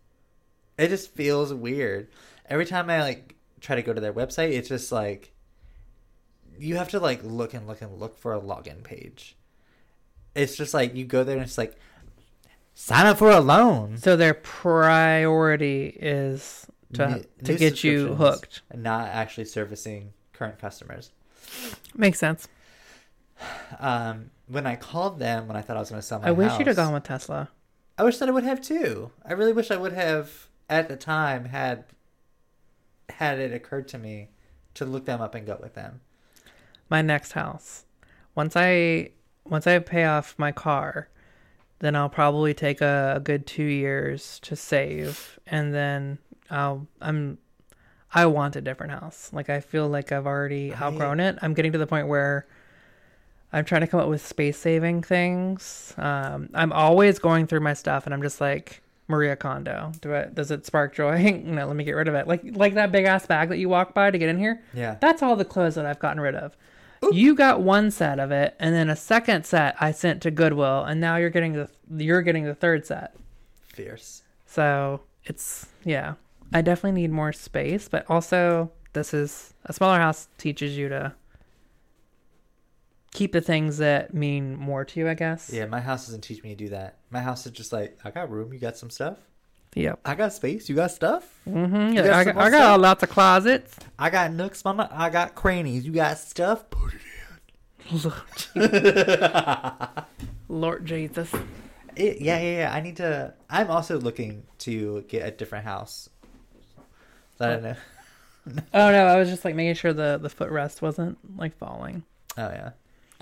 It 0.77 0.89
just 0.89 1.11
feels 1.13 1.53
weird. 1.53 2.09
Every 2.47 2.65
time 2.65 2.89
I 2.89 3.01
like 3.01 3.36
try 3.61 3.76
to 3.76 3.82
go 3.82 3.93
to 3.93 4.01
their 4.01 4.13
website, 4.13 4.51
it's 4.51 4.69
just 4.69 4.91
like 4.91 5.32
you 6.57 6.76
have 6.78 6.89
to 6.89 6.99
like 6.99 7.21
look 7.23 7.53
and 7.53 7.67
look 7.67 7.82
and 7.82 7.99
look 7.99 8.17
for 8.17 8.34
a 8.34 8.39
login 8.39 8.84
page. 8.84 9.36
It's 10.36 10.55
just 10.55 10.73
like 10.73 10.95
you 10.95 11.05
go 11.05 11.23
there 11.23 11.36
and 11.38 11.45
it's 11.45 11.57
like 11.57 11.78
sign 12.73 13.05
up 13.05 13.17
for 13.17 13.30
a 13.32 13.39
loan. 13.39 13.97
So 13.97 14.15
their 14.15 14.34
priority 14.34 15.97
is 15.99 16.67
to 16.93 17.07
New- 17.09 17.26
to 17.45 17.51
new 17.53 17.57
get 17.57 17.84
you 17.84 18.15
hooked. 18.15 18.61
and 18.69 18.84
not 18.84 19.07
actually 19.07 19.45
servicing 19.45 20.13
current 20.34 20.59
customers. 20.59 21.11
Makes 21.95 22.19
sense. 22.19 22.47
Um, 23.80 24.32
when 24.47 24.65
I 24.65 24.76
called 24.76 25.19
them 25.19 25.47
when 25.47 25.57
I 25.57 25.61
thought 25.61 25.78
I 25.78 25.80
was 25.80 25.89
going 25.89 26.01
to 26.01 26.05
sell 26.07 26.19
my 26.19 26.28
I 26.30 26.32
wish 26.32 26.57
you'd 26.57 26.67
have 26.67 26.76
gone 26.76 26.93
with 26.93 27.03
Tesla. 27.03 27.49
I 27.97 28.03
wish 28.03 28.17
that 28.17 28.28
I 28.30 28.32
would 28.32 28.43
have 28.43 28.61
too. 28.61 29.11
I 29.26 29.34
really 29.34 29.53
wish 29.53 29.71
I 29.71 29.78
would 29.78 29.93
have 29.93 30.47
at 30.70 30.88
the 30.89 30.95
time 30.95 31.45
had 31.45 31.86
had 33.09 33.39
it 33.39 33.53
occurred 33.53 33.88
to 33.89 33.97
me 33.97 34.30
to 34.74 34.86
look 34.86 35.05
them 35.05 35.22
up 35.22 35.36
and 35.36 35.45
go 35.45 35.57
with 35.61 35.74
them. 35.76 36.01
my 36.89 37.01
next 37.01 37.32
house. 37.34 37.86
Once 38.36 38.55
I 38.55 39.11
once 39.45 39.68
I 39.68 39.78
pay 39.80 40.05
off 40.05 40.36
my 40.38 40.51
car, 40.51 41.07
then 41.80 41.95
I'll 41.95 42.09
probably 42.09 42.53
take 42.53 42.82
a, 42.82 43.13
a 43.18 43.20
good 43.20 43.45
two 43.47 43.63
years 43.63 44.39
to 44.41 44.55
save, 44.55 45.39
and 45.47 45.74
then 45.74 46.18
I'll 46.49 46.88
I'm 47.01 47.38
I 48.13 48.26
want 48.26 48.55
a 48.55 48.61
different 48.61 48.91
house. 48.91 49.30
Like 49.34 49.49
I 49.49 49.59
feel 49.59 49.88
like 49.88 50.11
I've 50.11 50.26
already 50.28 50.74
I- 50.74 50.82
outgrown 50.84 51.20
it. 51.20 51.38
I'm 51.41 51.53
getting 51.53 51.72
to 51.74 51.78
the 51.78 51.88
point 51.88 52.07
where 52.07 52.47
I'm 53.53 53.63
trying 53.66 53.82
to 53.82 53.88
come 53.88 53.99
up 54.01 54.09
with 54.09 54.26
space 54.26 54.57
saving 54.57 55.03
things. 55.03 55.93
Um, 55.97 56.49
I'm 56.53 56.74
always 56.74 57.20
going 57.20 57.47
through 57.47 57.61
my 57.61 57.74
stuff, 57.74 58.05
and 58.05 58.13
I'm 58.13 58.22
just 58.22 58.41
like 58.41 58.82
Marie 59.08 59.36
Kondo. 59.36 59.91
Do 60.01 60.14
it? 60.14 60.36
Does 60.36 60.51
it 60.51 60.66
spark 60.66 60.95
joy? 60.95 61.41
no, 61.45 61.68
let 61.68 61.76
me 61.76 61.84
get 61.84 61.93
rid 61.93 62.08
of 62.08 62.16
it. 62.16 62.28
Like 62.28 62.41
like 62.56 62.74
that 62.76 62.91
big 62.91 63.06
ass 63.06 63.26
bag 63.26 63.49
that 63.49 63.58
you 63.58 63.70
walk 63.70 63.93
by 63.93 64.12
to 64.12 64.18
get 64.18 64.30
in 64.30 64.38
here. 64.38 64.64
Yeah. 64.74 64.97
That's 64.99 65.22
all 65.22 65.36
the 65.36 65.45
clothes 65.45 65.76
that 65.76 65.86
I've 65.86 65.99
gotten 65.99 66.20
rid 66.20 66.36
of. 66.36 66.58
You 67.12 67.36
got 67.36 67.62
one 67.62 67.91
set 67.91 68.20
of 68.20 68.32
it, 68.32 68.56
and 68.60 68.74
then 68.74 68.89
a 68.89 68.95
second 68.95 69.45
set 69.45 69.76
I 69.80 69.91
sent 69.91 70.24
to 70.24 70.32
Goodwill, 70.32 70.84
and 70.86 70.99
now 70.99 71.18
you're 71.18 71.30
getting 71.30 71.53
the 71.53 71.70
you're 71.95 72.22
getting 72.22 72.45
the 72.45 72.56
third 72.56 72.86
set. 72.86 73.16
Fierce. 73.68 74.24
So 74.45 75.01
it's 75.26 75.68
yeah. 75.84 76.16
I 76.53 76.62
definitely 76.62 77.01
need 77.01 77.12
more 77.12 77.34
space, 77.34 77.88
but 77.89 78.10
also 78.10 78.72
this 78.93 79.14
is 79.14 79.53
a 79.66 79.74
smaller 79.74 79.99
house 79.99 80.30
teaches 80.38 80.78
you 80.78 80.89
to 80.89 81.14
keep 83.16 83.32
the 83.32 83.41
things 83.41 83.78
that 83.78 84.13
mean 84.13 84.55
more 84.57 84.84
to 84.84 84.99
you, 84.99 85.09
I 85.09 85.13
guess. 85.13 85.49
Yeah, 85.51 85.66
my 85.66 85.80
house 85.80 86.05
doesn't 86.05 86.22
teach 86.22 86.43
me 86.43 86.49
to 86.49 86.55
do 86.55 86.70
that. 86.70 86.97
My 87.09 87.22
house 87.22 87.45
is 87.45 87.53
just 87.53 87.72
like, 87.72 87.97
I 88.03 88.11
got 88.11 88.30
room, 88.30 88.51
you 88.53 88.59
got 88.59 88.78
some 88.78 88.89
stuff. 88.89 89.18
Yep. 89.74 89.99
I 90.05 90.16
got 90.16 90.34
space, 90.34 90.70
you 90.70 90.76
got 90.76 90.91
stuff. 90.91 91.39
Mm-hmm. 91.47 91.95
You 91.95 92.03
got 92.03 92.09
I, 92.09 92.24
got, 92.26 92.38
I 92.38 92.49
got 92.49 92.80
lots 92.80 93.03
of 93.03 93.09
closets. 93.09 93.78
I 93.97 94.09
got 94.09 94.32
nooks, 94.32 94.63
mama. 94.63 94.89
I 94.91 95.09
got 95.09 95.34
crannies. 95.34 95.86
You 95.86 95.93
got 95.93 96.18
stuff. 96.18 96.70
Put 96.70 96.93
it 96.93 97.01
Lord 100.49 100.86
Jesus. 100.88 101.34
It, 101.95 102.20
yeah, 102.20 102.39
yeah, 102.39 102.57
yeah. 102.57 102.74
I 102.74 102.82
need 102.82 102.97
to. 102.97 103.34
I'm 103.49 103.70
also 103.70 103.99
looking 103.99 104.43
to 104.59 105.03
get 105.07 105.26
a 105.26 105.32
different 105.32 105.66
house. 105.66 106.09
I 107.39 107.47
don't 107.47 107.63
know. 107.63 107.76
Oh 108.74 108.91
no, 108.91 109.07
I 109.07 109.18
was 109.18 109.30
just 109.30 109.43
like 109.43 109.55
making 109.55 109.76
sure 109.76 109.93
the 109.93 110.20
the 110.22 110.30
footrest 110.30 110.82
wasn't 110.82 111.18
like 111.38 111.57
falling. 111.57 112.03
Oh 112.38 112.49
yeah, 112.49 112.72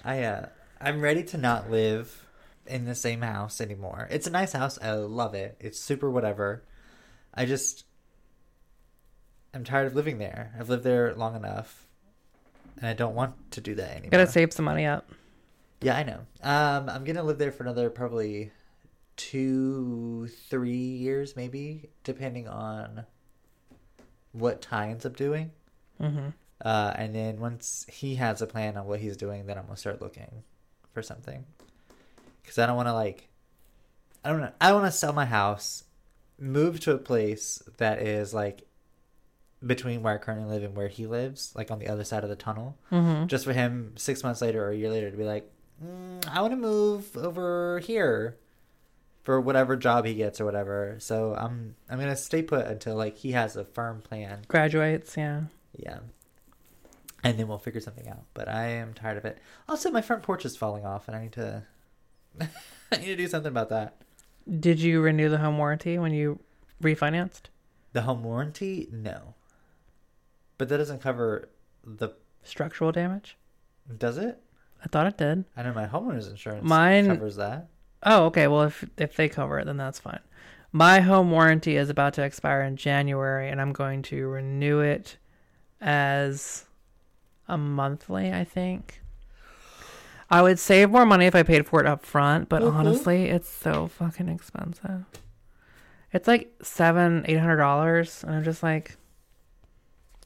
I 0.04 0.24
uh, 0.24 0.46
I'm 0.80 1.02
ready 1.02 1.24
to 1.24 1.38
not 1.38 1.72
live 1.72 2.26
in 2.66 2.86
the 2.86 2.96
same 2.96 3.22
house 3.22 3.60
anymore. 3.62 4.08
It's 4.10 4.28
a 4.28 4.32
nice 4.32 4.54
house. 4.54 4.80
I 4.82 4.94
love 4.94 5.34
it. 5.34 5.58
It's 5.60 5.80
super 5.80 6.10
whatever. 6.10 6.64
I 7.34 7.46
just, 7.46 7.86
I'm 9.54 9.64
tired 9.64 9.88
of 9.88 9.96
living 9.96 10.18
there. 10.18 10.54
I've 10.58 10.70
lived 10.70 10.84
there 10.84 11.14
long 11.16 11.36
enough, 11.36 11.88
and 12.78 12.88
I 12.88 12.94
don't 12.94 13.16
want 13.16 13.52
to 13.52 13.62
do 13.62 13.76
that 13.76 13.92
anymore. 13.92 14.12
Gotta 14.12 14.28
save 14.28 14.54
some 14.54 14.66
money 14.66 14.86
up. 14.86 15.10
Yeah, 15.82 15.98
I 15.98 16.04
know. 16.04 16.20
Um, 16.42 16.90
I'm 16.90 17.04
gonna 17.04 17.24
live 17.24 17.38
there 17.38 17.52
for 17.52 17.64
another 17.64 17.90
probably 17.90 18.52
two, 19.16 20.28
three 20.50 20.72
years, 20.76 21.36
maybe, 21.36 21.90
depending 22.04 22.48
on 22.48 23.06
what 24.32 24.62
Ty 24.62 24.90
ends 24.90 25.06
up 25.06 25.16
doing. 25.16 25.52
Mm-hmm. 26.02 26.30
Uh, 26.64 26.94
and 26.96 27.14
then 27.14 27.40
once 27.40 27.86
he 27.92 28.16
has 28.16 28.42
a 28.42 28.48
plan 28.48 28.78
on 28.78 28.86
what 28.86 29.00
he's 29.02 29.18
doing, 29.18 29.46
then 29.46 29.58
I'm 29.58 29.66
gonna 29.66 29.78
start 29.78 30.02
looking 30.02 30.44
for 30.94 31.02
something. 31.02 31.44
Because 32.42 32.58
I 32.58 32.66
don't 32.66 32.76
want 32.78 32.88
to 32.88 32.94
like, 32.94 33.28
I 34.24 34.30
don't 34.30 34.40
know. 34.42 34.52
I 34.62 34.72
want 34.74 34.86
to 34.86 34.92
sell 34.92 35.12
my 35.14 35.26
house, 35.26 35.84
move 36.40 36.80
to 36.82 36.94
a 36.94 36.98
place 36.98 37.62
that 37.78 38.02
is 38.02 38.34
like 38.34 38.64
between 39.66 40.02
where 40.04 40.14
I 40.14 40.18
currently 40.18 40.50
live 40.54 40.64
and 40.64 40.76
where 40.76 40.88
he 40.90 41.06
lives, 41.08 41.52
like 41.56 41.72
on 41.72 41.80
the 41.80 41.88
other 41.88 42.04
side 42.04 42.24
of 42.24 42.30
the 42.30 42.36
tunnel 42.36 42.78
Mm-hmm. 42.92 43.28
just 43.28 43.46
for 43.46 43.54
him 43.54 43.94
six 43.98 44.24
months 44.24 44.42
later 44.42 44.64
or 44.66 44.70
a 44.72 44.76
year 44.76 44.90
later 44.90 45.10
to 45.12 45.18
be 45.18 45.24
like, 45.24 45.50
mm, 45.84 46.26
I 46.30 46.42
want 46.42 46.52
to 46.54 46.58
move 46.58 47.16
over 47.18 47.80
here 47.80 48.38
for 49.24 49.40
whatever 49.40 49.76
job 49.78 50.06
he 50.06 50.16
gets 50.16 50.40
or 50.42 50.46
whatever. 50.46 50.96
So 51.00 51.34
I'm 51.36 51.76
I'm 51.90 52.00
gonna 52.00 52.16
stay 52.16 52.42
put 52.42 52.66
until 52.68 52.96
like 52.96 53.18
he 53.18 53.32
has 53.34 53.56
a 53.56 53.64
firm 53.66 54.02
plan. 54.02 54.40
Graduates, 54.50 55.16
yeah. 55.18 55.44
Yeah. 55.78 56.00
And 57.24 57.38
then 57.38 57.48
we'll 57.48 57.58
figure 57.58 57.80
something 57.82 58.08
out. 58.10 58.24
But 58.34 58.50
I 58.50 58.68
am 58.68 58.94
tired 58.94 59.18
of 59.18 59.26
it. 59.26 59.38
Also, 59.70 59.90
my 59.92 60.02
front 60.02 60.24
porch 60.24 60.46
is 60.46 60.58
falling 60.58 60.86
off, 60.86 61.08
and 61.08 61.16
I 61.16 61.22
need 61.24 61.32
to. 61.34 61.64
I 62.42 62.98
need 62.98 63.06
to 63.06 63.16
do 63.16 63.28
something 63.28 63.52
about 63.52 63.70
that. 63.70 63.96
Did 64.60 64.80
you 64.80 65.02
renew 65.02 65.30
the 65.30 65.38
home 65.38 65.58
warranty 65.58 65.98
when 65.98 66.14
you 66.14 66.40
refinanced? 66.82 67.44
The 67.94 68.02
home 68.02 68.24
warranty, 68.24 68.90
no. 68.92 69.36
But 70.58 70.70
that 70.70 70.78
doesn't 70.78 71.02
cover 71.02 71.50
the. 71.86 72.10
Structural 72.44 72.92
damage? 72.92 73.38
Does 73.98 74.18
it? 74.18 74.42
I 74.84 74.88
thought 74.88 75.08
it 75.08 75.18
did. 75.18 75.46
I 75.56 75.64
know 75.64 75.74
my 75.74 75.86
homeowner's 75.88 76.28
insurance 76.28 76.68
Mine- 76.68 77.08
covers 77.08 77.38
that. 77.38 77.70
Oh, 78.06 78.26
okay. 78.26 78.48
Well, 78.48 78.64
if 78.64 78.84
if 78.98 79.16
they 79.16 79.30
cover 79.30 79.60
it, 79.60 79.66
then 79.66 79.78
that's 79.78 80.00
fine. 80.00 80.20
My 80.74 81.00
home 81.00 81.32
warranty 81.32 81.78
is 81.78 81.90
about 81.90 82.16
to 82.16 82.24
expire 82.24 82.64
in 82.64 82.76
January, 82.76 83.50
and 83.50 83.62
I'm 83.62 83.72
going 83.72 84.02
to 84.04 84.28
renew 84.28 84.80
it 84.80 85.18
as 85.80 86.66
a 87.48 87.58
monthly. 87.58 88.32
I 88.34 88.44
think. 88.44 89.02
I 90.30 90.42
would 90.42 90.58
save 90.58 90.90
more 90.90 91.06
money 91.06 91.26
if 91.26 91.36
I 91.36 91.44
paid 91.44 91.68
for 91.68 91.80
it 91.80 91.86
up 91.86 92.06
front, 92.06 92.50
but 92.50 92.62
Mhm. 92.64 92.74
honestly, 92.74 93.26
it's 93.26 93.48
so 93.50 93.88
fucking 93.88 94.30
expensive. 94.30 95.06
It's 96.12 96.28
like 96.28 96.52
seven, 96.62 97.24
eight 97.28 97.38
hundred 97.40 97.58
dollars, 97.58 98.24
and 98.24 98.36
I'm 98.36 98.44
just 98.44 98.64
like 98.64 98.98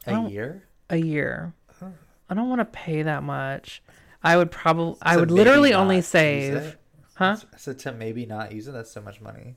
A 0.05 0.27
year? 0.29 0.63
a 0.89 0.97
year. 0.97 1.53
Huh. 1.79 1.87
I 2.29 2.35
don't 2.35 2.47
want 2.49 2.59
to 2.59 2.65
pay 2.65 3.01
that 3.03 3.23
much. 3.23 3.81
I 4.23 4.37
would 4.37 4.51
probably, 4.51 4.97
I 5.01 5.17
would 5.17 5.31
literally 5.31 5.73
only 5.73 6.01
save, 6.01 6.53
it? 6.55 6.75
huh? 7.15 7.37
So 7.57 7.73
to 7.73 7.91
maybe 7.91 8.25
not 8.25 8.51
use 8.53 8.67
it, 8.67 8.71
that's 8.71 8.91
so 8.91 9.01
much 9.01 9.19
money. 9.21 9.55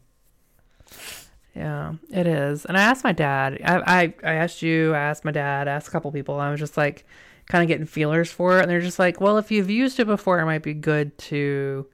Yeah, 1.55 1.95
it 2.13 2.27
is. 2.27 2.65
And 2.65 2.77
I 2.79 2.83
asked 2.83 3.03
my 3.05 3.13
dad. 3.13 3.61
I 3.65 4.03
I, 4.03 4.15
I 4.25 4.35
asked 4.35 4.63
you. 4.63 4.95
I 4.95 4.99
asked 5.01 5.25
my 5.25 5.33
dad. 5.33 5.67
I 5.69 5.73
asked 5.73 5.89
a 5.89 5.91
couple 5.91 6.11
people. 6.13 6.39
I 6.39 6.51
was 6.51 6.61
just 6.61 6.77
like, 6.77 7.05
kind 7.49 7.63
of 7.63 7.69
getting 7.69 7.87
feelers 7.87 8.31
for 8.31 8.59
it, 8.59 8.63
and 8.63 8.71
they're 8.71 8.81
just 8.81 8.99
like, 8.99 9.21
well, 9.21 9.39
if 9.39 9.51
you've 9.51 9.71
used 9.71 9.99
it 10.01 10.07
before, 10.07 10.39
it 10.41 10.47
might 10.47 10.63
be 10.63 10.75
good 10.75 11.17
to 11.19 11.87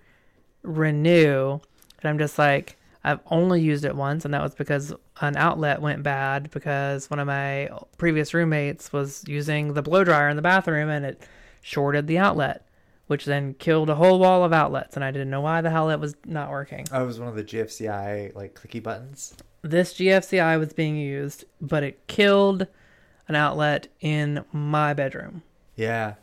renew. 0.63 1.61
And 2.03 2.11
I'm 2.11 2.19
just 2.19 2.39
like, 2.39 2.77
I've 3.05 3.21
only 3.31 3.61
used 3.61 3.85
it 3.85 3.95
once, 3.95 4.25
and 4.25 4.35
that 4.35 4.43
was 4.43 4.55
because 4.55 4.93
an 5.21 5.37
outlet 5.37 5.81
went 5.81 6.03
bad 6.03 6.51
because 6.51 7.09
one 7.09 7.21
of 7.21 7.27
my 7.27 7.71
previous 7.99 8.35
roommates 8.35 8.93
was 8.93 9.25
using 9.27 9.75
the 9.75 9.83
blow 9.83 10.05
dryer 10.05 10.29
in 10.29 10.37
the 10.37 10.43
bathroom, 10.43 10.89
and 10.91 11.05
it 11.07 11.23
shorted 11.63 12.07
the 12.07 12.19
outlet, 12.19 12.67
which 13.07 13.25
then 13.25 13.55
killed 13.55 13.89
a 13.91 13.95
whole 13.95 14.19
wall 14.19 14.45
of 14.45 14.53
outlets, 14.53 14.97
and 14.97 15.05
I 15.05 15.11
didn't 15.13 15.31
know 15.31 15.41
why 15.41 15.61
the 15.61 15.71
hell 15.71 15.89
it 15.91 16.01
was 16.01 16.15
not 16.25 16.51
working. 16.51 16.85
Oh, 16.93 17.05
it 17.05 17.07
was 17.07 17.21
one 17.21 17.29
of 17.29 17.37
the 17.37 17.45
GFCI 17.45 18.35
like 18.35 18.55
clicky 18.61 18.83
buttons. 18.83 19.35
this 19.63 19.95
GFCI 19.95 20.59
was 20.59 20.73
being 20.73 20.97
used, 20.97 21.45
but 21.61 21.83
it 21.83 22.07
killed 22.09 22.67
an 23.29 23.35
outlet 23.35 23.89
in 24.01 24.45
my 24.53 24.95
bedroom. 24.95 25.43
Yeah. 25.75 26.15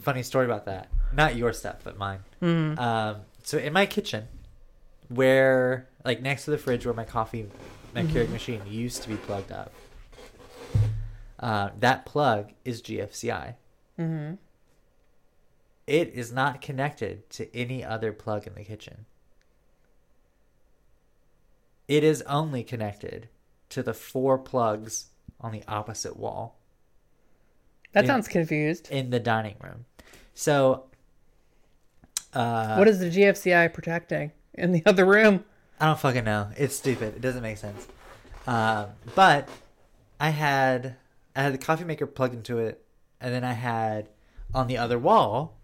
Funny 0.00 0.22
story 0.22 0.46
about 0.46 0.64
that. 0.66 0.88
Not 1.12 1.36
your 1.36 1.52
stuff, 1.52 1.76
but 1.84 1.96
mine. 1.98 2.20
Mm. 2.42 2.78
Um, 2.78 3.16
so 3.42 3.58
in 3.58 3.72
my 3.72 3.86
kitchen, 3.86 4.26
where 5.08 5.88
like 6.04 6.22
next 6.22 6.44
to 6.46 6.50
the 6.50 6.58
fridge 6.58 6.84
where 6.84 6.94
my 6.94 7.04
coffee, 7.04 7.46
my 7.94 8.02
Keurig 8.04 8.24
Mm-hmm. 8.24 8.32
machine 8.32 8.62
used 8.66 9.02
to 9.02 9.08
be 9.08 9.16
plugged 9.16 9.52
up, 9.52 9.72
uh, 11.38 11.70
that 11.78 12.04
plug 12.06 12.52
is 12.64 12.82
GFCI. 12.82 13.54
hmm 13.96 14.32
It 15.86 16.08
is 16.14 16.32
not 16.32 16.60
connected 16.60 17.28
to 17.30 17.54
any 17.56 17.84
other 17.84 18.12
plug 18.12 18.46
in 18.46 18.54
the 18.54 18.64
kitchen. 18.64 19.06
It 21.88 22.04
is 22.04 22.22
only 22.22 22.62
connected 22.62 23.28
to 23.70 23.82
the 23.82 23.94
four 23.94 24.38
plugs 24.38 25.06
on 25.40 25.52
the 25.52 25.62
opposite 25.68 26.16
wall 26.16 26.56
That 27.92 28.04
Yeah. 28.04 28.08
sounds 28.12 28.28
confused. 28.28 28.88
in 28.90 29.10
the 29.10 29.18
dining 29.20 29.56
room. 29.60 29.84
So, 30.34 30.84
uh, 32.32 32.76
what 32.76 32.86
is 32.88 32.98
the 33.00 33.10
GFCI 33.10 33.68
protecting 33.72 34.32
in 34.54 34.72
the 34.72 34.82
other 34.86 35.04
room? 35.04 35.44
I 35.80 35.86
don't 35.86 35.98
fucking 35.98 36.24
know. 36.24 36.50
It's 36.56 36.76
stupid. 36.76 37.16
It 37.16 37.20
doesn't 37.20 37.42
make 37.42 37.56
sense. 37.56 37.86
Um, 38.46 38.88
but 39.14 39.48
I 40.20 40.30
had 40.30 40.96
I 41.34 41.42
had 41.44 41.54
the 41.54 41.58
coffee 41.58 41.84
maker 41.84 42.06
plugged 42.06 42.34
into 42.34 42.58
it, 42.58 42.84
and 43.20 43.32
then 43.34 43.44
I 43.44 43.52
had 43.54 44.08
on 44.54 44.66
the 44.66 44.76
other 44.78 44.98
wall, 44.98 45.56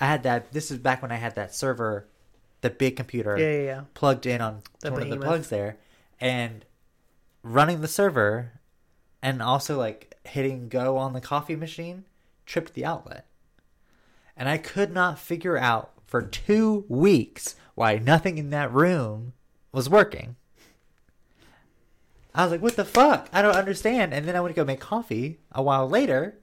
I 0.00 0.06
had 0.06 0.22
that. 0.24 0.52
This 0.52 0.70
is 0.70 0.78
back 0.78 1.02
when 1.02 1.12
I 1.12 1.16
had 1.16 1.34
that 1.36 1.54
server, 1.54 2.08
the 2.62 2.70
big 2.70 2.96
computer 2.96 3.38
Yeah, 3.38 3.50
yeah, 3.52 3.62
yeah. 3.64 3.80
plugged 3.94 4.26
in 4.26 4.40
on 4.40 4.62
The 4.80 4.92
one 4.92 5.02
of 5.02 5.10
the 5.10 5.16
plugs 5.18 5.48
there, 5.48 5.76
and 6.20 6.64
running 7.42 7.80
the 7.80 7.88
server, 7.88 8.52
and 9.22 9.42
also 9.42 9.78
like 9.78 10.16
hitting 10.24 10.68
go 10.68 10.96
on 10.96 11.12
the 11.12 11.20
coffee 11.20 11.56
machine 11.56 12.04
tripped 12.46 12.74
the 12.74 12.84
outlet, 12.84 13.26
and 14.36 14.48
I 14.48 14.58
could 14.58 14.92
not 14.92 15.18
figure 15.18 15.56
out 15.56 15.92
for 16.06 16.22
two 16.22 16.84
weeks 16.88 17.54
why 17.74 17.98
nothing 17.98 18.38
in 18.38 18.50
that 18.50 18.72
room 18.72 19.32
was 19.72 19.88
working. 19.88 20.36
I 22.34 22.44
was 22.44 22.52
like, 22.52 22.62
"What 22.62 22.76
the 22.76 22.84
fuck? 22.84 23.28
I 23.32 23.42
don't 23.42 23.56
understand." 23.56 24.12
And 24.14 24.26
then 24.26 24.36
I 24.36 24.40
went 24.40 24.54
to 24.54 24.60
go 24.60 24.64
make 24.64 24.80
coffee 24.80 25.38
a 25.52 25.62
while 25.62 25.88
later, 25.88 26.38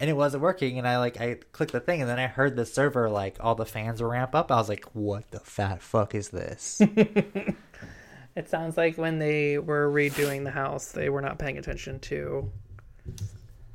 and 0.00 0.10
it 0.10 0.14
wasn't 0.14 0.42
working. 0.42 0.78
And 0.78 0.86
I 0.86 0.98
like 0.98 1.20
I 1.20 1.38
clicked 1.52 1.72
the 1.72 1.80
thing, 1.80 2.00
and 2.00 2.10
then 2.10 2.18
I 2.18 2.26
heard 2.26 2.56
the 2.56 2.66
server 2.66 3.08
like 3.10 3.36
all 3.40 3.54
the 3.54 3.66
fans 3.66 4.02
ramp 4.02 4.34
up. 4.34 4.50
I 4.50 4.56
was 4.56 4.68
like, 4.68 4.84
"What 4.92 5.30
the 5.30 5.40
fat 5.40 5.82
fuck 5.82 6.14
is 6.14 6.30
this?" 6.30 6.82
It 8.34 8.48
sounds 8.48 8.76
like 8.76 8.96
when 8.96 9.18
they 9.18 9.58
were 9.58 9.90
redoing 9.90 10.44
the 10.44 10.50
house, 10.50 10.92
they 10.92 11.08
were 11.10 11.20
not 11.20 11.38
paying 11.38 11.58
attention 11.58 12.00
to 12.00 12.50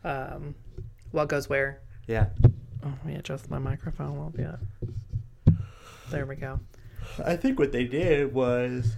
um, 0.03 0.55
what 1.11 1.27
goes 1.27 1.47
where. 1.47 1.81
yeah, 2.07 2.27
Oh, 2.83 2.89
let 2.89 3.05
me 3.05 3.15
adjust 3.15 3.49
my 3.49 3.59
microphone 3.59 4.07
a 4.07 4.13
little 4.13 4.29
bit. 4.29 5.57
There 6.09 6.25
we 6.25 6.35
go. 6.35 6.59
I 7.23 7.35
think 7.35 7.59
what 7.59 7.71
they 7.71 7.85
did 7.85 8.33
was. 8.33 8.95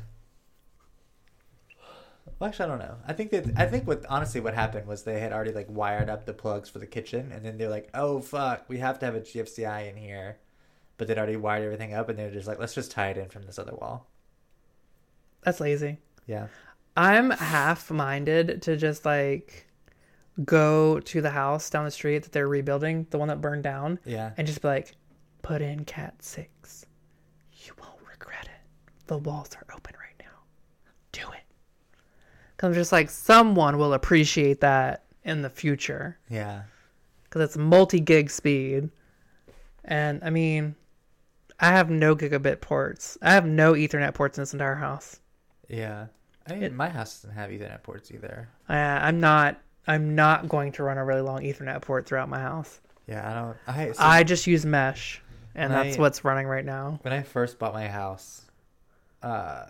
Well, 2.38 2.48
actually, 2.50 2.66
I 2.66 2.68
don't 2.70 2.80
know. 2.80 2.96
I 3.08 3.14
think 3.14 3.32
that 3.32 3.46
I 3.58 3.66
think 3.66 3.88
what 3.88 4.06
honestly 4.08 4.42
what 4.42 4.54
happened 4.54 4.88
was 4.88 5.04
they 5.04 5.20
had 5.20 5.34
already 5.34 5.52
like 5.52 5.68
wired 5.70 6.10
up 6.10 6.26
the 6.26 6.34
plugs 6.34 6.70
for 6.70 6.80
the 6.80 6.86
kitchen, 6.88 7.32
and 7.32 7.44
then 7.44 7.58
they're 7.58 7.70
like, 7.70 7.90
"Oh 7.94 8.22
fuck, 8.22 8.66
we 8.68 8.78
have 8.78 9.00
to 9.00 9.06
have 9.06 9.16
a 9.16 9.22
GFCI 9.22 9.90
in 9.90 9.98
here," 9.98 10.38
but 10.98 11.08
they'd 11.08 11.18
already 11.18 11.36
wired 11.36 11.64
everything 11.66 11.94
up, 11.94 12.10
and 12.10 12.20
they're 12.20 12.32
just 12.32 12.48
like, 12.48 12.60
"Let's 12.60 12.76
just 12.76 12.92
tie 12.92 13.10
it 13.10 13.18
in 13.18 13.30
from 13.30 13.44
this 13.44 13.60
other 13.60 13.74
wall." 13.74 14.08
That's 15.44 15.60
lazy. 15.60 15.98
Yeah, 16.26 16.48
I'm 16.98 17.32
half 17.32 17.90
minded 17.92 18.62
to 18.64 18.76
just 18.78 19.06
like 19.06 19.68
go 20.46 21.00
to 21.02 21.22
the 21.22 21.30
house 21.32 21.70
down 21.70 21.86
the 21.86 21.92
street 21.92 22.24
that 22.24 22.32
they're 22.32 22.48
rebuilding, 22.48 23.08
the 23.10 23.18
one 23.18 23.28
that 23.30 23.42
burned 23.42 23.64
down, 23.64 24.00
yeah, 24.06 24.32
and 24.38 24.46
just 24.48 24.62
be 24.62 24.68
like, 24.68 24.96
put 25.42 25.62
in 25.62 25.86
cat 25.86 26.16
six. 26.22 26.86
You 27.66 27.74
won't 27.82 28.00
regret 28.10 28.46
it. 28.46 29.08
The 29.08 29.18
walls 29.18 29.50
are 29.56 29.76
open 29.76 29.96
right 30.00 30.16
now. 30.20 30.38
Do 31.12 31.22
it. 31.32 31.44
Cause 32.58 32.68
I'm 32.70 32.74
just 32.74 32.92
like, 32.92 33.10
someone 33.10 33.78
will 33.78 33.94
appreciate 33.94 34.62
that 34.62 35.06
in 35.24 35.42
the 35.42 35.50
future. 35.50 36.18
yeah. 36.30 36.64
Cause 37.30 37.42
it's 37.44 37.58
multi 37.58 38.00
gig 38.00 38.30
speed. 38.32 38.90
And 39.86 40.20
I 40.24 40.30
mean, 40.32 40.76
I 41.60 41.68
have 41.68 41.90
no 41.90 42.16
gigabit 42.16 42.60
ports. 42.62 43.18
I 43.22 43.34
have 43.34 43.46
no 43.46 43.74
Ethernet 43.74 44.14
ports 44.16 44.38
in 44.38 44.42
this 44.42 44.54
entire 44.54 44.76
house. 44.76 45.20
Yeah. 45.70 46.08
I 46.48 46.56
mean, 46.56 46.76
my 46.76 46.90
house 46.90 47.22
doesn't 47.22 47.36
have 47.38 47.52
Ethernet 47.52 47.84
ports 47.84 48.12
either. 48.12 48.50
I, 48.68 48.78
I'm 48.78 49.20
not. 49.20 49.62
I'm 49.88 50.16
not 50.16 50.50
going 50.50 50.72
to 50.74 50.84
run 50.84 50.98
a 50.98 51.06
really 51.06 51.22
long 51.22 51.42
Ethernet 51.42 51.82
port 51.82 52.06
throughout 52.08 52.28
my 52.30 52.40
house. 52.40 52.80
Yeah, 53.08 53.30
I 53.30 53.34
don't. 53.34 53.58
I 53.68 53.92
so 53.94 54.04
I 54.04 54.24
just 54.24 54.46
use 54.48 54.66
mesh, 54.66 55.22
and 55.56 55.72
that's 55.74 55.98
I- 55.98 56.00
what's 56.00 56.24
running 56.24 56.48
right 56.48 56.66
now. 56.66 57.00
when 57.04 57.14
I 57.14 57.22
first 57.24 57.58
bought 57.60 57.74
my 57.74 57.88
house, 57.88 58.46
uh, 59.24 59.66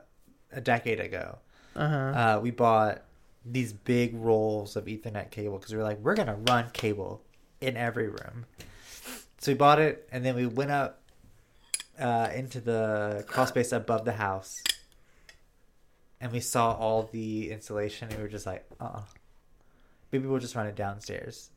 a 0.52 0.62
decade 0.62 1.00
ago, 1.00 1.38
Uh 1.76 1.88
huh. 1.88 1.96
uh, 1.96 2.40
we 2.42 2.52
bought 2.52 3.02
these 3.46 3.72
big 3.74 4.14
rolls 4.16 4.76
of 4.76 4.86
Ethernet 4.86 5.32
cable 5.32 5.58
because 5.58 5.72
we 5.72 5.78
were 5.78 5.84
like, 5.86 6.00
we're 6.00 6.16
gonna 6.16 6.38
run 6.48 6.70
cable 6.72 7.22
in 7.62 7.78
every 7.78 8.08
room. 8.10 8.46
So 9.40 9.52
we 9.52 9.56
bought 9.58 9.80
it, 9.80 10.08
and 10.12 10.26
then 10.26 10.36
we 10.36 10.46
went 10.46 10.72
up 10.72 11.02
uh, 12.00 12.30
into 12.36 12.60
the 12.62 13.24
crawl 13.28 13.46
space 13.48 13.72
above 13.72 14.04
the 14.06 14.12
house, 14.14 14.62
and 16.22 16.32
we 16.32 16.40
saw 16.40 16.74
all 16.74 17.10
the 17.12 17.52
insulation, 17.52 18.08
and 18.10 18.18
we 18.18 18.24
were 18.24 18.30
just 18.30 18.46
like, 18.46 18.66
uh, 18.80 19.02
maybe 20.12 20.28
we'll 20.28 20.40
just 20.40 20.56
run 20.56 20.68
it 20.68 20.76
downstairs. 20.76 21.50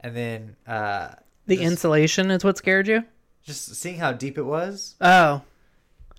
And 0.00 0.14
then 0.16 0.56
uh, 0.66 1.14
The 1.46 1.56
just- 1.56 1.66
insulation 1.70 2.30
is 2.30 2.44
what 2.44 2.58
scared 2.58 2.88
you. 2.88 3.04
just 3.42 3.74
seeing 3.76 3.98
how 3.98 4.12
deep 4.12 4.36
it 4.38 4.42
was, 4.42 4.94
Oh, 5.00 5.42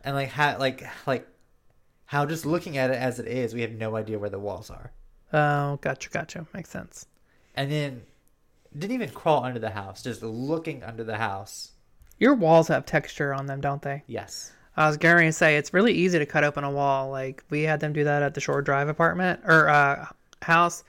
and 0.04 0.16
like 0.16 0.30
how 0.30 0.58
like 0.60 0.84
like 1.08 1.28
how 2.06 2.26
just 2.26 2.46
looking 2.46 2.78
at 2.78 2.92
it 2.92 2.98
as 2.98 3.20
it 3.20 3.28
is, 3.28 3.54
we 3.54 3.62
have 3.62 3.72
no 3.72 3.96
idea 3.96 4.20
where 4.20 4.30
the 4.30 4.40
walls 4.40 4.70
are. 4.70 4.92
oh, 5.34 5.78
gotcha, 5.82 6.10
gotcha. 6.10 6.46
Makes 6.54 6.70
sense. 6.70 7.08
and 7.56 7.72
then 7.72 8.02
didn't 8.78 8.94
even 8.94 9.10
crawl 9.10 9.44
under 9.46 9.60
the 9.60 9.70
house 9.70 10.04
just 10.04 10.22
looking 10.22 10.84
under 10.84 11.04
the 11.04 11.16
house 11.18 11.72
Your 12.20 12.36
walls 12.36 12.68
have 12.68 12.86
texture 12.86 13.34
on 13.34 13.46
them, 13.46 13.62
don't 13.62 13.82
they? 13.82 14.04
yes 14.08 14.52
I 14.78 14.88
was 14.88 14.98
going 14.98 15.26
to 15.28 15.32
say 15.34 15.58
it's 15.58 15.74
really 15.74 15.94
easy 15.94 16.20
to 16.20 16.26
cut 16.26 16.44
open 16.44 16.64
a 16.64 16.72
wall. 16.72 17.10
Like 17.10 17.44
we 17.50 17.64
had 17.64 17.80
them 17.80 17.94
do 17.94 18.04
that 18.04 18.22
at 18.24 18.34
the 18.34 18.42
Shore 18.42 18.62
Drive 18.62 18.90
apartment 18.90 19.40
or 19.46 19.70
uh, 19.70 20.08
house. 20.42 20.84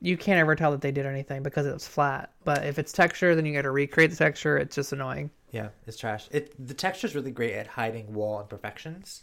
You 0.00 0.16
can't 0.16 0.38
ever 0.38 0.54
tell 0.54 0.70
that 0.72 0.80
they 0.80 0.92
did 0.92 1.06
anything 1.06 1.42
because 1.42 1.66
it 1.66 1.72
was 1.72 1.86
flat. 1.88 2.30
But 2.44 2.64
if 2.64 2.78
it's 2.78 2.92
texture, 2.92 3.34
then 3.34 3.46
you 3.46 3.52
got 3.54 3.62
to 3.62 3.70
recreate 3.70 4.10
the 4.10 4.16
texture. 4.16 4.56
It's 4.58 4.74
just 4.76 4.92
annoying. 4.92 5.30
yeah 5.52 5.68
it's 5.86 5.96
trash 5.96 6.28
it 6.32 6.52
the 6.66 6.74
texture's 6.74 7.14
really 7.14 7.30
great 7.30 7.54
at 7.54 7.66
hiding 7.66 8.12
wall 8.12 8.40
imperfections 8.40 9.22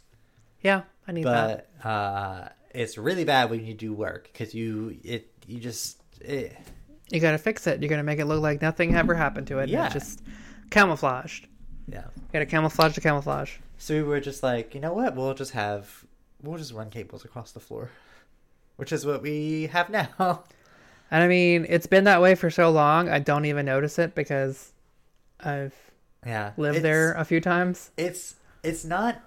Yeah, 0.62 0.82
I 1.08 1.12
need 1.12 1.26
that. 1.26 1.68
but 1.82 1.88
uh 1.88 2.50
it's 2.72 2.98
really 2.98 3.24
bad 3.26 3.50
when 3.52 3.66
you 3.66 3.74
do 3.74 3.94
work 3.94 4.30
because 4.32 4.56
you 4.56 4.98
it 5.04 5.30
you 5.46 5.60
just 5.60 6.02
it... 6.22 6.58
You 7.12 7.20
got 7.20 7.32
to 7.32 7.38
fix 7.38 7.68
it. 7.68 7.82
You're 7.82 7.90
to 7.98 8.04
make 8.04 8.20
it 8.20 8.26
look 8.26 8.42
like 8.42 8.62
nothing 8.62 8.96
ever 8.96 9.14
happened 9.14 9.46
to 9.48 9.60
it. 9.60 9.70
Yeah. 9.70 9.86
It's 9.86 9.94
just 9.94 10.24
camouflaged. 10.72 11.48
yeah 11.88 12.06
You 12.16 12.22
got 12.32 12.40
to 12.40 12.46
camouflage 12.46 12.96
the 12.96 13.02
camouflage. 13.02 13.58
So 13.78 13.94
we 13.96 14.04
were 14.04 14.20
just 14.20 14.44
like 14.44 14.74
you 14.74 14.82
know 14.82 14.94
what 14.94 15.16
we'll 15.16 15.34
just 15.34 15.52
have 15.52 16.06
we'll 16.42 16.58
just 16.58 16.74
run 16.74 16.90
cables 16.90 17.26
across 17.26 17.52
the 17.52 17.60
floor 17.60 17.90
which 18.76 18.92
is 18.92 19.06
what 19.06 19.22
we 19.22 19.68
have 19.68 19.90
now 19.90 20.44
And 21.14 21.22
I 21.22 21.28
mean, 21.28 21.68
it's 21.70 21.86
been 21.86 22.06
that 22.06 22.24
way 22.24 22.34
for 22.34 22.50
so 22.50 22.72
long. 22.72 23.08
I 23.08 23.20
don't 23.20 23.46
even 23.46 23.68
notice 23.68 24.00
it 24.00 24.16
because 24.16 24.72
I've 25.40 25.76
yeah 26.26 26.54
lived 26.58 26.82
there 26.82 27.14
a 27.14 27.24
few 27.24 27.40
times. 27.40 27.92
it's 27.98 28.36
it's 28.64 28.84
not 28.84 29.22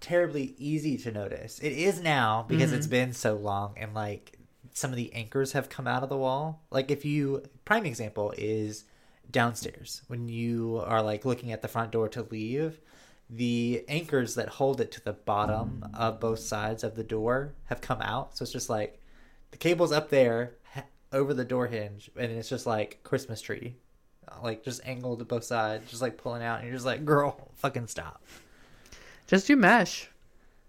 terribly 0.00 0.54
easy 0.56 0.96
to 0.98 1.10
notice. 1.10 1.58
It 1.58 1.72
is 1.72 2.00
now 2.00 2.44
because 2.46 2.72
it's 2.72 2.86
mm-hmm. 2.86 3.08
been 3.08 3.12
so 3.12 3.34
long 3.34 3.74
and 3.76 3.92
like 3.92 4.38
some 4.72 4.90
of 4.90 4.96
the 4.96 5.12
anchors 5.14 5.50
have 5.50 5.68
come 5.68 5.88
out 5.88 6.04
of 6.04 6.08
the 6.08 6.16
wall. 6.16 6.62
Like 6.70 6.92
if 6.92 7.04
you 7.04 7.42
prime 7.64 7.86
example 7.86 8.32
is 8.38 8.84
downstairs 9.28 10.02
when 10.06 10.28
you 10.28 10.80
are 10.86 11.02
like 11.02 11.24
looking 11.24 11.50
at 11.50 11.60
the 11.60 11.66
front 11.66 11.90
door 11.90 12.08
to 12.10 12.22
leave, 12.22 12.78
the 13.34 13.82
anchors 13.88 14.34
that 14.34 14.48
hold 14.48 14.80
it 14.80 14.92
to 14.92 15.02
the 15.04 15.14
bottom 15.14 15.84
of 15.94 16.20
both 16.20 16.38
sides 16.40 16.84
of 16.84 16.94
the 16.96 17.02
door 17.04 17.54
have 17.66 17.80
come 17.80 18.02
out. 18.02 18.36
So 18.36 18.42
it's 18.42 18.52
just 18.52 18.68
like 18.68 19.00
the 19.52 19.56
cable's 19.56 19.90
up 19.92 20.10
there 20.10 20.52
over 21.12 21.32
the 21.32 21.44
door 21.44 21.66
hinge 21.66 22.10
and 22.16 22.30
it's 22.30 22.48
just 22.48 22.66
like 22.66 23.00
Christmas 23.04 23.40
tree. 23.40 23.76
Like 24.42 24.62
just 24.64 24.80
angled 24.86 25.18
to 25.20 25.24
both 25.24 25.44
sides, 25.44 25.88
just 25.90 26.02
like 26.02 26.16
pulling 26.16 26.42
out, 26.42 26.58
and 26.60 26.68
you're 26.68 26.76
just 26.76 26.86
like, 26.86 27.04
"Girl, 27.04 27.50
fucking 27.56 27.86
stop." 27.88 28.22
Just 29.26 29.46
do 29.46 29.56
mesh. 29.56 30.08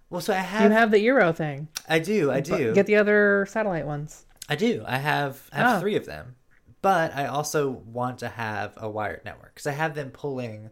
Well, 0.10 0.22
so 0.22 0.34
I 0.34 0.38
have, 0.38 0.64
you 0.64 0.78
have 0.78 0.92
the 0.92 0.98
Eero 1.06 1.36
thing. 1.36 1.68
I 1.90 2.00
do, 2.00 2.32
I 2.32 2.40
do, 2.40 2.74
Get 2.74 2.86
the 2.88 2.96
other 2.98 3.46
satellite 3.50 3.86
ones. 3.86 4.26
I 4.50 4.56
do. 4.56 4.84
I 4.86 4.98
have, 4.98 5.50
I 5.52 5.58
have 5.58 5.78
Oh. 5.78 5.80
three 5.80 5.96
of 5.96 6.06
them, 6.06 6.36
but 6.82 7.16
I 7.16 7.26
also 7.28 7.70
want 7.70 8.20
to 8.20 8.28
have 8.30 8.74
a 8.78 8.90
wired 8.90 9.22
network 9.26 9.54
because 9.56 9.68
I 9.68 9.72
have 9.72 9.96
them 9.96 10.12
pulling. 10.12 10.70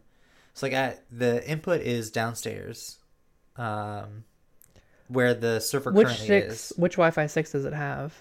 So 0.53 0.67
like, 0.67 0.73
I, 0.75 0.97
the 1.11 1.47
input 1.49 1.81
is 1.81 2.11
downstairs, 2.11 2.97
um, 3.55 4.25
where 5.07 5.33
the 5.33 5.59
server 5.59 5.91
Which 5.91 6.07
currently 6.07 6.27
six? 6.27 6.71
is. 6.71 6.77
Which 6.77 6.93
Wi-Fi 6.93 7.27
six 7.27 7.51
does 7.51 7.65
it 7.65 7.73
have? 7.73 8.13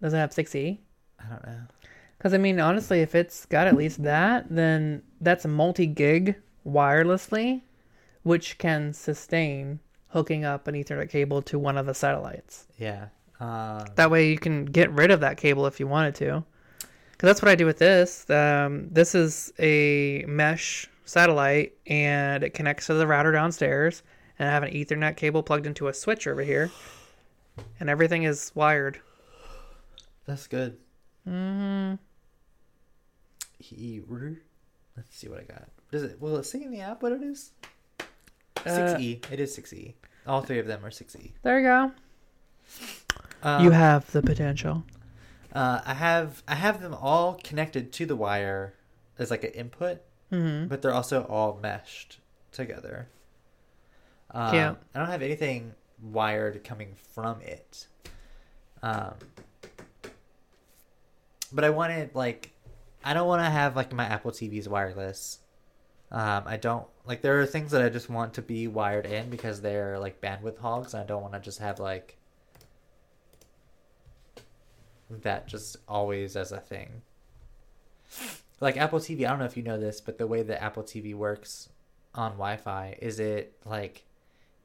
Does 0.00 0.14
it 0.14 0.18
have 0.18 0.32
six 0.32 0.54
E? 0.54 0.80
I 1.18 1.28
don't 1.28 1.46
know. 1.46 1.60
Because 2.16 2.34
I 2.34 2.38
mean, 2.38 2.60
honestly, 2.60 3.00
if 3.00 3.14
it's 3.14 3.46
got 3.46 3.66
at 3.66 3.76
least 3.76 4.02
that, 4.02 4.46
then 4.50 5.02
that's 5.20 5.44
a 5.44 5.48
multi-gig 5.48 6.36
wirelessly, 6.66 7.62
which 8.22 8.58
can 8.58 8.92
sustain 8.92 9.80
hooking 10.08 10.44
up 10.44 10.66
an 10.68 10.74
Ethernet 10.74 11.10
cable 11.10 11.42
to 11.42 11.58
one 11.58 11.76
of 11.76 11.86
the 11.86 11.94
satellites. 11.94 12.66
Yeah. 12.78 13.08
Um, 13.40 13.84
That 13.94 14.10
way, 14.10 14.30
you 14.30 14.38
can 14.38 14.64
get 14.64 14.90
rid 14.92 15.10
of 15.10 15.20
that 15.20 15.36
cable 15.36 15.66
if 15.66 15.78
you 15.78 15.86
wanted 15.86 16.14
to. 16.16 16.44
Because 17.12 17.28
that's 17.28 17.42
what 17.42 17.50
I 17.50 17.54
do 17.54 17.66
with 17.66 17.78
this. 17.78 18.28
Um, 18.30 18.88
this 18.90 19.14
is 19.14 19.52
a 19.58 20.24
mesh 20.26 20.88
satellite, 21.08 21.74
and 21.86 22.42
it 22.44 22.54
connects 22.54 22.86
to 22.86 22.94
the 22.94 23.06
router 23.06 23.32
downstairs. 23.32 24.02
And 24.38 24.48
I 24.48 24.52
have 24.52 24.62
an 24.62 24.70
Ethernet 24.72 25.16
cable 25.16 25.42
plugged 25.42 25.66
into 25.66 25.88
a 25.88 25.94
switch 25.94 26.26
over 26.26 26.42
here, 26.42 26.70
and 27.80 27.90
everything 27.90 28.22
is 28.22 28.52
wired. 28.54 29.00
that's 30.26 30.46
good. 30.46 30.76
hmm 31.24 31.94
He, 33.58 34.00
let's 34.96 35.16
see 35.16 35.28
what 35.28 35.40
I 35.40 35.44
got. 35.44 35.68
Does 35.90 36.02
it? 36.04 36.20
Will 36.20 36.36
it 36.36 36.44
say 36.44 36.62
in 36.62 36.70
the 36.70 36.80
app 36.80 37.02
what 37.02 37.12
it 37.12 37.22
is? 37.22 37.50
Uh, 38.64 38.70
Six 38.70 39.00
E. 39.00 39.20
It 39.32 39.40
is 39.40 39.54
six 39.54 39.72
E. 39.72 39.94
All 40.26 40.42
three 40.42 40.58
of 40.58 40.66
them 40.66 40.84
are 40.84 40.90
six 40.90 41.16
E. 41.16 41.32
There 41.42 41.58
you 41.58 41.66
go. 41.66 41.92
Um, 43.42 43.64
you 43.64 43.70
have 43.70 44.10
the 44.12 44.20
potential. 44.22 44.84
Uh, 45.52 45.80
I 45.84 45.94
have 45.94 46.42
I 46.46 46.54
have 46.56 46.82
them 46.82 46.92
all 46.94 47.40
connected 47.42 47.92
to 47.94 48.04
the 48.06 48.14
wire 48.16 48.74
as 49.18 49.30
like 49.30 49.44
an 49.44 49.50
input, 49.52 50.02
hmm 50.30 50.66
but 50.66 50.82
they're 50.82 50.92
also 50.94 51.24
all 51.24 51.58
meshed 51.62 52.18
together. 52.52 53.08
Um, 54.30 54.54
Yeah. 54.54 54.74
I 54.94 54.98
don't 54.98 55.08
have 55.08 55.22
anything 55.22 55.74
wired 56.02 56.62
coming 56.64 56.94
from 57.14 57.40
it. 57.40 57.86
Um, 58.82 59.14
but 61.52 61.64
I 61.64 61.70
wanted 61.70 62.14
like 62.14 62.50
I 63.04 63.14
don't 63.14 63.26
want 63.26 63.42
to 63.42 63.50
have 63.50 63.76
like 63.76 63.92
my 63.92 64.04
Apple 64.04 64.30
TVs 64.30 64.68
wireless. 64.68 65.38
Um, 66.10 66.44
I 66.46 66.56
don't 66.56 66.86
like 67.06 67.22
there 67.22 67.40
are 67.40 67.46
things 67.46 67.70
that 67.72 67.82
I 67.82 67.88
just 67.88 68.08
want 68.10 68.34
to 68.34 68.42
be 68.42 68.66
wired 68.68 69.06
in 69.06 69.30
because 69.30 69.60
they're 69.60 69.98
like 69.98 70.20
bandwidth 70.20 70.58
hogs. 70.58 70.94
And 70.94 71.02
I 71.02 71.06
don't 71.06 71.22
want 71.22 71.34
to 71.34 71.40
just 71.40 71.58
have 71.58 71.78
like 71.78 72.16
that 75.10 75.46
just 75.46 75.76
always 75.88 76.36
as 76.36 76.52
a 76.52 76.60
thing. 76.60 77.02
Like 78.60 78.76
Apple 78.76 78.98
TV. 78.98 79.24
I 79.24 79.30
don't 79.30 79.38
know 79.38 79.44
if 79.44 79.56
you 79.56 79.62
know 79.62 79.78
this, 79.78 80.00
but 80.00 80.18
the 80.18 80.26
way 80.26 80.42
that 80.42 80.62
Apple 80.62 80.82
TV 80.82 81.14
works 81.14 81.68
on 82.14 82.32
Wi-Fi 82.32 82.98
is 83.00 83.20
it 83.20 83.56
like 83.64 84.04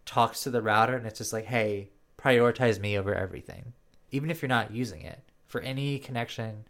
talks 0.05 0.43
to 0.43 0.49
the 0.49 0.61
router 0.61 0.95
and 0.95 1.05
it's 1.05 1.17
just 1.17 1.33
like, 1.33 1.45
hey, 1.45 1.89
prioritize 2.17 2.79
me 2.79 2.97
over 2.97 3.13
everything, 3.13 3.73
even 4.11 4.29
if 4.31 4.41
you're 4.41 4.49
not 4.49 4.71
using 4.71 5.01
it 5.01 5.19
for 5.47 5.61
any 5.61 5.99
connection. 5.99 6.65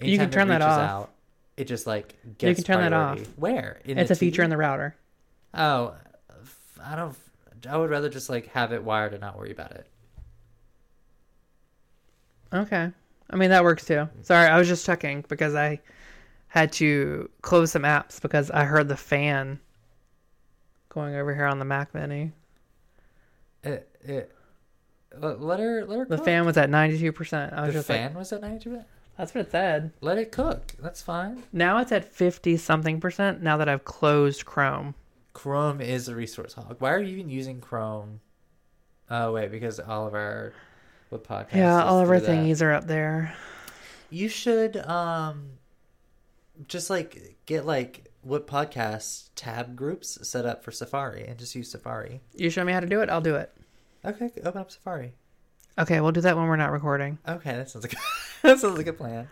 You 0.00 0.16
can 0.16 0.30
turn 0.30 0.48
that 0.48 0.62
off. 0.62 0.80
Out, 0.80 1.10
it 1.56 1.64
just 1.64 1.86
like 1.86 2.16
gets 2.38 2.48
you 2.48 2.54
can 2.54 2.64
turn 2.64 2.80
that 2.80 2.92
off. 2.92 3.20
Where? 3.36 3.80
In 3.84 3.98
it's 3.98 4.10
a 4.10 4.14
feature 4.14 4.42
in 4.42 4.50
the 4.50 4.56
router. 4.56 4.96
Oh, 5.54 5.94
I 6.82 6.96
don't. 6.96 7.14
I 7.68 7.76
would 7.76 7.90
rather 7.90 8.08
just 8.08 8.30
like 8.30 8.46
have 8.48 8.72
it 8.72 8.82
wired 8.82 9.12
and 9.12 9.20
not 9.20 9.36
worry 9.38 9.52
about 9.52 9.72
it. 9.72 9.86
Okay. 12.52 12.90
I 13.30 13.36
mean, 13.36 13.50
that 13.50 13.64
works 13.64 13.84
too. 13.84 14.08
Sorry, 14.22 14.46
I 14.46 14.58
was 14.58 14.68
just 14.68 14.84
checking 14.84 15.24
because 15.28 15.54
I 15.54 15.80
had 16.52 16.70
to 16.72 17.30
close 17.40 17.72
some 17.72 17.82
apps 17.84 18.20
because 18.20 18.50
I 18.50 18.64
heard 18.64 18.86
the 18.88 18.96
fan 18.96 19.58
going 20.90 21.14
over 21.14 21.34
here 21.34 21.46
on 21.46 21.58
the 21.58 21.64
Mac 21.64 21.94
Mini. 21.94 22.32
It, 23.62 23.88
it, 24.04 24.30
let 25.18 25.58
her 25.60 25.86
let 25.86 25.98
her. 25.98 26.04
Cook. 26.04 26.08
The 26.10 26.16
cook. 26.16 26.24
fan 26.26 26.44
was 26.44 26.56
at 26.58 26.68
92%. 26.68 27.52
I 27.54 27.62
was 27.62 27.68
The 27.68 27.72
just 27.78 27.86
fan 27.88 28.10
like, 28.10 28.18
was 28.18 28.32
at 28.34 28.40
ninety 28.42 28.68
percent. 28.68 28.86
that's 29.16 29.34
what 29.34 29.46
it 29.46 29.50
said. 29.50 29.92
Let 30.02 30.18
it 30.18 30.30
cook. 30.30 30.74
That's 30.78 31.00
fine. 31.00 31.42
Now 31.52 31.78
it's 31.78 31.90
at 31.92 32.04
50 32.04 32.56
something 32.58 33.00
percent 33.00 33.42
now 33.42 33.56
that 33.56 33.68
I've 33.68 33.84
closed 33.84 34.44
Chrome. 34.44 34.94
Chrome 35.32 35.80
is 35.80 36.08
a 36.08 36.14
resource 36.14 36.52
hog. 36.52 36.76
Why 36.80 36.92
are 36.92 37.00
you 37.00 37.16
even 37.16 37.30
using 37.30 37.60
Chrome? 37.62 38.20
Oh 39.10 39.32
wait, 39.32 39.50
because 39.50 39.80
all 39.80 40.06
of 40.06 40.12
our 40.14 40.52
what 41.08 41.24
podcast? 41.24 41.54
yeah, 41.54 41.82
all 41.82 42.00
of 42.00 42.10
our 42.10 42.18
through 42.18 42.26
that. 42.26 42.44
thingies 42.44 42.60
are 42.62 42.72
up 42.72 42.86
there. 42.86 43.34
You 44.10 44.28
should 44.28 44.76
um, 44.76 45.50
just 46.68 46.90
like 46.90 47.36
get 47.46 47.66
like 47.66 48.08
what 48.22 48.46
podcast 48.46 49.30
tab 49.34 49.74
groups 49.76 50.18
set 50.28 50.46
up 50.46 50.64
for 50.64 50.70
Safari 50.70 51.26
and 51.26 51.38
just 51.38 51.54
use 51.54 51.70
Safari. 51.70 52.20
You 52.34 52.50
show 52.50 52.64
me 52.64 52.72
how 52.72 52.80
to 52.80 52.86
do 52.86 53.00
it, 53.00 53.10
I'll 53.10 53.20
do 53.20 53.36
it. 53.36 53.52
Okay, 54.04 54.30
open 54.44 54.60
up 54.60 54.70
Safari. 54.70 55.14
Okay, 55.78 56.00
we'll 56.00 56.12
do 56.12 56.20
that 56.20 56.36
when 56.36 56.46
we're 56.46 56.56
not 56.56 56.72
recording. 56.72 57.18
Okay, 57.26 57.52
that 57.52 57.70
sounds 57.70 57.84
like 57.84 57.94
that 58.42 58.58
sounds 58.58 58.76
like 58.76 58.82
a 58.82 58.90
good 58.90 58.98
plan. 58.98 59.28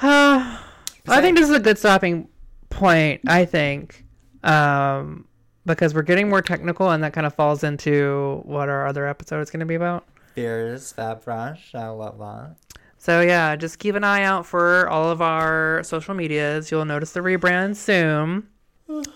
Uh, 0.00 0.58
I 1.08 1.20
think 1.20 1.36
this 1.36 1.48
is 1.48 1.56
a 1.56 1.60
good 1.60 1.78
stopping 1.78 2.28
point. 2.70 3.22
I 3.26 3.44
think 3.44 4.04
um, 4.42 5.26
because 5.66 5.94
we're 5.94 6.02
getting 6.02 6.28
more 6.28 6.42
technical, 6.42 6.90
and 6.90 7.02
that 7.04 7.12
kind 7.12 7.26
of 7.26 7.34
falls 7.34 7.64
into 7.64 8.40
what 8.44 8.68
our 8.68 8.86
other 8.86 9.06
episode 9.06 9.40
is 9.40 9.50
going 9.50 9.60
to 9.60 9.66
be 9.66 9.74
about. 9.74 10.06
Fears, 10.34 10.92
Fab 10.92 11.22
I 11.28 11.88
love 11.88 12.18
that. 12.18 12.56
So 13.02 13.20
yeah, 13.20 13.56
just 13.56 13.80
keep 13.80 13.96
an 13.96 14.04
eye 14.04 14.22
out 14.22 14.46
for 14.46 14.88
all 14.88 15.10
of 15.10 15.20
our 15.20 15.82
social 15.82 16.14
medias. 16.14 16.70
You'll 16.70 16.84
notice 16.84 17.10
the 17.10 17.18
rebrand 17.18 17.74
soon. 17.74 18.46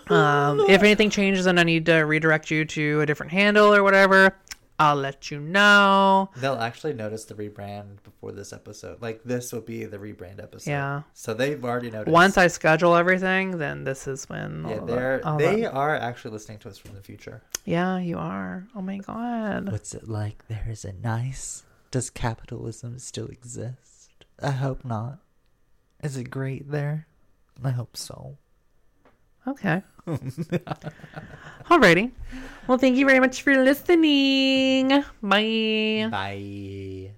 Um, 0.08 0.60
if 0.68 0.82
anything 0.82 1.08
changes 1.08 1.46
and 1.46 1.60
I 1.60 1.62
need 1.62 1.86
to 1.86 1.98
redirect 1.98 2.50
you 2.50 2.64
to 2.64 3.02
a 3.02 3.06
different 3.06 3.30
handle 3.30 3.72
or 3.72 3.84
whatever, 3.84 4.36
I'll 4.80 4.96
let 4.96 5.30
you 5.30 5.38
know. 5.38 6.30
They'll 6.36 6.58
actually 6.58 6.94
notice 6.94 7.26
the 7.26 7.34
rebrand 7.34 8.02
before 8.02 8.32
this 8.32 8.52
episode. 8.52 9.00
Like 9.00 9.22
this 9.22 9.52
will 9.52 9.60
be 9.60 9.84
the 9.84 9.98
rebrand 9.98 10.42
episode. 10.42 10.68
Yeah. 10.68 11.02
So 11.12 11.32
they've 11.32 11.64
already 11.64 11.92
noticed. 11.92 12.12
Once 12.12 12.36
I 12.36 12.48
schedule 12.48 12.96
everything, 12.96 13.58
then 13.58 13.84
this 13.84 14.08
is 14.08 14.28
when. 14.28 14.64
all 14.64 14.70
yeah, 14.72 14.80
they're 14.84 15.20
all 15.24 15.38
they 15.38 15.60
that- 15.60 15.72
are 15.74 15.94
actually 15.94 16.32
listening 16.32 16.58
to 16.58 16.70
us 16.70 16.76
from 16.76 16.96
the 16.96 17.02
future. 17.02 17.40
Yeah, 17.64 18.00
you 18.00 18.18
are. 18.18 18.66
Oh 18.74 18.82
my 18.82 18.98
god. 18.98 19.70
What's 19.70 19.94
it 19.94 20.08
like 20.08 20.48
there? 20.48 20.66
Is 20.68 20.84
a 20.84 20.92
nice? 20.92 21.62
Does 21.90 22.10
capitalism 22.10 22.98
still 22.98 23.26
exist? 23.26 24.24
I 24.42 24.50
hope 24.50 24.84
not. 24.84 25.18
Is 26.02 26.16
it 26.16 26.30
great 26.30 26.70
there? 26.70 27.06
I 27.64 27.70
hope 27.70 27.96
so. 27.96 28.36
Okay. 29.46 29.82
Alrighty. 31.66 32.10
Well, 32.66 32.78
thank 32.78 32.96
you 32.96 33.06
very 33.06 33.20
much 33.20 33.42
for 33.42 33.56
listening. 33.56 34.88
Bye. 35.22 36.08
Bye. 36.10 37.10